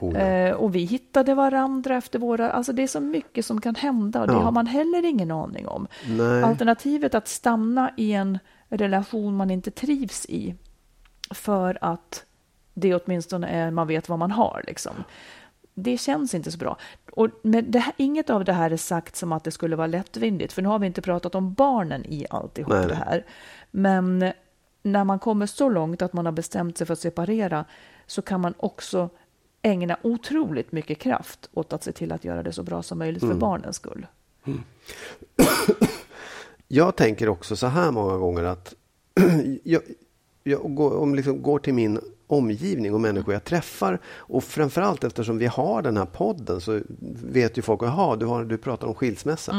Oh. 0.00 0.16
Eh, 0.16 0.52
och 0.54 0.74
vi 0.74 0.84
hittade 0.84 1.34
varandra 1.34 1.96
efter 1.96 2.18
våra... 2.18 2.50
Alltså 2.50 2.72
det 2.72 2.82
är 2.82 2.86
så 2.86 3.00
mycket 3.00 3.46
som 3.46 3.60
kan 3.60 3.74
hända 3.74 4.20
och 4.20 4.26
det 4.26 4.32
Ja. 4.32 4.38
har 4.40 4.52
man 4.52 4.66
heller 4.66 5.04
ingen 5.04 5.30
aning 5.30 5.68
om. 5.68 5.86
Nej. 6.08 6.42
Alternativet 6.42 7.14
att 7.14 7.28
stanna 7.28 7.90
i 7.96 8.12
en 8.12 8.38
relation 8.68 9.36
man 9.36 9.50
inte 9.50 9.70
trivs 9.70 10.26
i 10.26 10.54
för 11.34 11.78
att 11.80 12.24
det 12.80 12.94
åtminstone 12.94 13.46
är 13.48 13.70
man 13.70 13.86
vet 13.86 14.08
vad 14.08 14.18
man 14.18 14.30
har. 14.30 14.64
Liksom. 14.66 14.92
Det 15.74 15.98
känns 15.98 16.34
inte 16.34 16.50
så 16.50 16.58
bra. 16.58 16.76
Och 17.12 17.28
men 17.42 17.72
här, 17.74 17.92
inget 17.96 18.30
av 18.30 18.44
det 18.44 18.52
här 18.52 18.70
är 18.70 18.76
sagt 18.76 19.16
som 19.16 19.32
att 19.32 19.44
det 19.44 19.50
skulle 19.50 19.76
vara 19.76 19.86
lättvindigt, 19.86 20.52
för 20.52 20.62
nu 20.62 20.68
har 20.68 20.78
vi 20.78 20.86
inte 20.86 21.02
pratat 21.02 21.34
om 21.34 21.54
barnen 21.54 22.04
i 22.06 22.26
alltihop 22.30 22.72
Nej, 22.72 22.86
det 22.86 22.94
här. 22.94 23.24
Men 23.70 24.32
när 24.82 25.04
man 25.04 25.18
kommer 25.18 25.46
så 25.46 25.68
långt 25.68 26.02
att 26.02 26.12
man 26.12 26.24
har 26.26 26.32
bestämt 26.32 26.78
sig 26.78 26.86
för 26.86 26.92
att 26.92 27.00
separera 27.00 27.64
så 28.06 28.22
kan 28.22 28.40
man 28.40 28.54
också 28.56 29.08
ägna 29.62 29.96
otroligt 30.02 30.72
mycket 30.72 30.98
kraft 30.98 31.48
åt 31.54 31.72
att 31.72 31.84
se 31.84 31.92
till 31.92 32.12
att 32.12 32.24
göra 32.24 32.42
det 32.42 32.52
så 32.52 32.62
bra 32.62 32.82
som 32.82 32.98
möjligt 32.98 33.22
Mm. 33.22 33.34
för 33.34 33.40
barnens 33.40 33.76
skull. 33.76 34.06
Jag 36.68 36.96
tänker 36.96 37.28
också 37.28 37.56
så 37.56 37.66
här 37.66 37.90
många 37.90 38.16
gånger 38.16 38.44
att 38.44 38.74
jag, 39.64 39.82
jag 40.42 40.74
går, 40.74 40.96
om 40.96 41.14
liksom 41.14 41.42
går 41.42 41.58
till 41.58 41.74
min 41.74 42.00
omgivning 42.32 42.94
och 42.94 43.00
människor 43.00 43.34
jag 43.34 43.44
träffar 43.44 44.00
och 44.06 44.44
framförallt 44.44 45.04
eftersom 45.04 45.38
vi 45.38 45.46
har 45.46 45.82
den 45.82 45.96
här 45.96 46.06
podden 46.06 46.60
så 46.60 46.80
vet 47.24 47.58
ju 47.58 47.62
folk, 47.62 47.82
jaha, 47.82 48.16
du, 48.16 48.26
har, 48.26 48.44
du 48.44 48.58
pratar 48.58 48.86
om 48.86 48.94
skilsmässa. 48.94 49.52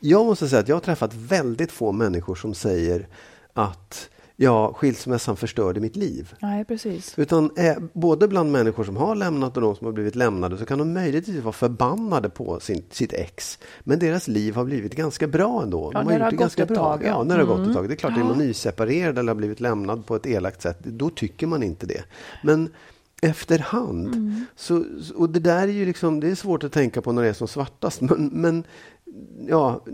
Jag 0.00 0.26
måste 0.26 0.48
säga 0.48 0.60
att 0.60 0.68
jag 0.68 0.76
har 0.76 0.80
träffat 0.80 1.14
väldigt 1.14 1.72
få 1.72 1.92
människor 1.92 2.34
som 2.34 2.54
säger 2.54 3.08
att 3.52 4.10
ja, 4.36 4.72
skilsmässan 4.74 5.36
förstörde 5.36 5.80
mitt 5.80 5.96
liv. 5.96 6.34
Nej, 6.42 6.64
precis. 6.64 7.18
Utan 7.18 7.50
eh, 7.56 7.76
både 7.92 8.28
bland 8.28 8.52
människor 8.52 8.84
som 8.84 8.96
har 8.96 9.14
lämnat 9.14 9.56
och 9.56 9.62
de 9.62 9.76
som 9.76 9.84
har 9.84 9.92
blivit 9.92 10.14
lämnade 10.14 10.58
så 10.58 10.64
kan 10.66 10.78
de 10.78 10.92
möjligtvis 10.92 11.42
vara 11.42 11.52
förbannade 11.52 12.30
på 12.30 12.60
sin, 12.60 12.82
sitt 12.90 13.12
ex. 13.12 13.58
Men 13.80 13.98
deras 13.98 14.28
liv 14.28 14.54
har 14.54 14.64
blivit 14.64 14.94
ganska 14.94 15.26
bra 15.26 15.62
ändå. 15.62 15.90
Ja, 15.94 15.98
De 16.02 16.08
när 16.08 16.18
det 16.18 16.24
har 16.24 16.30
gjort 16.32 16.40
ganska 16.40 16.66
bra. 16.66 16.76
tag, 16.76 17.02
ja. 17.02 17.06
Ja, 17.06 17.22
när 17.24 17.38
det 17.38 17.44
har 17.44 17.48
gått 17.48 17.58
ett 17.58 17.62
Mm. 17.64 17.74
tag. 17.74 17.88
Det 17.88 17.94
är 17.94 17.96
klart, 17.96 18.18
är 18.18 18.24
man 18.24 18.38
nyseparerad 18.38 19.18
eller 19.18 19.28
har 19.28 19.34
blivit 19.36 19.60
lämnad 19.60 20.06
på 20.06 20.16
ett 20.16 20.26
elakt 20.26 20.62
sätt, 20.62 20.78
då 20.84 21.10
tycker 21.10 21.46
man 21.46 21.62
inte 21.62 21.86
det. 21.86 22.04
Men 22.42 22.68
efterhand, 23.22 24.06
Mm. 24.14 24.44
så, 24.56 24.84
och 25.14 25.30
det 25.30 25.40
där 25.40 25.62
är 25.62 25.72
ju 25.72 25.86
liksom, 25.86 26.20
det 26.20 26.28
är 26.30 26.34
svårt 26.34 26.64
att 26.64 26.72
tänka 26.72 27.02
på 27.02 27.12
när 27.12 27.22
det 27.22 27.28
är 27.28 27.32
som 27.32 27.48
svartast, 27.48 28.00
men, 28.00 28.26
men 28.32 28.64
ja, 29.48 29.84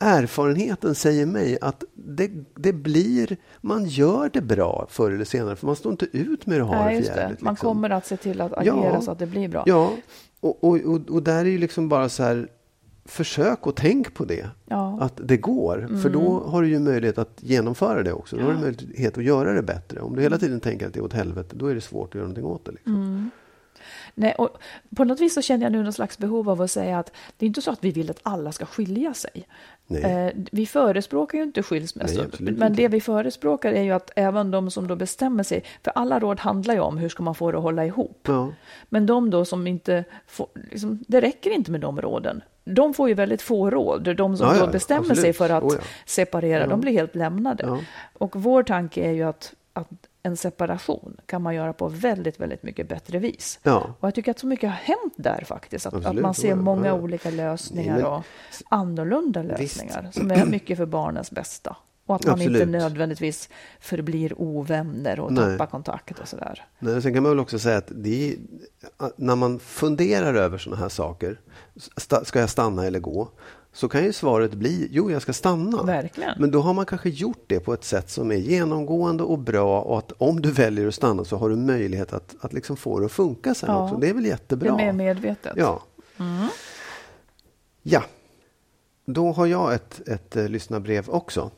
erfarenheten 0.00 0.94
säger 0.94 1.26
mig 1.26 1.58
att 1.60 1.84
det, 1.94 2.30
det 2.56 2.72
blir, 2.72 3.36
man 3.60 3.84
gör 3.84 4.30
det 4.32 4.40
bra 4.40 4.86
förr 4.90 5.10
eller 5.10 5.24
senare, 5.24 5.56
för 5.56 5.66
man 5.66 5.76
står 5.76 5.92
inte 5.92 6.06
ut 6.12 6.46
med 6.46 6.60
att 6.62 6.68
ha 6.68 6.84
Nej, 6.84 6.94
det 6.94 6.98
just 7.00 7.14
det. 7.14 7.20
jävligt. 7.20 7.40
Man 7.40 7.54
liksom. 7.54 7.68
kommer 7.68 7.90
att 7.90 8.06
se 8.06 8.16
till 8.16 8.40
att 8.40 8.52
agera 8.52 8.90
Ja. 8.94 9.00
så 9.00 9.10
att 9.10 9.18
det 9.18 9.26
blir 9.26 9.48
bra. 9.48 9.62
Ja, 9.66 9.92
och, 10.40 10.64
och, 10.64 10.76
och, 10.80 11.00
och 11.10 11.22
där 11.22 11.38
är 11.38 11.44
ju 11.48 11.58
liksom 11.58 11.88
bara 11.88 12.08
så 12.08 12.22
här, 12.22 12.48
försök 13.04 13.66
och 13.66 13.76
tänk 13.76 14.14
på 14.14 14.24
det. 14.24 14.50
Ja. 14.66 14.88
Mm. 14.88 15.00
Att 15.02 15.20
det 15.24 15.36
går, 15.36 15.98
för 16.02 16.10
då 16.10 16.40
har 16.46 16.62
du 16.62 16.68
ju 16.68 16.78
möjlighet 16.78 17.18
att 17.18 17.38
genomföra 17.40 18.02
det 18.02 18.12
också. 18.12 18.36
Då 18.36 18.42
har 18.42 18.52
du 18.52 18.58
möjlighet 18.58 19.18
att 19.18 19.24
göra 19.24 19.52
det 19.52 19.62
bättre. 19.62 20.00
Om 20.00 20.16
du 20.16 20.22
hela 20.22 20.38
tiden 20.38 20.60
tänker 20.60 20.86
att 20.86 20.92
det 20.94 20.98
är 21.00 21.04
åt 21.04 21.12
helvete, 21.12 21.56
då 21.58 21.66
är 21.66 21.74
det 21.74 21.80
svårt 21.80 22.08
att 22.08 22.14
göra 22.14 22.24
någonting 22.24 22.44
åt 22.44 22.64
det. 22.64 22.70
Liksom. 22.72 22.94
Mm. 22.94 23.30
Nej, 24.14 24.32
och 24.32 24.58
på 24.96 25.04
något 25.04 25.20
vis 25.20 25.34
så 25.34 25.42
känner 25.42 25.64
jag 25.64 25.72
nu 25.72 25.82
någon 25.82 25.92
slags 25.92 26.18
behov 26.18 26.50
av 26.50 26.62
att 26.62 26.70
säga 26.70 26.98
att 26.98 27.12
det 27.36 27.46
är 27.46 27.46
inte 27.46 27.62
så 27.62 27.70
att 27.70 27.84
vi 27.84 27.90
vill 27.90 28.10
att 28.10 28.20
alla 28.22 28.52
ska 28.52 28.66
skilja 28.66 29.14
sig. 29.14 29.46
Eh, 30.02 30.32
vi 30.52 30.66
förespråkar 30.66 31.38
ju 31.38 31.44
inte 31.44 31.62
skilsmässor, 31.62 32.22
Nej, 32.22 32.52
men 32.52 32.70
inte. 32.70 32.82
det 32.82 32.88
vi 32.88 33.00
förespråkar 33.00 33.72
är 33.72 33.82
ju 33.82 33.90
att 33.90 34.10
även 34.16 34.50
de 34.50 34.70
som 34.70 34.86
då 34.88 34.96
bestämmer 34.96 35.42
sig, 35.42 35.64
för 35.84 35.90
alla 35.94 36.18
råd 36.20 36.40
handlar 36.40 36.74
ju 36.74 36.80
om 36.80 36.98
hur 36.98 37.08
ska 37.08 37.22
man 37.22 37.34
få 37.34 37.50
det 37.52 37.58
att 37.58 37.62
hålla 37.62 37.86
ihop. 37.86 38.24
Ja. 38.28 38.52
Men 38.88 39.06
de 39.06 39.30
då 39.30 39.44
som 39.44 39.66
inte 39.66 40.04
får, 40.26 40.46
liksom, 40.70 41.04
det 41.08 41.20
räcker 41.20 41.50
inte 41.50 41.70
med 41.70 41.80
de 41.80 42.00
råden. 42.00 42.42
De 42.64 42.94
får 42.94 43.08
ju 43.08 43.14
väldigt 43.14 43.42
få 43.42 43.70
råd. 43.70 44.16
De 44.16 44.36
som 44.36 44.46
Ja, 44.46 44.56
ja, 44.56 44.66
då 44.66 44.72
bestämmer 44.72 45.00
absolut. 45.00 45.20
sig 45.20 45.32
för 45.32 45.50
att 45.50 45.62
Oh, 45.64 45.74
separera, 46.06 46.66
de 46.66 46.80
blir 46.80 46.92
helt 46.92 47.14
lämnade. 47.14 47.78
Och 48.18 48.36
vår 48.36 48.62
tanke 48.62 49.00
är 49.00 49.12
ju 49.12 49.22
att, 49.22 49.54
att 49.72 49.88
en 50.22 50.36
separation 50.36 51.16
kan 51.26 51.42
man 51.42 51.54
göra 51.54 51.72
på 51.72 51.88
väldigt, 51.88 52.40
väldigt 52.40 52.62
mycket 52.62 52.88
bättre 52.88 53.18
vis. 53.18 53.58
Ja. 53.62 53.94
Och 54.00 54.06
jag 54.08 54.14
tycker 54.14 54.30
att 54.30 54.38
så 54.38 54.46
mycket 54.46 54.70
har 54.70 54.76
hänt 54.76 55.14
där 55.16 55.44
faktiskt. 55.46 55.86
Att, 55.86 56.06
att 56.06 56.16
man 56.16 56.34
ser 56.34 56.54
många 56.54 56.86
Ja. 56.86 56.92
olika 56.94 57.30
lösningar 57.30 57.92
Nej, 57.94 58.02
men- 58.02 58.12
och 58.12 58.22
annorlunda 58.68 59.42
lösningar 59.42 60.08
som 60.12 60.30
är 60.30 60.46
mycket 60.46 60.76
för 60.76 60.86
barnens 60.86 61.30
bästa. 61.30 61.76
Och 62.06 62.16
att 62.16 62.26
man 62.26 62.40
inte 62.40 62.50
Absolut. 62.62 62.68
nödvändigtvis 62.82 63.48
förblir 63.80 64.32
ovänner 64.40 65.20
och 65.20 65.32
Nej. 65.32 65.44
tappar 65.44 65.66
kontakt 65.66 66.18
och 66.18 66.28
sådär. 66.28 66.64
Nej, 66.78 67.02
sen 67.02 67.14
kan 67.14 67.22
man 67.22 67.32
väl 67.32 67.40
också 67.40 67.58
säga 67.58 67.76
att 67.78 67.90
är, 67.90 68.34
när 69.16 69.36
man 69.36 69.58
funderar 69.58 70.34
över 70.34 70.58
sådana 70.58 70.82
här 70.82 70.88
saker, 70.88 71.40
ska 72.24 72.40
jag 72.40 72.50
stanna 72.50 72.86
eller 72.86 73.00
gå? 73.00 73.28
Så 73.72 73.88
kan 73.88 74.04
ju 74.04 74.12
svaret 74.12 74.54
bli, 74.54 74.88
jo 74.90 75.10
jag 75.10 75.22
ska 75.22 75.32
stanna. 75.32 75.82
Verkligen. 75.82 76.30
Men 76.38 76.50
då 76.50 76.60
har 76.60 76.74
man 76.74 76.86
kanske 76.86 77.08
gjort 77.08 77.44
det 77.46 77.60
på 77.60 77.72
ett 77.74 77.84
sätt 77.84 78.10
som 78.10 78.30
är 78.32 78.36
genomgående 78.36 79.22
och 79.22 79.38
bra 79.38 79.80
och 79.82 79.98
att 79.98 80.12
om 80.18 80.42
du 80.42 80.50
väljer 80.52 80.88
att 80.88 80.94
stanna 80.94 81.24
så 81.24 81.36
har 81.36 81.48
du 81.50 81.56
möjlighet 81.56 82.12
att, 82.12 82.34
att 82.40 82.52
liksom 82.52 82.76
få 82.76 82.98
det 83.00 83.06
att 83.06 83.12
funka 83.12 83.54
sen 83.54 83.68
Ja. 83.72 83.84
också. 83.84 83.96
Det 83.96 84.08
är 84.08 84.14
väl 84.14 84.22
Det 84.22 84.28
jättebra? 84.28 84.68
är 84.70 84.76
mer 84.76 84.92
medvetet. 84.92 85.52
Ja. 85.56 85.82
Ja. 87.82 88.02
Då 89.06 89.32
har 89.32 89.46
jag 89.46 89.74
ett, 89.74 90.08
ett 90.08 90.36
eh, 90.36 90.48
lyssnarbrev 90.48 91.08
också. 91.10 91.50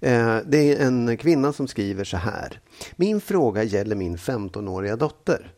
Eh, 0.00 0.36
det 0.46 0.58
är 0.74 0.86
en 0.86 1.16
kvinna 1.16 1.52
som 1.52 1.68
skriver 1.68 2.04
så 2.04 2.16
här. 2.16 2.60
Min 2.96 3.20
fråga 3.20 3.62
gäller 3.62 3.96
min 3.96 4.16
15-åriga 4.16 4.96
dotter. 4.96 5.52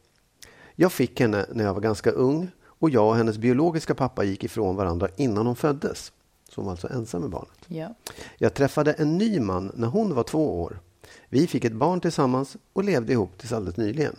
Jag 0.74 0.92
fick 0.92 1.20
henne 1.20 1.46
när 1.52 1.64
jag 1.64 1.74
var 1.74 1.80
ganska 1.80 2.10
ung 2.10 2.50
och 2.80 2.90
jag 2.90 3.08
och 3.08 3.16
hennes 3.16 3.38
biologiska 3.38 3.94
pappa 3.94 4.24
gick 4.24 4.44
ifrån 4.44 4.76
varandra 4.76 5.08
innan 5.16 5.46
hon 5.46 5.56
föddes. 5.56 6.12
Så 6.48 6.60
hon 6.60 6.64
var 6.64 6.72
alltså 6.72 6.88
ensam 6.88 7.20
med 7.20 7.30
barnet. 7.30 7.58
Ja. 7.66 7.94
Jag 8.38 8.54
träffade 8.54 8.92
en 8.92 9.18
ny 9.18 9.40
man 9.40 9.72
när 9.74 9.88
hon 9.88 10.14
var 10.14 10.22
två 10.22 10.62
år. 10.62 10.80
Vi 11.28 11.46
fick 11.46 11.64
ett 11.64 11.72
barn 11.72 12.00
tillsammans 12.00 12.56
och 12.72 12.84
levde 12.84 13.12
ihop 13.12 13.38
tills 13.38 13.52
alldeles 13.52 13.76
nyligen. 13.76 14.16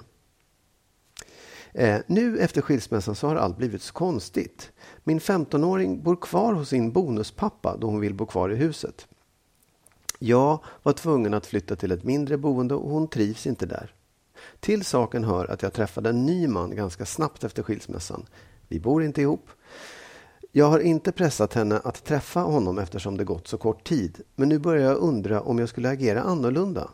Eh, 1.74 2.00
nu 2.08 2.40
efter 2.40 2.62
skilsmässan 2.62 3.16
så 3.16 3.28
har 3.28 3.36
allt 3.36 3.58
blivit 3.58 3.82
så 3.82 3.94
konstigt. 3.94 4.72
Min 5.04 5.20
15-åring 5.20 6.04
bor 6.04 6.16
kvar 6.16 6.54
hos 6.54 6.70
sin 6.70 6.92
bonuspappa 6.92 7.78
då 7.78 7.88
hon 7.88 8.00
vill 8.00 8.14
bo 8.14 8.26
kvar 8.26 8.50
i 8.50 8.56
huset. 8.56 9.08
Jag 10.20 10.60
var 10.84 10.94
tvungen 10.94 11.34
att 11.34 11.46
flytta 11.46 11.76
till 11.76 11.92
ett 11.92 12.04
mindre 12.04 12.38
boende 12.38 12.76
och 12.76 12.90
hon 12.90 13.08
trivs 13.08 13.48
inte 13.48 13.66
där. 13.66 13.94
Till 14.60 14.86
saken 14.86 15.24
hör 15.24 15.52
att 15.52 15.62
jag 15.62 15.74
träffade 15.74 16.10
en 16.10 16.26
ny 16.26 16.48
man 16.48 16.76
ganska 16.76 17.06
snabbt 17.06 17.44
efter 17.44 17.64
skilsmässan. 17.64 18.26
Vi 18.72 18.80
bor 18.80 19.04
inte 19.04 19.22
ihop. 19.22 19.50
Jag 20.52 20.66
har 20.66 20.80
inte 20.80 21.12
pressat 21.12 21.54
henne 21.54 21.82
att 21.84 22.04
träffa 22.04 22.40
honom 22.40 22.80
eftersom 22.80 23.18
det 23.18 23.24
gått 23.24 23.48
så 23.48 23.58
kort 23.58 23.84
tid. 23.84 24.22
Men 24.36 24.50
nu 24.50 24.60
börjar 24.60 24.90
jag 24.90 24.98
undra 24.98 25.42
om 25.42 25.60
jag 25.60 25.70
skulle 25.70 25.90
agera 25.90 26.22
annorlunda. 26.22 26.90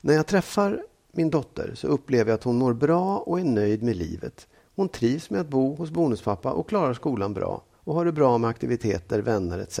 När 0.00 0.14
jag 0.14 0.26
träffar 0.26 0.82
min 1.12 1.30
dotter 1.30 1.72
så 1.74 1.86
upplever 1.86 2.30
jag 2.30 2.34
att 2.34 2.44
hon 2.44 2.58
mår 2.58 2.72
bra 2.72 3.18
och 3.18 3.40
är 3.40 3.44
nöjd 3.44 3.82
med 3.82 3.96
livet. 3.96 4.46
Hon 4.76 4.88
trivs 4.88 5.30
med 5.30 5.40
att 5.40 5.48
bo 5.48 5.74
hos 5.74 5.90
bonuspappa 5.90 6.50
och 6.50 6.68
klarar 6.68 6.94
skolan 6.94 7.34
bra 7.34 7.62
och 7.74 7.94
har 7.94 8.04
det 8.04 8.12
bra 8.12 8.38
med 8.38 8.50
aktiviteter, 8.50 9.18
vänner 9.18 9.58
etc. 9.58 9.80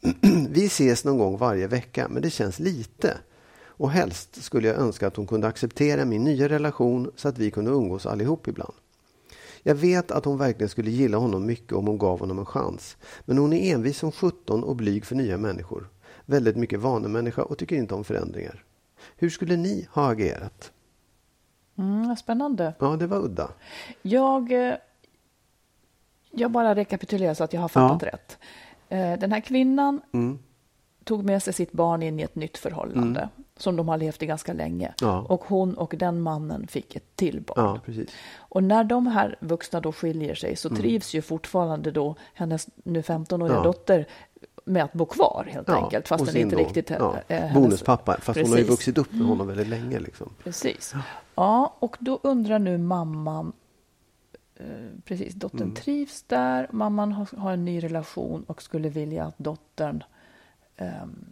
Vi 0.50 0.66
ses 0.66 1.04
någon 1.04 1.18
gång 1.18 1.38
varje 1.38 1.66
vecka 1.66 2.08
men 2.10 2.22
det 2.22 2.30
känns 2.30 2.58
lite. 2.58 3.16
Och 3.64 3.90
helst 3.90 4.42
skulle 4.42 4.68
jag 4.68 4.76
önska 4.76 5.06
att 5.06 5.16
hon 5.16 5.26
kunde 5.26 5.46
acceptera 5.46 6.04
min 6.04 6.24
nya 6.24 6.48
relation 6.48 7.10
så 7.16 7.28
att 7.28 7.38
vi 7.38 7.50
kunde 7.50 7.70
umgås 7.70 8.06
allihop 8.06 8.48
ibland. 8.48 8.74
Jag 9.66 9.74
vet 9.74 10.10
att 10.10 10.24
hon 10.24 10.38
verkligen 10.38 10.68
skulle 10.68 10.90
gilla 10.90 11.18
honom 11.18 11.46
mycket 11.46 11.72
om 11.72 11.86
hon 11.86 11.98
gav 11.98 12.20
honom 12.20 12.38
en 12.38 12.46
chans. 12.46 12.96
Men 13.24 13.38
hon 13.38 13.52
är 13.52 13.74
envis 13.74 13.98
som 13.98 14.12
17 14.12 14.64
och 14.64 14.76
blyg 14.76 15.04
för 15.04 15.14
nya 15.14 15.36
människor. 15.38 15.88
Väldigt 16.26 16.56
mycket 16.56 16.80
vanemänniska 16.80 17.42
och 17.44 17.58
tycker 17.58 17.76
inte 17.76 17.94
om 17.94 18.04
förändringar. 18.04 18.64
Hur 19.16 19.30
skulle 19.30 19.56
ni 19.56 19.88
ha 19.92 20.10
agerat? 20.10 20.72
Mm, 21.78 22.16
spännande. 22.16 22.74
Ja, 22.78 22.96
det 22.96 23.06
var 23.06 23.18
udda. 23.24 23.50
Jag, 24.02 24.52
eh, 24.52 24.74
Jag 26.30 26.50
bara 26.50 26.74
rekapitulerar 26.74 27.34
så 27.34 27.44
att 27.44 27.52
jag 27.52 27.60
har 27.60 27.68
fattat 27.68 28.02
Ja. 28.02 28.08
rätt. 28.08 28.38
Eh, 28.88 29.20
Den 29.20 29.32
här 29.32 29.40
kvinnan 29.40 30.00
Mm. 30.12 30.38
tog 31.04 31.24
med 31.24 31.42
sig 31.42 31.52
sitt 31.52 31.72
barn 31.72 32.02
in 32.02 32.20
i 32.20 32.22
ett 32.22 32.34
nytt 32.34 32.58
förhållande 32.58 33.28
som 33.56 33.76
de 33.76 33.88
har 33.88 33.98
levt 33.98 34.22
i 34.22 34.26
ganska 34.26 34.52
länge. 34.52 34.94
Ja. 35.00 35.20
Och 35.28 35.44
hon 35.44 35.74
och 35.74 35.94
den 35.98 36.20
mannen 36.20 36.66
fick 36.66 36.96
ett 36.96 37.16
till 37.16 37.40
barn. 37.40 37.54
Ja, 37.64 37.80
precis. 37.84 38.10
Och 38.38 38.62
när 38.62 38.84
de 38.84 39.06
här 39.06 39.36
vuxna 39.40 39.80
då 39.80 39.92
skiljer 39.92 40.34
sig 40.34 40.56
så 40.56 40.68
trivs 40.70 41.14
ju 41.14 41.22
fortfarande 41.22 41.90
då 41.90 42.14
hennes 42.34 42.68
nu 42.84 43.00
15-åriga 43.02 43.46
Mm. 43.46 43.56
Ja. 43.56 43.62
dotter 43.72 44.06
med 44.64 44.84
att 44.84 44.92
bo 44.92 45.06
kvar 45.06 45.48
helt 45.50 45.68
enkelt. 45.68 46.08
Fast 46.08 46.26
den 46.26 46.36
inte 46.36 46.56
då, 46.56 46.62
riktigt 46.62 46.90
ja, 46.90 47.16
hennes- 47.28 47.54
Bonuspappa, 47.54 48.16
fast 48.20 48.40
hon 48.40 48.48
har 48.50 48.56
ju 48.58 48.64
Precis. 48.64 48.70
vuxit 48.70 48.98
upp 48.98 49.12
med 49.12 49.26
honom 49.26 49.46
väldigt 49.46 49.68
länge. 49.68 49.98
Liksom. 50.00 50.30
Precis. 50.44 50.94
Ja, 51.34 51.74
och 51.78 51.96
då 52.00 52.20
undrar 52.22 52.58
nu 52.58 52.78
mamman, 52.78 53.52
eh, 54.56 54.66
precis, 55.04 55.34
dottern 55.34 55.62
Mm. 55.62 55.74
trivs 55.74 56.22
där, 56.22 56.68
mamman 56.72 57.12
har, 57.12 57.36
har 57.36 57.52
en 57.52 57.64
ny 57.64 57.82
relation 57.82 58.44
och 58.46 58.62
skulle 58.62 58.88
vilja 58.88 59.24
att 59.24 59.38
dottern 59.38 60.04
ehm, 60.76 61.24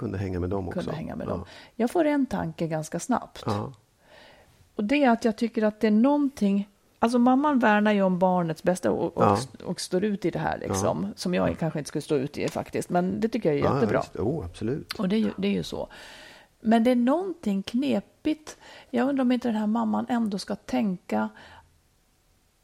Kunde 0.00 0.18
hänga 0.18 0.40
med 0.40 0.50
dem 0.50 0.68
också. 0.68 0.80
kunde 0.80 0.96
hänga 0.96 1.16
med 1.16 1.26
ja. 1.26 1.30
dem. 1.30 1.44
Jag 1.76 1.90
får 1.90 2.04
en 2.04 2.26
tanke 2.26 2.66
ganska 2.66 3.00
snabbt. 3.00 3.42
Ja. 3.46 3.72
Och 4.76 4.84
det 4.84 5.04
är 5.04 5.10
att 5.10 5.24
jag 5.24 5.36
tycker 5.36 5.62
att 5.62 5.80
det 5.80 5.86
är 5.86 5.90
någonting 5.90 6.68
Alltså 7.02 7.18
mamman 7.18 7.58
värnar 7.58 7.92
ju 7.92 8.02
om 8.02 8.18
barnets 8.18 8.62
bästa 8.62 8.90
och, 8.90 9.16
och, 9.16 9.22
Ja. 9.24 9.38
och 9.64 9.80
står 9.80 10.04
ut 10.04 10.24
i 10.24 10.30
det 10.30 10.38
här 10.38 10.58
liksom. 10.58 11.12
Som 11.16 11.34
jag 11.34 11.58
kanske 11.58 11.78
inte 11.78 11.88
skulle 11.88 12.02
stå 12.02 12.14
ut 12.14 12.38
i 12.38 12.48
faktiskt. 12.48 12.90
Men 12.90 13.20
det 13.20 13.28
tycker 13.28 13.48
jag 13.48 13.58
är 13.58 13.64
Ja, 13.64 13.74
jättebra. 13.74 14.00
visst. 14.00 14.12
Jo, 14.18 14.42
absolut. 14.44 14.92
Och 14.92 15.08
det 15.08 15.16
är, 15.16 15.20
ju, 15.20 15.30
det 15.36 15.48
är 15.48 15.52
ju 15.52 15.62
så. 15.62 15.88
Men 16.60 16.84
det 16.84 16.90
är 16.90 16.96
någonting 16.96 17.62
knepigt. 17.62 18.56
Jag 18.90 19.08
undrar 19.08 19.22
om 19.22 19.32
inte 19.32 19.48
den 19.48 19.56
här 19.56 19.66
mamman 19.66 20.06
ändå 20.08 20.38
ska 20.38 20.54
tänka 20.56 21.28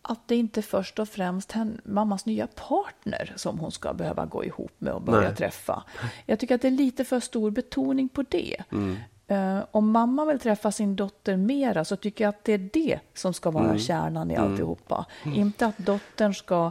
att 0.09 0.29
det 0.29 0.37
inte 0.37 0.63
först 0.63 0.99
och 0.99 1.09
främst 1.09 1.57
är 1.57 1.69
mammas 1.85 2.27
nya 2.27 2.47
partner 2.47 3.33
som 3.37 3.59
hon 3.59 3.73
ska 3.73 3.93
behöva 3.93 4.27
gå 4.27 4.45
ihop 4.45 4.73
med 4.79 4.93
och 4.93 5.03
börja 5.03 5.29
Nej. 5.29 5.37
träffa. 5.37 5.83
Jag 6.27 6.39
tycker 6.39 6.55
att 6.55 6.63
det 6.63 6.69
är 6.69 6.73
lite 6.73 7.05
för 7.05 7.21
stor 7.21 7.51
betoning 7.51 8.09
på 8.09 8.23
det. 8.29 8.63
Mm. 8.73 8.97
Eh, 9.29 9.65
om 9.71 9.91
mamma 9.91 10.25
vill 10.25 10.39
träffa 10.41 10.73
sin 10.73 10.97
dotter 10.97 11.37
mera 11.37 11.85
så 11.85 11.97
tycker 11.97 12.25
jag 12.25 12.29
att 12.29 12.45
det 12.45 12.53
är 12.53 12.71
det 12.73 12.99
som 13.15 13.35
ska 13.35 13.51
vara 13.51 13.65
Mm. 13.65 13.79
kärnan 13.79 14.31
i 14.31 14.37
alltihopa. 14.37 15.07
Inte 15.25 15.67
att 15.67 15.79
dottern 15.79 16.35
ska 16.35 16.71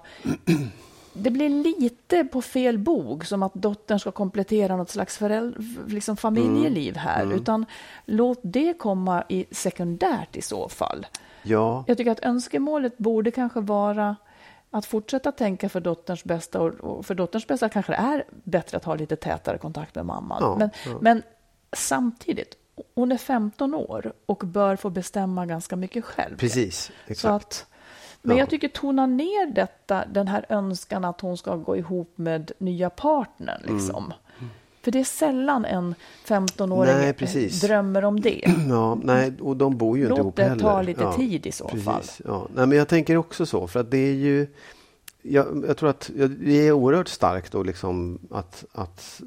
det 1.13 1.29
blir 1.31 1.49
lite 1.79 2.23
på 2.23 2.41
fel 2.41 2.77
bog, 2.77 3.25
som 3.25 3.43
att 3.43 3.53
dottern 3.53 3.99
ska 3.99 4.11
komplettera 4.11 4.75
något 4.77 4.89
slags 4.89 5.17
föräld- 5.17 5.55
liksom 5.87 6.17
familjeliv 6.17 6.97
här, 6.97 7.33
utan 7.33 7.65
låt 8.05 8.39
det 8.43 8.73
komma 8.73 9.23
i 9.29 9.45
sekundärt 9.51 10.35
i 10.35 10.41
så 10.41 10.69
fall. 10.69 11.05
Ja, 11.45 11.83
Jag 11.87 11.97
tycker 11.97 12.11
att 12.11 12.25
önskemålet 12.25 12.97
borde 12.97 13.31
kanske 13.31 13.59
vara 13.61 14.15
att 14.71 14.85
fortsätta 14.85 15.31
tänka 15.31 15.69
för 15.69 15.79
dotterns 15.79 16.23
bästa 16.23 16.61
och, 16.61 17.05
för 17.05 17.15
dotterns 17.15 17.47
bästa 17.47 17.69
kanske 17.69 17.91
det 17.91 17.95
är 17.97 18.23
bättre 18.43 18.77
att 18.77 18.83
ha 18.85 18.95
lite 18.95 19.15
tätare 19.15 19.57
kontakt 19.57 19.95
med 19.95 20.05
mamman. 20.05 20.37
Ja, 20.41 20.55
men, 20.59 20.69
ja. 20.85 20.97
men 21.01 21.23
samtidigt, 21.73 22.55
hon 22.95 23.11
är 23.11 23.17
15 23.17 23.73
år 23.75 24.13
och 24.25 24.37
bör 24.45 24.75
få 24.75 24.89
bestämma 24.89 25.45
ganska 25.45 25.75
mycket 25.75 26.05
själv. 26.05 26.37
precis. 26.37 26.85
Så 26.85 26.91
Exakt. 27.11 27.45
att, 27.45 27.65
men 28.21 28.37
Ja. 28.37 28.41
jag 28.41 28.49
tycker 28.49 28.67
tona 28.67 29.05
ner 29.05 29.45
detta, 29.53 30.05
den 30.05 30.27
här 30.27 30.45
önskan 30.49 31.05
att 31.05 31.21
hon 31.21 31.37
ska 31.37 31.55
gå 31.55 31.77
ihop 31.77 32.13
med 32.17 32.51
nya 32.57 32.89
partnern. 32.89 33.63
Mm. 33.67 34.13
För 34.85 34.91
det 34.91 34.99
är 34.99 35.03
sällan 35.03 35.65
en 35.65 35.95
15-åring 36.27 36.93
Nej, 36.95 37.13
precis. 37.13 37.61
drömmer 37.61 38.05
om 38.05 38.19
det. 38.19 38.41
Ja, 38.69 38.97
nej, 39.03 39.33
och 39.41 39.57
de 39.57 39.77
bor 39.77 39.97
ju 39.97 40.03
inte 40.03 40.09
Låt 40.09 40.19
ihop 40.19 40.35
det 40.35 40.43
heller. 40.43 40.61
ta 40.61 40.81
lite 40.81 41.03
ja, 41.03 41.13
tid 41.13 41.45
i 41.45 41.51
så 41.51 41.67
precis, 41.67 41.85
fall. 41.85 42.03
Ja. 42.25 42.47
Nej, 42.55 42.67
men 42.67 42.77
jag 42.77 42.87
tänker 42.87 43.17
också 43.17 43.45
så, 43.45 43.67
för 43.67 43.79
att 43.79 43.91
det 43.91 43.97
är 43.97 44.13
ju... 44.13 44.47
Jag, 45.21 45.63
jag 45.67 45.77
tror 45.77 45.89
att 45.89 46.11
det 46.39 46.67
är 46.67 46.71
oerhört 46.71 47.07
starkt 47.07 47.51
då 47.51 47.63
liksom 47.63 48.19
att, 48.31 48.65
att 48.71 49.21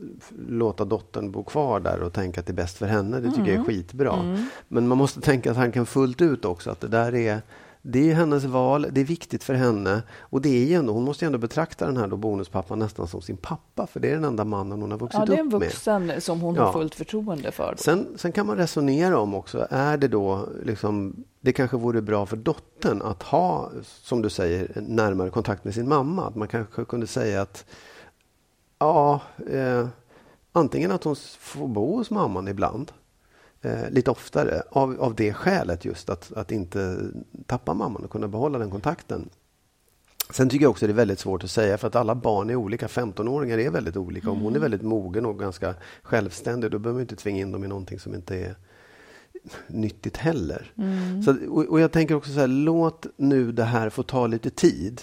låta 0.48 0.84
dottern 0.84 1.30
bo 1.30 1.44
kvar 1.44 1.80
där 1.80 2.02
och 2.02 2.12
tänka 2.12 2.40
att 2.40 2.46
det 2.46 2.52
är 2.52 2.54
bäst 2.54 2.76
för 2.78 2.86
henne. 2.86 3.16
Det 3.20 3.28
tycker 3.28 3.40
Mm. 3.40 3.52
jag 3.54 3.60
är 3.60 3.64
skitbra. 3.64 4.36
Men 4.68 4.88
man 4.88 4.98
måste 4.98 5.20
tänka 5.20 5.54
tanken 5.54 5.86
fullt 5.86 6.20
ut 6.20 6.44
också, 6.44 6.70
att 6.70 6.80
det 6.80 6.88
där 6.88 7.14
är 7.14 7.42
det 7.90 8.10
är 8.10 8.14
hennes 8.14 8.44
val, 8.44 8.86
det 8.92 9.00
är 9.00 9.04
viktigt 9.04 9.44
för 9.44 9.54
henne. 9.54 10.02
Och 10.20 10.42
det 10.42 10.48
är 10.48 10.64
ju 10.66 10.74
ändå, 10.74 10.92
hon 10.92 11.04
måste 11.04 11.24
ju 11.24 11.26
ändå 11.26 11.38
betrakta 11.38 11.86
den 11.86 11.96
här 11.96 12.06
då 12.06 12.16
bonuspappan 12.16 12.78
nästan 12.78 13.08
som 13.08 13.22
sin 13.22 13.36
pappa, 13.36 13.86
för 13.86 14.00
det 14.00 14.08
är 14.10 14.14
den 14.14 14.24
enda 14.24 14.44
mannen 14.44 14.80
hon 14.82 14.90
har 14.90 14.98
vuxit 14.98 15.18
Ja, 15.20 15.26
det 15.26 15.34
är 15.34 15.38
en 15.40 15.46
upp 15.46 15.52
med. 15.52 15.60
vuxen 15.60 16.20
som 16.20 16.40
hon 16.40 16.54
Ja. 16.54 16.64
har 16.64 16.72
fullt 16.72 16.94
förtroende 16.94 17.50
för. 17.52 17.74
Sen, 17.78 18.06
sen 18.16 18.32
kan 18.32 18.46
man 18.46 18.56
resonera 18.56 19.18
om 19.18 19.34
också, 19.34 19.66
är 19.70 19.96
det 19.96 20.08
då 20.08 20.48
liksom, 20.64 21.24
det 21.40 21.52
kanske 21.52 21.76
vore 21.76 22.02
bra 22.02 22.26
för 22.26 22.36
dottern 22.36 23.02
att 23.02 23.22
ha, 23.22 23.70
som 23.82 24.22
du 24.22 24.30
säger, 24.30 24.82
närmare 24.88 25.30
kontakt 25.30 25.64
med 25.64 25.74
sin 25.74 25.88
mamma. 25.88 26.26
Att 26.26 26.34
man 26.36 26.48
kanske 26.48 26.84
kunde 26.84 27.06
säga 27.06 27.42
att, 27.42 27.64
ja, 28.78 29.20
eh, 29.52 29.86
antingen 30.52 30.90
att 30.92 31.04
hon 31.04 31.16
får 31.38 31.68
bo 31.68 31.96
hos 31.96 32.10
mamman 32.10 32.48
ibland, 32.48 32.92
eh, 33.62 33.90
lite 33.90 34.10
oftare, 34.10 34.62
av, 34.70 35.00
av 35.00 35.14
det 35.14 35.32
skälet 35.32 35.84
just 35.84 36.10
att, 36.10 36.32
att 36.32 36.52
inte 36.52 36.98
tappa 37.46 37.74
mamman 37.74 38.04
och 38.04 38.10
kunna 38.10 38.28
behålla 38.28 38.58
den 38.58 38.70
kontakten. 38.70 39.28
Sen 40.30 40.48
tycker 40.48 40.64
jag 40.64 40.70
också 40.70 40.86
det 40.86 40.92
är 40.92 40.94
väldigt 40.94 41.18
svårt 41.18 41.44
att 41.44 41.50
säga 41.50 41.78
för 41.78 41.88
att 41.88 41.96
alla 41.96 42.14
barn 42.14 42.50
är 42.50 42.54
olika. 42.54 42.86
15-åringar 42.86 43.58
är 43.58 43.70
väldigt 43.70 43.96
olika. 43.96 44.30
Om 44.30 44.40
hon 44.40 44.56
är 44.56 44.60
väldigt 44.60 44.82
mogen 44.82 45.26
och 45.26 45.38
ganska 45.38 45.74
självständig 46.02 46.70
då 46.70 46.78
behöver 46.78 46.94
man 46.94 47.00
inte 47.00 47.16
tvinga 47.16 47.40
in 47.40 47.52
dem 47.52 47.64
i 47.64 47.68
någonting 47.68 47.98
som 48.00 48.14
inte 48.14 48.36
är 48.36 48.54
nyttigt 49.66 50.16
heller. 50.16 50.72
Så, 51.24 51.30
att- 51.30 51.48
och, 51.48 51.64
och 51.64 51.80
jag 51.80 51.92
tänker 51.92 52.14
också 52.14 52.32
så 52.32 52.40
här, 52.40 52.46
låt 52.46 53.06
nu 53.16 53.52
det 53.52 53.64
här 53.64 53.90
få 53.90 54.02
ta 54.02 54.26
lite 54.26 54.50
tid. 54.50 55.02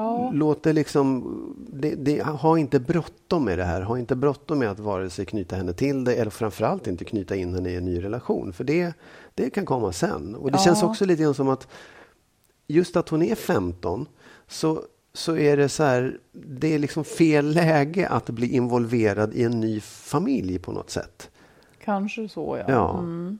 Ja. 0.00 0.30
Låt 0.34 0.62
det 0.62 0.72
liksom, 0.72 1.24
det, 1.72 1.94
det, 1.94 2.22
ha 2.22 2.58
inte 2.58 2.80
bråttom 2.80 3.44
med 3.44 3.58
det 3.58 3.64
här. 3.64 3.82
Ha 3.82 3.98
inte 3.98 4.16
bråttom 4.16 4.58
med 4.58 4.70
att 4.70 4.78
vare 4.78 5.10
sig 5.10 5.26
knyta 5.26 5.56
henne 5.56 5.72
till 5.72 6.04
det 6.04 6.14
eller 6.14 6.30
framförallt 6.30 6.86
inte 6.86 7.04
knyta 7.04 7.36
in 7.36 7.54
henne 7.54 7.70
i 7.70 7.76
en 7.76 7.84
ny 7.84 8.02
relation. 8.04 8.52
För 8.52 8.64
det, 8.64 8.92
det 9.34 9.50
kan 9.50 9.66
komma 9.66 9.92
sen. 9.92 10.34
Och 10.34 10.50
det 10.50 10.58
Ja. 10.58 10.64
känns 10.64 10.82
också 10.82 11.04
lite 11.04 11.22
grann 11.22 11.34
som 11.34 11.48
att 11.48 11.68
just 12.68 12.96
att 12.96 13.08
hon 13.08 13.22
är 13.22 13.34
15 13.34 14.06
så, 14.48 14.82
så 15.12 15.36
är 15.36 15.56
det 15.56 15.68
så 15.68 15.82
här, 15.82 16.18
det 16.32 16.74
är 16.74 16.78
liksom 16.78 17.04
fel 17.04 17.46
läge 17.54 18.08
att 18.08 18.30
bli 18.30 18.48
involverad 18.54 19.34
i 19.34 19.44
en 19.44 19.60
ny 19.60 19.80
familj 19.80 20.58
på 20.58 20.72
något 20.72 20.90
sätt. 20.90 21.30
Kanske 21.84 22.28
så, 22.28 22.56
ja. 22.58 22.64
Ja. 22.72 22.98
Mm. 22.98 23.38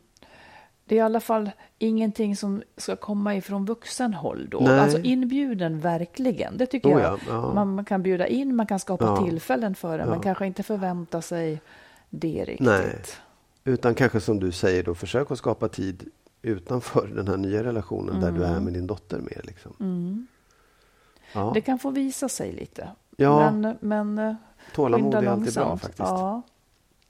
Det 0.90 0.94
är 0.96 0.98
i 0.98 1.00
alla 1.00 1.20
fall 1.20 1.50
ingenting 1.78 2.36
som 2.36 2.62
ska 2.76 2.96
komma 2.96 3.34
ifrån 3.36 3.64
vuxenhåll 3.64 4.48
då. 4.50 4.60
Nej. 4.60 4.78
Alltså 4.80 4.98
inbjuden 4.98 5.80
verkligen. 5.80 6.56
Det 6.58 6.66
tycker 6.66 6.88
Oh 6.96 7.00
jag. 7.02 7.12
ja, 7.12 7.18
ja. 7.28 7.54
Man, 7.54 7.74
man 7.74 7.84
kan 7.84 8.02
bjuda 8.02 8.26
in, 8.26 8.56
man 8.56 8.66
kan 8.66 8.78
skapa 8.80 9.04
Ja. 9.04 9.24
tillfällen 9.24 9.74
för 9.74 9.98
det, 9.98 10.04
Ja. 10.04 10.20
kanske 10.20 10.46
inte 10.46 10.62
förvänta 10.62 11.22
sig 11.22 11.60
det 12.10 12.44
riktigt. 12.44 12.66
Nej. 12.66 13.02
Utan 13.64 13.94
kanske 13.94 14.20
som 14.20 14.40
du 14.40 14.52
säger 14.52 14.82
då, 14.82 14.94
försök 14.94 15.30
att 15.30 15.38
skapa 15.38 15.68
tid 15.68 16.08
utanför 16.42 17.06
den 17.06 17.28
här 17.28 17.36
nya 17.36 17.64
relationen 17.64 18.20
där 18.20 18.32
du 18.32 18.44
är 18.44 18.60
med 18.60 18.72
din 18.72 18.86
dotter 18.86 19.18
mer. 19.18 19.40
Liksom. 19.44 19.72
Mm. 19.80 20.26
Det 21.54 21.60
kan 21.60 21.78
få 21.78 21.90
visa 21.90 22.28
sig 22.28 22.52
lite. 22.52 22.88
Ja. 23.16 23.50
Men, 23.50 23.76
men 23.80 24.18
eh, 24.18 24.34
Tålamod 24.74 25.14
är 25.14 25.26
alltid 25.26 25.54
bra 25.54 25.76
faktiskt. 25.76 26.12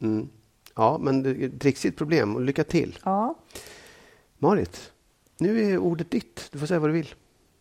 Mm. 0.01 0.29
Ja 0.81 0.99
men 1.01 1.23
det 1.23 1.31
är 1.31 1.47
ett 1.47 1.61
trixigt 1.61 1.99
problem 1.99 2.35
och 2.37 2.41
lycka 2.41 2.65
till. 2.65 2.99
ja. 3.05 3.35
Marit, 4.39 4.93
nu 5.39 5.73
är 5.73 5.79
ordet 5.79 6.11
ditt. 6.11 6.49
Du 6.53 6.59
får 6.59 6.67
säga 6.67 6.81
vad 6.81 6.89
du 6.91 6.95
vill. 6.95 7.09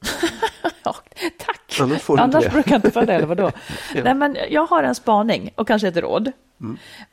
Ja, 0.84 0.96
tack. 1.38 1.80
Annars 1.82 2.02
får 2.02 2.18
du 2.18 2.24
inte 2.24 2.38
Annars 2.38 2.46
det. 2.46 2.52
brukar 2.52 2.72
jag 2.72 2.78
inte 2.78 2.92
få 2.92 3.02
det, 3.02 3.14
eller 3.14 3.26
vadå? 3.28 3.44
Ja. 3.94 4.00
Mm. 4.02 4.04
Nej, 4.04 4.14
men 4.30 4.38
jag 4.50 4.66
har 4.66 4.84
en 4.84 4.96
spaning 4.96 5.50
och 5.56 5.68
kanske 5.68 5.88
ett 5.88 5.98
råd. 5.98 6.32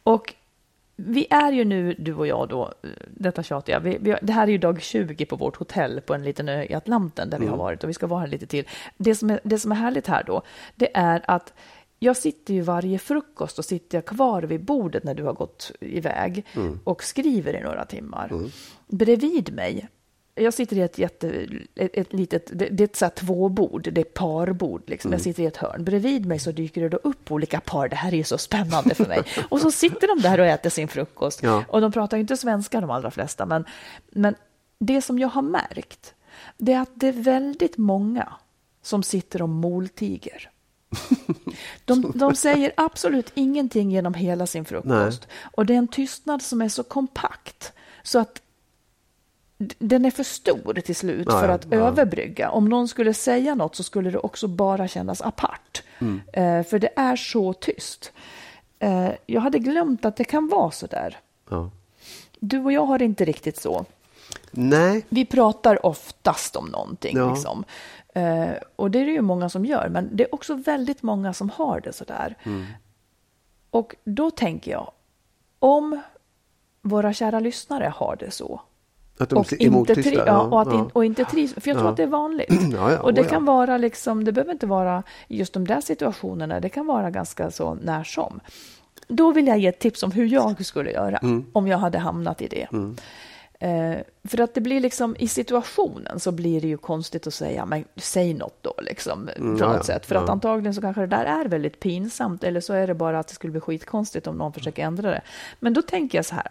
Och 0.03 0.35
vi 0.97 1.27
är 1.31 1.53
ju 1.53 1.65
nu, 1.65 1.95
du 1.99 2.15
och 2.15 2.27
jag 2.27 2.49
då, 2.49 2.75
detta 3.11 3.43
tjatar 3.43 3.73
jag, 3.73 3.81
vi, 3.81 3.99
vi, 4.01 4.17
det 4.23 4.33
här 4.33 4.43
är 4.47 4.51
ju 4.53 4.59
dag 4.59 4.83
20 4.83 5.27
på 5.27 5.37
vårt 5.37 5.57
hotell 5.57 6.01
på 6.01 6.15
en 6.15 6.25
liten 6.25 6.49
ö 6.49 6.63
i 6.71 6.75
Atlanten 6.75 7.31
där 7.31 7.39
vi 7.39 7.45
Mm. 7.45 7.59
har 7.59 7.65
varit 7.65 7.85
och 7.85 7.91
vi 7.91 7.95
ska 7.95 8.07
vara 8.07 8.21
här 8.21 8.27
lite 8.27 8.47
till. 8.47 8.65
Det 8.97 9.15
som, 9.15 9.31
är, 9.31 9.41
det 9.45 9.59
som 9.59 9.73
är 9.73 9.77
härligt 9.77 10.07
här 10.07 10.23
då, 10.27 10.43
det 10.75 10.97
är 10.97 11.23
att 11.29 11.53
jag 11.99 12.17
sitter 12.17 12.55
ju 12.55 12.61
varje 12.61 12.99
frukost 12.99 13.59
och 13.59 13.65
sitter 13.65 13.99
jag 13.99 14.05
kvar 14.05 14.43
vid 14.43 14.65
bordet 14.65 15.05
när 15.05 15.15
du 15.15 15.23
har 15.23 15.33
gått 15.33 15.73
iväg 15.81 16.45
Mm. 16.55 16.81
och 16.85 17.03
skriver 17.03 17.57
i 17.57 17.61
några 17.61 17.85
timmar. 17.85 18.33
Bredvid 18.87 19.55
mig 19.55 19.89
jag 20.39 20.55
sitter 20.55 20.77
i 20.77 20.81
ett 20.81 20.99
jätte, 20.99 21.29
ett, 21.75 21.91
ett 21.97 22.13
litet, 22.13 22.51
det, 22.59 22.69
det 22.69 22.83
är 22.83 22.85
ett 22.85 22.97
så 22.97 23.05
här 23.05 23.11
tvåbord, 23.11 23.89
det 23.93 24.01
är 24.01 24.05
parbord. 24.05 24.83
Liksom. 24.87 25.09
Mm. 25.09 25.15
Jag 25.15 25.23
sitter 25.23 25.43
i 25.43 25.47
ett 25.47 25.57
hörn. 25.57 25.85
Bredvid 25.85 26.27
mig 26.27 26.39
så 26.39 26.53
dyker 26.53 26.81
det 26.83 26.89
då 26.89 26.97
upp 26.97 27.33
olika 27.33 27.61
par. 27.61 27.89
Det 27.89 27.97
här 27.97 28.13
är 28.13 28.17
ju 28.17 28.25
så 28.25 28.39
spännande 28.39 28.95
för 28.95 29.07
mig. 29.07 29.23
Och 29.49 29.61
så 29.61 29.71
sitter 29.71 30.09
de 30.09 30.23
där 30.23 30.41
och 30.41 30.47
äter 30.47 30.71
sin 30.71 30.89
frukost. 30.89 31.43
Ja. 31.43 31.65
Och 31.69 31.81
de 31.81 31.93
pratar 31.93 32.17
ju 32.17 32.21
inte 32.21 32.37
svenska 32.37 32.81
de 32.81 32.91
allra 32.91 33.11
flesta. 33.11 33.47
Men, 33.47 33.65
men 34.11 34.35
det 34.79 35.03
som 35.03 35.19
jag 35.19 35.29
har 35.29 35.43
märkt, 35.43 36.15
det 36.59 36.73
är 36.73 36.81
att 36.81 36.91
det 36.95 37.09
är 37.09 37.13
väldigt 37.13 37.77
många 37.77 38.33
som 38.83 39.03
sitter 39.03 39.43
och 39.43 39.49
moltiger. 39.49 40.51
De, 41.85 42.13
de 42.15 42.35
säger 42.35 42.73
absolut 42.77 43.33
ingenting 43.35 43.91
genom 43.91 44.15
hela 44.15 44.47
sin 44.47 44.65
frukost. 44.65 45.29
Och 45.53 45.67
det 45.67 45.75
är 45.75 45.79
en 45.79 45.89
tystnad 45.89 46.43
som 46.43 46.63
är 46.63 46.69
så 46.69 46.83
kompakt 46.83 47.73
så 48.03 48.19
att 48.19 48.43
den 49.79 50.05
är 50.05 50.11
för 50.11 50.23
stor 50.23 50.75
till 50.75 50.97
slut 50.97 51.27
Ja, 51.31 51.41
för 51.41 51.49
att 51.49 51.67
ja. 51.71 51.77
överbrygga. 51.77 52.51
Om 52.51 52.69
någon 52.69 52.89
skulle 52.89 53.15
säga 53.15 53.55
något 53.55 53.77
så 53.77 53.83
skulle 53.83 54.11
det 54.11 54.19
också 54.19 54.49
bara 54.49 54.89
kännas 54.89 55.23
apart. 55.23 55.83
Mm. 55.99 56.21
Eh, 56.33 56.67
för 56.67 56.79
det 56.79 56.91
är 56.97 57.17
så 57.17 57.53
tyst. 57.53 58.13
Eh, 58.79 59.11
jag 59.27 59.41
hade 59.41 59.59
glömt 59.59 60.05
att 60.05 60.17
det 60.17 60.25
kan 60.25 60.49
vara 60.49 60.71
så 60.71 60.87
där. 60.87 61.19
Ja. 61.51 61.71
Du 62.41 62.59
och 62.59 62.73
jag 62.73 62.87
har 62.87 63.03
inte 63.03 63.25
riktigt 63.25 63.57
så. 63.61 63.85
Nej, 64.51 65.07
Vi 65.09 65.25
pratar 65.25 65.87
oftast 65.87 66.57
om 66.57 66.67
någonting. 66.67 67.29
Liksom. 67.29 67.65
Eh, 68.17 68.55
och 68.77 68.91
det 68.91 68.99
är 68.99 69.07
det 69.07 69.13
ju 69.13 69.21
många 69.21 69.49
som 69.49 69.65
gör, 69.65 69.89
men 69.89 70.09
det 70.17 70.25
är 70.25 70.35
också 70.35 70.55
väldigt 70.55 71.03
många 71.03 71.33
som 71.33 71.51
har 71.51 71.81
det 71.81 71.93
sådär. 71.93 72.37
Mm. 72.43 72.65
Och 73.71 73.97
då 74.05 74.31
tänker 74.31 74.71
jag, 74.71 74.91
om 75.59 76.01
våra 76.83 77.13
kära 77.13 77.41
lyssnare 77.41 77.93
har 77.97 78.17
det 78.17 78.31
så, 78.31 78.61
att 79.19 79.31
de 79.31 79.37
och 79.37 79.53
inte, 79.53 79.95
tri- 79.95 80.23
ja, 80.27 80.41
och, 80.41 80.63
att 80.63 80.69
ja. 80.69 80.75
in, 80.75 80.91
och 80.93 81.05
inte 81.05 81.25
trivs, 81.25 81.55
för 81.55 81.69
jag 81.69 81.79
tror 81.79 81.91
att 81.91 81.97
det 81.97 82.03
är 82.03 82.07
vanligt. 82.07 82.49
Och 83.03 83.15
det 83.15 83.21
oh 83.23 83.29
kan 83.29 83.45
vara 83.45 83.79
liksom, 83.79 84.25
det 84.25 84.33
behöver 84.33 84.53
inte 84.53 84.67
vara 84.67 85.03
just 85.29 85.53
de 85.53 85.67
där 85.67 85.81
situationerna, 85.81 86.61
det 86.61 86.69
kan 86.69 86.87
vara 86.87 87.11
ganska 87.11 87.51
så 87.51 87.75
när 87.75 88.05
som. 88.05 88.41
Då 89.09 89.33
vill 89.33 89.47
jag 89.47 89.59
ge 89.59 89.67
ett 89.67 89.79
tips 89.79 90.03
om 90.03 90.13
hur 90.13 90.27
jag 90.27 90.65
skulle 90.65 90.91
göra 90.91 91.17
Mm. 91.17 91.45
om 91.53 91.67
jag 91.69 91.79
hade 91.79 91.99
hamnat 91.99 92.43
i 92.43 92.49
det. 92.49 92.69
Eh, 93.59 93.97
för 94.25 94.41
att 94.41 94.55
det 94.55 94.61
blir 94.61 94.81
liksom 94.81 95.17
i 95.19 95.29
situationen 95.29 96.21
så 96.21 96.33
blir 96.33 96.61
det 96.61 96.69
ju 96.69 96.77
konstigt 96.77 97.27
att 97.27 97.35
säga, 97.35 97.67
men 97.67 97.85
säg 97.97 98.35
något 98.35 98.63
då 98.63 98.75
liksom 98.83 99.31
på 99.37 99.43
Mm, 99.43 99.57
ja, 99.59 99.67
något 99.67 99.77
ja, 99.77 99.83
sätt. 99.83 100.07
För 100.07 100.15
att 100.15 100.27
ja. 100.27 100.33
antagligen 100.33 100.75
så 100.75 100.81
kanske 100.81 101.01
det 101.01 101.07
där 101.07 101.25
är 101.25 101.45
väldigt 101.45 101.81
pinsamt 101.81 102.45
eller 102.45 102.61
så 102.61 102.73
är 102.73 102.87
det 102.87 102.95
bara 102.95 103.19
att 103.19 103.29
det 103.29 103.35
skulle 103.35 103.51
bli 103.51 103.61
skitkonstigt 103.61 104.27
om 104.27 104.37
någon 104.39 104.53
försöker 104.53 104.83
ändra 104.85 105.11
det. 105.11 105.23
Men 105.61 105.75
då 105.75 105.83
tänker 105.83 106.19
jag 106.19 106.25
så 106.25 106.35
här, 106.35 106.49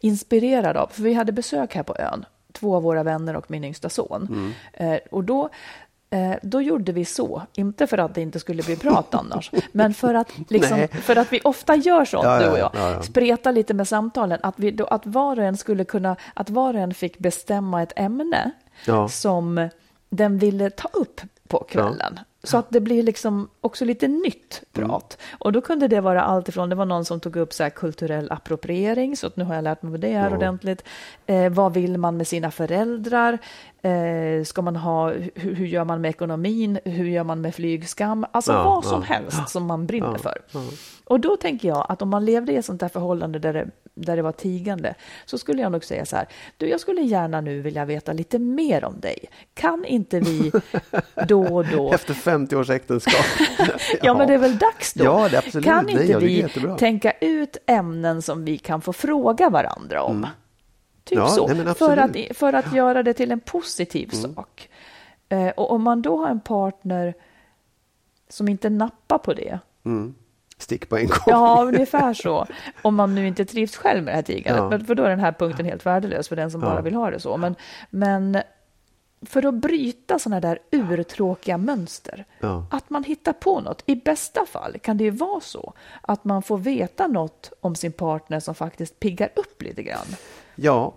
inspirerad 0.00 0.76
av, 0.76 0.86
för 0.86 1.02
vi 1.02 1.14
hade 1.14 1.32
besök 1.32 1.74
här 1.74 1.82
på 1.82 1.96
ön, 1.96 2.24
två 2.52 2.76
av 2.76 2.82
våra 2.82 3.02
vänner 3.02 3.36
och 3.36 3.50
min 3.50 3.64
yngsta 3.64 3.88
son. 3.88 4.28
Mm. 4.30 4.52
Eh, 4.72 5.00
och 5.10 5.24
då, 5.24 5.48
då 6.42 6.62
gjorde 6.62 6.92
vi 6.92 7.04
så, 7.04 7.42
inte 7.54 7.86
för 7.86 7.98
att 7.98 8.14
det 8.14 8.20
inte 8.20 8.40
skulle 8.40 8.62
bli 8.62 8.76
prat 8.76 9.14
annars, 9.14 9.50
men 9.72 9.94
för 9.94 10.14
att, 10.14 10.28
liksom, 10.48 10.88
för 10.90 11.16
att 11.16 11.32
vi 11.32 11.40
ofta 11.44 11.74
gör 11.74 12.04
sånt, 12.04 12.24
Ja, 12.24 12.38
du 12.38 12.48
och 12.48 12.58
jag, 12.58 12.70
ja, 12.74 12.90
ja. 12.90 13.02
spreta 13.02 13.50
lite 13.50 13.74
med 13.74 13.88
samtalen, 13.88 14.38
att, 14.42 14.54
vi, 14.56 14.70
då, 14.70 14.84
att 14.84 15.06
var 15.06 15.38
och 15.38 15.44
en 15.44 15.56
skulle 15.56 15.84
kunna, 15.84 16.16
att 16.34 16.50
var 16.50 16.74
och 16.74 16.80
en 16.80 16.94
fick 16.94 17.18
bestämma 17.18 17.82
ett 17.82 17.92
ämne 17.96 18.50
som 19.10 19.68
den 20.10 20.38
ville 20.38 20.70
ta 20.70 20.88
upp 20.92 21.20
på 21.48 21.64
kvällen. 21.68 22.20
Så 22.42 22.58
att 22.58 22.66
det 22.70 22.80
blir 22.80 23.02
liksom 23.02 23.48
också 23.60 23.84
lite 23.84 24.08
nytt 24.08 24.62
prat. 24.72 25.18
Och 25.38 25.52
då 25.52 25.60
kunde 25.60 25.88
det 25.88 26.00
vara 26.00 26.22
allt 26.22 26.48
ifrån, 26.48 26.68
det 26.68 26.76
var 26.76 26.84
någon 26.84 27.04
som 27.04 27.20
tog 27.20 27.36
upp 27.36 27.52
så 27.52 27.70
kulturell 27.70 28.32
appropriering, 28.32 29.16
så 29.16 29.26
att 29.26 29.36
nu 29.36 29.44
har 29.44 29.54
jag 29.54 29.64
lärt 29.64 29.82
mig 29.82 29.90
vad 29.90 30.00
det 30.00 30.12
är 30.12 30.34
ordentligt. 30.34 30.84
Eh, 31.26 31.52
vad 31.52 31.74
vill 31.74 31.98
man 31.98 32.16
med 32.16 32.26
sina 32.28 32.50
föräldrar? 32.50 33.38
Eh, 33.84 34.44
ska 34.44 34.62
man 34.62 34.76
ha, 34.76 35.10
hur, 35.10 35.54
hur 35.54 35.66
gör 35.66 35.84
man 35.84 36.00
med 36.00 36.08
ekonomin? 36.08 36.78
Hur 36.84 37.04
gör 37.04 37.24
man 37.24 37.40
med 37.40 37.54
flygskam? 37.54 38.26
Alltså 38.32 38.52
Ja, 38.52 38.64
vad 38.64 38.84
som 38.84 39.04
ja. 39.08 39.14
helst 39.14 39.48
som 39.48 39.66
man 39.66 39.86
brinner 39.86 40.18
för. 40.18 40.38
Och 41.04 41.20
då 41.20 41.36
tänker 41.36 41.68
jag 41.68 41.86
att 41.88 42.02
om 42.02 42.08
man 42.08 42.24
levde 42.24 42.52
i 42.52 42.56
ett 42.56 42.64
sånt 42.64 42.80
där 42.80 42.88
förhållande 42.88 43.38
där 43.38 43.52
det, 43.52 43.66
där 43.94 44.16
det 44.16 44.22
var 44.22 44.32
tigande, 44.32 44.94
så 45.24 45.38
skulle 45.38 45.62
jag 45.62 45.72
nog 45.72 45.84
säga 45.84 46.06
så 46.06 46.16
här, 46.16 46.28
du 46.56 46.68
jag 46.68 46.80
skulle 46.80 47.02
gärna 47.02 47.40
nu 47.40 47.60
vilja 47.60 47.84
veta 47.84 48.12
lite 48.12 48.38
mer 48.38 48.84
om 48.84 49.00
dig. 49.00 49.18
Kan 49.54 49.84
inte 49.84 50.20
vi 50.20 50.52
då 51.28 51.42
och 51.42 51.66
då 51.66 51.92
Efter 51.92 52.14
50 52.14 52.56
års 52.56 52.70
äktenskap. 52.70 53.24
Ja, 54.02 54.14
men 54.14 54.28
det 54.28 54.34
är 54.34 54.38
väl 54.38 54.58
dags 54.58 54.94
då? 54.94 55.04
Ja, 55.04 55.28
det 55.30 55.38
absolut. 55.38 55.64
Kan 55.64 55.88
inte 55.88 56.18
vi 56.18 56.46
tänka 56.78 57.12
ut 57.20 57.56
ämnen 57.66 58.22
som 58.22 58.44
vi 58.44 58.58
kan 58.58 58.80
få 58.80 58.92
fråga 58.92 59.50
varandra 59.50 60.02
om? 60.02 60.26
Typ 61.04 61.16
Mm. 61.18 61.28
Ja, 61.28 61.34
så, 61.34 61.46
nej, 61.46 61.74
för, 61.74 61.96
att, 61.96 62.36
för 62.36 62.52
att 62.52 62.74
göra 62.74 63.02
det 63.02 63.14
till 63.14 63.32
en 63.32 63.40
positiv 63.40 64.10
Mm. 64.14 64.34
sak. 64.34 64.68
Eh, 65.28 65.48
och 65.48 65.70
om 65.72 65.82
man 65.82 66.02
då 66.02 66.16
har 66.18 66.28
en 66.30 66.40
partner 66.40 67.14
som 68.28 68.48
inte 68.48 68.70
nappar 68.70 69.18
på 69.18 69.34
det, 69.34 69.58
Stick 70.58 70.88
på 70.88 70.96
en 70.96 71.06
gång. 71.06 71.18
Ja, 71.26 71.62
ungefär 71.64 72.14
så. 72.14 72.46
Om 72.82 72.94
man 72.94 73.14
nu 73.14 73.26
inte 73.26 73.44
trivs 73.44 73.76
själv 73.76 74.04
med 74.04 74.12
det 74.12 74.16
här 74.16 74.22
tigandet. 74.22 74.80
Ja. 74.80 74.86
För 74.86 74.94
då 74.94 75.02
är 75.02 75.10
den 75.10 75.20
här 75.20 75.32
punkten 75.32 75.66
helt 75.66 75.86
värdelös 75.86 76.28
för 76.28 76.36
den 76.36 76.50
som 76.50 76.60
bara 76.60 76.80
vill 76.80 76.94
ha 76.94 77.10
det 77.10 77.20
så. 77.20 77.36
Men, 77.36 77.54
men 77.90 78.38
för 79.22 79.46
att 79.46 79.54
bryta 79.54 80.18
sådana 80.18 80.40
där 80.40 80.58
urtråkiga 80.70 81.58
mönster, 81.58 82.24
Ja. 82.40 82.66
att 82.70 82.90
man 82.90 83.04
hittar 83.04 83.32
på 83.32 83.60
något. 83.60 83.82
I 83.86 83.96
bästa 83.96 84.46
fall 84.46 84.78
kan 84.78 84.96
det 84.96 85.04
ju 85.04 85.10
vara 85.10 85.40
så 85.40 85.72
att 86.02 86.24
man 86.24 86.42
får 86.42 86.58
veta 86.58 87.06
något 87.06 87.52
om 87.60 87.74
sin 87.74 87.92
partner 87.92 88.40
som 88.40 88.54
faktiskt 88.54 89.00
piggar 89.00 89.28
upp 89.36 89.62
lite 89.62 89.82
grann. 89.82 90.06
Ja, 90.56 90.94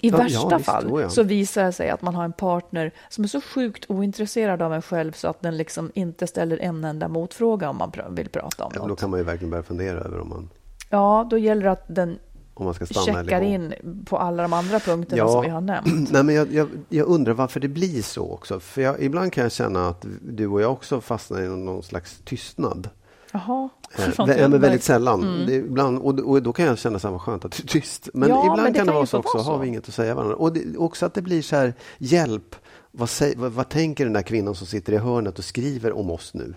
I 0.00 0.08
Ja, 0.10 0.16
värsta 0.16 0.48
ja, 0.50 0.56
visst, 0.56 0.70
fall 0.70 0.88
då 0.88 1.00
ja. 1.00 1.08
så 1.08 1.22
visar 1.22 1.64
det 1.64 1.72
sig 1.72 1.90
att 1.90 2.02
man 2.02 2.14
har 2.14 2.24
en 2.24 2.32
partner 2.32 2.92
som 3.08 3.24
är 3.24 3.28
så 3.28 3.40
sjukt 3.40 3.84
ointresserad 3.88 4.62
av 4.62 4.74
en 4.74 4.82
själv 4.82 5.12
så 5.12 5.28
att 5.28 5.42
den 5.42 5.56
liksom 5.56 5.90
inte 5.94 6.26
ställer 6.26 6.58
en 6.58 6.84
enda 6.84 7.08
motfråga 7.08 7.70
om 7.70 7.76
man 7.76 7.92
vill 8.10 8.28
prata 8.28 8.64
om 8.64 8.72
ja, 8.74 8.80
då 8.80 8.86
något. 8.86 9.00
kan 9.00 9.10
man 9.10 9.18
ju 9.20 9.24
verkligen 9.24 9.50
börja 9.50 9.62
fundera 9.62 10.00
över 10.00 10.20
om 10.20 10.28
man, 10.28 10.50
Ja, 10.90 11.26
då 11.30 11.38
gäller 11.38 11.62
det 11.62 11.70
att 11.70 11.84
den 11.88 12.18
om 12.54 12.64
man 12.64 12.74
ska 12.74 12.86
stanna 12.86 13.22
checkar 13.24 13.40
in 13.40 13.74
på 14.06 14.18
alla 14.18 14.42
de 14.42 14.52
andra 14.52 14.78
punkterna 14.78 15.18
Ja. 15.18 15.28
som 15.28 15.42
vi 15.42 15.48
har 15.48 15.60
nämnt. 15.60 16.10
Nej, 16.12 16.22
men 16.22 16.34
jag, 16.34 16.52
jag, 16.52 16.68
jag 16.88 17.06
undrar 17.06 17.32
varför 17.32 17.60
det 17.60 17.68
blir 17.68 18.02
så 18.02 18.30
också. 18.32 18.60
För 18.60 18.82
jag, 18.82 19.02
ibland 19.02 19.32
kan 19.32 19.42
jag 19.42 19.52
känna 19.52 19.88
att 19.88 20.06
du 20.22 20.46
och 20.46 20.62
jag 20.62 20.72
också 20.72 21.00
fastnar 21.00 21.42
i 21.42 21.48
någon 21.48 21.82
slags 21.82 22.20
tystnad. 22.24 22.88
Jaha. 23.32 23.68
Eh, 23.98 24.10
Sånt 24.12 24.32
ja, 24.38 24.48
men 24.48 24.60
väldigt 24.60 24.82
sällan. 24.82 25.44
Det 25.46 25.54
är 25.54 25.58
ibland, 25.58 25.98
och, 25.98 26.18
och 26.18 26.42
då 26.42 26.52
kan 26.52 26.64
jag 26.66 26.78
känna 26.78 26.98
så 26.98 27.08
här, 27.08 27.12
vad 27.12 27.20
skönt 27.20 27.44
att 27.44 27.52
du 27.52 27.62
är 27.62 27.66
tyst. 27.66 28.08
Men 28.14 28.28
Ja, 28.28 28.40
ibland 28.42 28.62
men 28.62 28.72
det 28.72 28.78
kan 28.78 28.86
det 28.86 28.92
vara 28.92 29.06
så 29.06 29.18
också, 29.18 29.38
har 29.38 29.58
vi 29.58 29.68
inget 29.68 29.88
att 29.88 29.94
säga 29.94 30.14
varandra. 30.14 30.36
Och 30.36 30.52
det, 30.52 30.76
också 30.76 31.06
att 31.06 31.14
det 31.14 31.22
blir 31.22 31.42
så 31.42 31.56
här, 31.56 31.74
hjälp. 31.98 32.56
Vad, 32.90 33.08
vad, 33.36 33.52
vad 33.52 33.68
tänker 33.68 34.04
den 34.04 34.12
där 34.12 34.22
kvinnan 34.22 34.54
som 34.54 34.66
sitter 34.66 34.92
i 34.92 34.96
hörnet 34.96 35.38
och 35.38 35.44
skriver 35.44 35.92
om 35.98 36.10
oss 36.10 36.34
nu? 36.34 36.54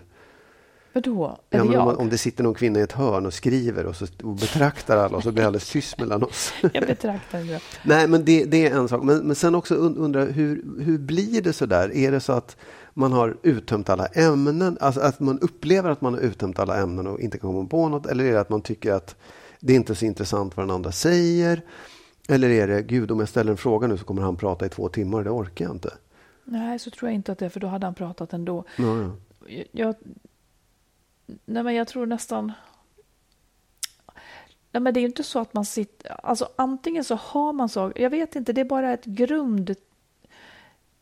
Vadå? 0.92 1.38
Är 1.50 1.58
Ja, 1.58 1.64
det 1.64 1.70
men 1.70 1.80
om, 1.80 1.96
om 1.98 2.08
det 2.08 2.18
sitter 2.18 2.44
någon 2.44 2.54
kvinna 2.54 2.78
i 2.78 2.82
ett 2.82 2.92
hörn 2.92 3.26
och 3.26 3.34
skriver 3.34 3.86
och, 3.86 3.96
så, 3.96 4.06
och 4.22 4.34
betraktar 4.34 4.96
alla 4.96 5.16
och 5.16 5.22
så 5.22 5.32
blir 5.32 5.42
det 5.42 5.46
alldeles 5.46 5.70
tyst 5.70 5.98
mellan 6.00 6.22
oss. 6.22 6.52
Jag 6.72 6.86
betraktar 6.86 7.38
det. 7.40 7.60
Nej, 7.82 8.08
men 8.08 8.24
det, 8.24 8.44
det 8.44 8.66
är 8.66 8.76
en 8.76 8.88
sak. 8.88 9.02
Men, 9.02 9.18
men 9.18 9.36
sen 9.36 9.54
också 9.54 9.74
und- 9.74 9.96
undra 9.98 10.24
hur, 10.24 10.64
hur 10.80 10.98
blir 10.98 11.42
det 11.42 11.52
så 11.52 11.66
där? 11.66 11.96
Är 11.96 12.12
det 12.12 12.20
så 12.20 12.32
att 12.32 12.56
man 12.98 13.12
har 13.12 13.36
uttömt 13.42 13.88
alla 13.88 14.06
ämnen? 14.06 14.78
Alltså 14.80 15.00
att 15.00 15.20
man 15.20 15.38
upplever 15.38 15.90
att 15.90 16.00
man 16.00 16.14
har 16.14 16.20
uttömt 16.20 16.58
alla 16.58 16.76
ämnen 16.76 17.06
och 17.06 17.20
inte 17.20 17.38
komma 17.38 17.68
på 17.68 17.88
något? 17.88 18.06
Eller 18.06 18.24
är 18.24 18.32
det 18.32 18.40
att 18.40 18.50
man 18.50 18.60
tycker 18.60 18.92
att 18.92 19.16
det 19.60 19.74
inte 19.74 19.92
är 19.92 19.94
så 19.94 20.04
intressant 20.04 20.56
vad 20.56 20.66
den 20.66 20.74
andra 20.74 20.92
säger? 20.92 21.62
Eller 22.28 22.50
är 22.50 22.66
det, 22.66 22.82
gud 22.82 23.10
om 23.10 23.20
jag 23.20 23.28
ställer 23.28 23.50
en 23.50 23.56
fråga 23.56 23.86
nu 23.86 23.98
så 23.98 24.04
kommer 24.04 24.22
han 24.22 24.36
prata 24.36 24.66
i 24.66 24.68
två 24.68 24.88
timmar, 24.88 25.24
det 25.24 25.30
orkar 25.30 25.64
jag 25.64 25.74
inte. 25.74 25.94
Nej, 26.44 26.78
så 26.78 26.90
tror 26.90 27.10
jag 27.10 27.14
inte 27.14 27.32
att 27.32 27.38
det 27.38 27.44
är, 27.44 27.48
för 27.50 27.60
då 27.60 27.66
hade 27.66 27.86
han 27.86 27.94
pratat 27.94 28.32
ändå. 28.32 28.64
Ja. 28.76 29.10
Jag, 29.46 29.66
jag, 29.72 29.94
nej, 31.44 31.62
men 31.62 31.74
jag 31.74 31.88
tror 31.88 32.06
nästan... 32.06 32.52
Nej, 34.72 34.80
men 34.80 34.94
det 34.94 35.00
är 35.00 35.02
ju 35.02 35.06
inte 35.06 35.22
så 35.22 35.38
att 35.38 35.54
man 35.54 35.64
sitter... 35.64 36.26
Alltså 36.26 36.48
antingen 36.56 37.04
så 37.04 37.14
har 37.14 37.52
man 37.52 37.68
så... 37.68 37.92
Jag 37.96 38.10
vet 38.10 38.36
inte, 38.36 38.52
det 38.52 38.60
är 38.60 38.64
bara 38.64 38.92
ett 38.92 39.04
grund... 39.04 39.74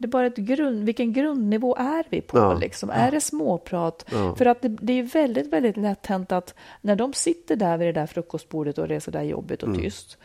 Det 0.05 0.09
är 0.09 0.11
bara 0.11 0.27
ett 0.27 0.37
grund... 0.37 0.85
Vilken 0.85 1.13
grundnivå 1.13 1.77
är 1.77 2.05
vi 2.11 2.21
på? 2.21 2.39
Ja. 2.39 2.55
Liksom? 2.55 2.91
Är 2.91 3.11
det 3.11 3.21
småprat? 3.21 4.05
Ja. 4.13 4.35
För 4.37 4.47
att 4.47 4.63
det, 4.63 4.69
det 4.69 4.93
är 4.93 5.03
väldigt, 5.03 5.53
väldigt 5.53 5.77
lätt 5.77 6.07
hänt 6.07 6.33
att 6.33 6.55
när 6.81 6.97
de 6.97 7.13
sitter 7.13 7.57
där 7.57 7.79
vid 7.79 7.89
det 7.89 7.93
där 8.01 8.07
frukostbordet 8.07 8.79
och 8.79 8.89
det 8.89 8.95
är 8.95 9.01
så 9.01 9.11
där 9.11 9.23
jobbigt 9.23 9.63
Mm. 9.63 9.75
och 9.77 9.83
tyst, 9.83 10.19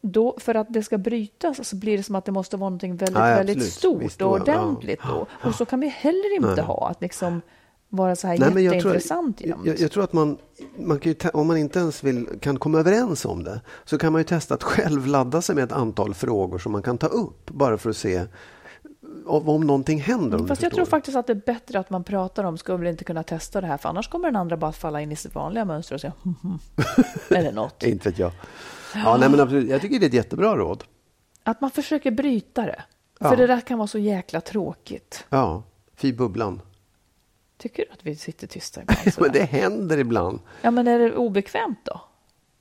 då, 0.00 0.36
för 0.38 0.54
att 0.54 0.66
det 0.70 0.82
ska 0.82 0.98
brytas 0.98 1.68
så 1.68 1.76
blir 1.76 1.96
det 1.96 2.02
som 2.02 2.14
att 2.14 2.24
det 2.24 2.32
måste 2.32 2.56
vara 2.56 2.70
någonting 2.70 2.96
väldigt, 2.96 3.18
Ja, 3.18 3.22
väldigt 3.22 3.72
stort 3.72 4.02
Visst, 4.02 4.22
och 4.22 4.32
ordentligt 4.32 5.00
då. 5.08 5.26
Och 5.48 5.54
så 5.54 5.64
kan 5.64 5.80
vi 5.80 5.88
heller 5.88 6.36
inte 6.36 6.54
Nej. 6.54 6.64
ha 6.64 6.88
att 6.88 7.02
liksom 7.02 7.40
vara 7.88 8.16
så 8.16 8.26
här 8.26 8.38
Nej, 8.38 8.50
men 8.54 8.64
jag 8.64 8.70
tror, 8.72 8.76
jätteintressant 8.76 9.40
jämt. 9.40 9.66
jag, 9.66 9.80
jag 9.80 9.90
tror 9.90 10.04
att 10.04 10.12
man, 10.12 10.38
man 10.78 10.98
kan 10.98 11.30
om 11.34 11.46
man 11.46 11.56
inte 11.56 11.78
ens 11.78 12.04
vill, 12.04 12.28
kan 12.40 12.58
komma 12.58 12.78
överens 12.78 13.24
om 13.24 13.44
det, 13.44 13.60
så 13.84 13.98
kan 13.98 14.12
man 14.12 14.20
ju 14.20 14.24
testa 14.24 14.54
att 14.54 14.62
själv 14.62 15.06
ladda 15.06 15.42
sig 15.42 15.54
med 15.54 15.64
ett 15.64 15.72
antal 15.72 16.14
frågor 16.14 16.58
som 16.58 16.72
man 16.72 16.82
kan 16.82 16.98
ta 16.98 17.06
upp, 17.06 17.50
bara 17.50 17.78
för 17.78 17.90
att 17.90 17.96
se 17.96 18.22
om, 19.26 19.60
någonting 19.60 20.00
händer. 20.00 20.40
Om 20.40 20.48
Fast 20.48 20.62
jag 20.62 20.72
tror 20.72 20.84
faktiskt 20.84 21.16
att 21.16 21.26
det 21.26 21.32
är 21.32 21.42
bättre 21.46 21.78
att 21.78 21.90
man 21.90 22.04
pratar 22.04 22.44
om, 22.44 22.58
ska 22.58 22.76
vi 22.76 22.88
inte 22.88 23.04
kunna 23.04 23.22
testa 23.22 23.60
det 23.60 23.66
här, 23.66 23.76
för 23.76 23.88
annars 23.88 24.08
kommer 24.08 24.28
den 24.28 24.36
andra 24.36 24.56
bara 24.56 24.72
falla 24.72 25.00
in 25.00 25.12
i 25.12 25.16
sitt 25.16 25.34
vanliga 25.34 25.64
mönster 25.64 25.94
och 25.94 26.00
säga 26.00 26.12
hm, 26.22 26.58
eller 27.30 27.52
något. 27.52 27.82
Inte 27.86 28.08
vet 28.08 28.18
jag. 28.18 28.32
Ja, 28.94 29.16
nej, 29.16 29.28
men 29.28 29.40
absolut, 29.40 29.70
jag 29.70 29.80
tycker 29.80 29.98
det 30.00 30.06
är 30.06 30.08
ett 30.08 30.14
jättebra 30.14 30.56
råd. 30.56 30.84
Att 31.42 31.60
man 31.60 31.70
försöker 31.70 32.10
bryta 32.10 32.62
det. 32.62 32.82
Ja. 33.18 33.28
För 33.28 33.36
det 33.36 33.46
där 33.46 33.60
kan 33.60 33.78
vara 33.78 33.86
så 33.88 33.98
jäkla 33.98 34.40
tråkigt. 34.40 35.24
Ja, 35.28 35.62
fy 35.96 36.12
bubblan. 36.12 36.60
Tycker 37.58 37.84
du 37.86 37.92
att 37.92 38.06
vi 38.06 38.16
sitter 38.16 38.46
tysta 38.46 38.80
ibland? 38.82 38.98
Men 39.18 39.32
det 39.32 39.44
händer 39.44 39.98
ibland. 39.98 40.38
Ja, 40.62 40.70
men 40.70 40.88
är 40.88 40.98
det 40.98 41.16
obekvämt 41.16 41.78
då? 41.84 42.00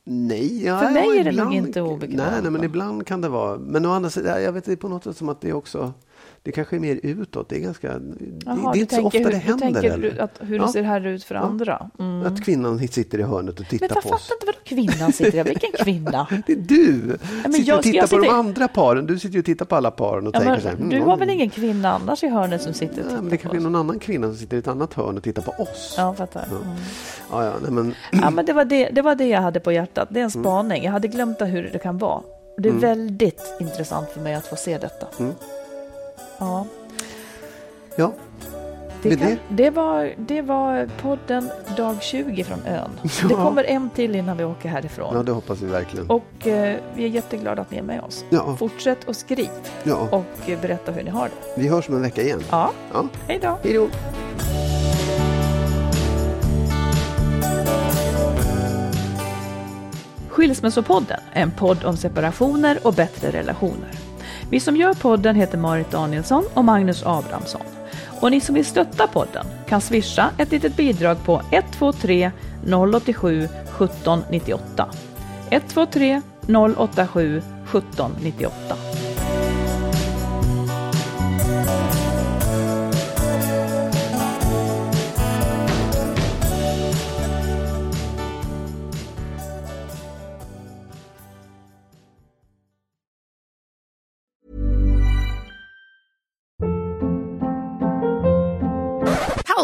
Nej, 0.03 0.65
ja, 0.65 0.79
För 0.79 0.89
mig 0.91 1.19
är 1.19 1.23
det 1.23 1.29
ibland- 1.29 1.49
nog 1.49 1.57
inte 1.57 1.81
obekvämt, 1.81 2.17
Nej, 2.31 2.41
nej, 2.41 2.51
men 2.51 2.63
ibland 2.63 3.07
kan 3.07 3.21
det 3.21 3.29
vara. 3.29 3.57
Men 3.57 3.85
å 3.85 3.91
andra 3.91 4.09
sidan, 4.09 4.43
jag 4.43 4.51
vet 4.51 4.65
det 4.65 4.71
är 4.71 4.75
på 4.75 4.87
något 4.87 5.03
sätt 5.03 5.17
som 5.17 5.29
att 5.29 5.41
det 5.41 5.53
också 5.53 5.93
Det 6.43 6.51
kanske 6.51 6.75
är 6.75 6.79
mer 6.79 6.99
utåt. 7.03 7.49
Det 7.49 7.55
är, 7.55 7.59
ganska, 7.59 7.87
Jaha, 7.87 7.99
det, 8.55 8.71
det 8.73 8.77
är 8.77 8.81
inte 8.81 8.95
så 8.95 9.01
ofta 9.03 9.17
hur, 9.17 9.25
det 9.31 9.37
händer. 9.37 9.67
Du 9.67 9.89
tänker 9.89 10.21
att, 10.21 10.31
hur 10.39 10.55
Ja. 10.57 10.65
det 10.65 10.71
ser 10.71 10.83
här 10.83 11.05
ut 11.07 11.23
för 11.23 11.35
andra. 11.35 11.89
Mm. 11.99 12.25
Att 12.25 12.43
kvinnan 12.45 12.87
sitter 12.87 13.17
i 13.19 13.21
hörnet 13.23 13.53
och 13.53 13.59
Men 13.59 13.69
tittar 13.79 13.95
jag 13.95 14.03
på 14.03 14.09
oss. 14.09 14.27
fattar 14.27 14.35
inte 14.35 14.45
vad 14.45 14.63
kvinnan 14.63 15.13
sitter 15.13 15.31
där. 15.31 15.43
Vilken 15.43 15.71
kvinna? 15.71 16.27
Det 16.47 16.53
är 16.53 16.57
du! 16.57 17.17
men 17.43 17.53
sitter 17.53 17.69
jag- 17.69 17.77
och 17.77 17.83
tittar 17.83 17.97
jag 17.99 18.09
på 18.09 18.15
de 18.17 18.21
sitta- 18.23 18.35
andra 18.35 18.67
paren. 18.67 19.05
Du 19.05 19.19
sitter 19.19 19.39
och 19.39 19.45
tittar 19.45 19.65
på 19.65 19.75
alla 19.75 19.91
paren 19.91 20.27
och 20.27 20.35
Ja, 20.35 20.39
tänker 20.39 20.51
men, 20.51 20.61
så 20.61 20.67
här, 20.67 20.75
du 20.75 20.83
mm, 20.83 21.01
har 21.01 21.13
mm. 21.15 21.19
väl 21.19 21.29
ingen 21.29 21.49
kvinna 21.49 21.91
annars 21.93 22.23
i 22.23 22.27
hörnet 22.27 22.61
som 22.61 22.73
sitter 22.73 22.93
och 22.93 22.99
Ja, 22.99 23.03
tittar 23.09 23.21
men 23.21 23.29
det 23.29 23.37
kanske 23.37 23.57
är 23.57 23.61
någon 23.61 23.75
annan 23.75 23.99
kvinna 23.99 24.27
som 24.27 24.35
sitter 24.37 24.55
i 24.57 24.59
ett 24.59 24.67
annat 24.67 24.93
hörn 24.93 25.17
och 25.17 25.23
tittar 25.23 25.41
på 25.41 25.51
oss. 25.63 25.95
Ja, 25.97 26.13
fattar. 26.13 26.45
Mm. 26.51 26.61
Ja, 27.31 27.45
ja, 27.45 27.53
nej, 27.61 27.71
men, 27.71 27.93
Ja, 28.11 28.29
men 28.29 28.45
det, 28.45 28.53
var 28.53 28.65
det, 28.65 28.89
det 28.89 29.01
var 29.01 29.15
det 29.15 29.25
jag 29.27 29.41
hade 29.41 29.59
på 29.59 29.71
hjärtat. 29.71 30.07
Det 30.11 30.19
är 30.19 30.23
en 30.23 30.29
Mm. 30.31 30.43
spaning. 30.43 30.83
Jag 30.83 30.91
hade 30.91 31.07
glömt 31.07 31.41
hur 31.41 31.69
det 31.73 31.79
kan 31.79 31.97
vara. 31.97 32.21
Det 32.57 32.69
är 32.69 32.73
väldigt 32.73 33.41
intressant 33.59 34.09
för 34.09 34.21
mig 34.21 34.33
att 34.33 34.47
få 34.47 34.55
se 34.55 34.77
detta. 34.77 35.07
Ja, 36.41 36.65
ja. 37.95 38.13
det, 39.01 39.15
kan, 39.17 39.27
det- 39.29 39.37
det, 39.49 39.69
var, 39.69 40.13
det 40.17 40.41
var 40.41 40.89
podden 41.01 41.49
dag 41.77 42.03
20 42.03 42.43
från 42.43 42.65
ön. 42.65 42.89
Det 43.03 43.09
Ja. 43.29 43.35
kommer 43.45 43.63
en 43.63 43.89
till 43.89 44.15
innan 44.15 44.37
vi 44.37 44.43
åker 44.43 44.69
härifrån. 44.69 45.15
ja, 45.15 45.23
det 45.23 45.31
hoppas 45.31 45.61
vi 45.61 45.65
verkligen. 45.65 46.09
Och 46.09 46.47
eh, 46.47 46.77
vi 46.95 47.03
är 47.03 47.07
jätteglada 47.07 47.61
att 47.61 47.71
ni 47.71 47.77
är 47.77 47.81
med 47.83 48.01
oss. 48.01 48.25
Ja. 48.29 48.55
Fortsätt 48.59 49.03
och 49.03 49.15
skriv 49.15 49.49
Ja, 49.83 49.95
och 50.11 50.49
eh, 50.49 50.61
berätta 50.61 50.91
hur 50.91 51.03
ni 51.03 51.09
har 51.09 51.25
det. 51.25 51.61
vi 51.61 51.67
hörs 51.67 51.89
om 51.89 51.95
en 51.95 52.01
vecka 52.01 52.21
igen. 52.21 52.43
Ja, 52.51 52.71
Ja. 52.93 53.05
hej 53.27 53.39
då! 53.41 53.57
Hej 53.63 53.73
då! 53.73 53.87
Skilsmässopodden 60.29 61.19
en 61.33 61.51
podd 61.51 61.83
om 61.85 61.97
separationer 61.97 62.79
och 62.87 62.93
bättre 62.93 63.31
relationer. 63.31 63.91
Vi 64.51 64.59
som 64.59 64.75
gör 64.75 64.93
podden 64.93 65.35
heter 65.35 65.57
Marit 65.57 65.91
Danielsson 65.91 66.43
och 66.53 66.65
Magnus 66.65 67.03
Abrahamsson. 67.05 67.61
Och 68.21 68.31
ni 68.31 68.41
som 68.41 68.55
vill 68.55 68.65
stötta 68.65 69.07
podden 69.07 69.45
kan 69.67 69.81
swisha 69.81 70.29
ett 70.37 70.51
litet 70.51 70.75
bidrag 70.75 71.23
på 71.25 71.41
123 71.51 72.31
087 72.65 73.43
1798. 73.43 74.89
123 75.49 76.21
087 76.77 77.37
1798. 77.37 78.90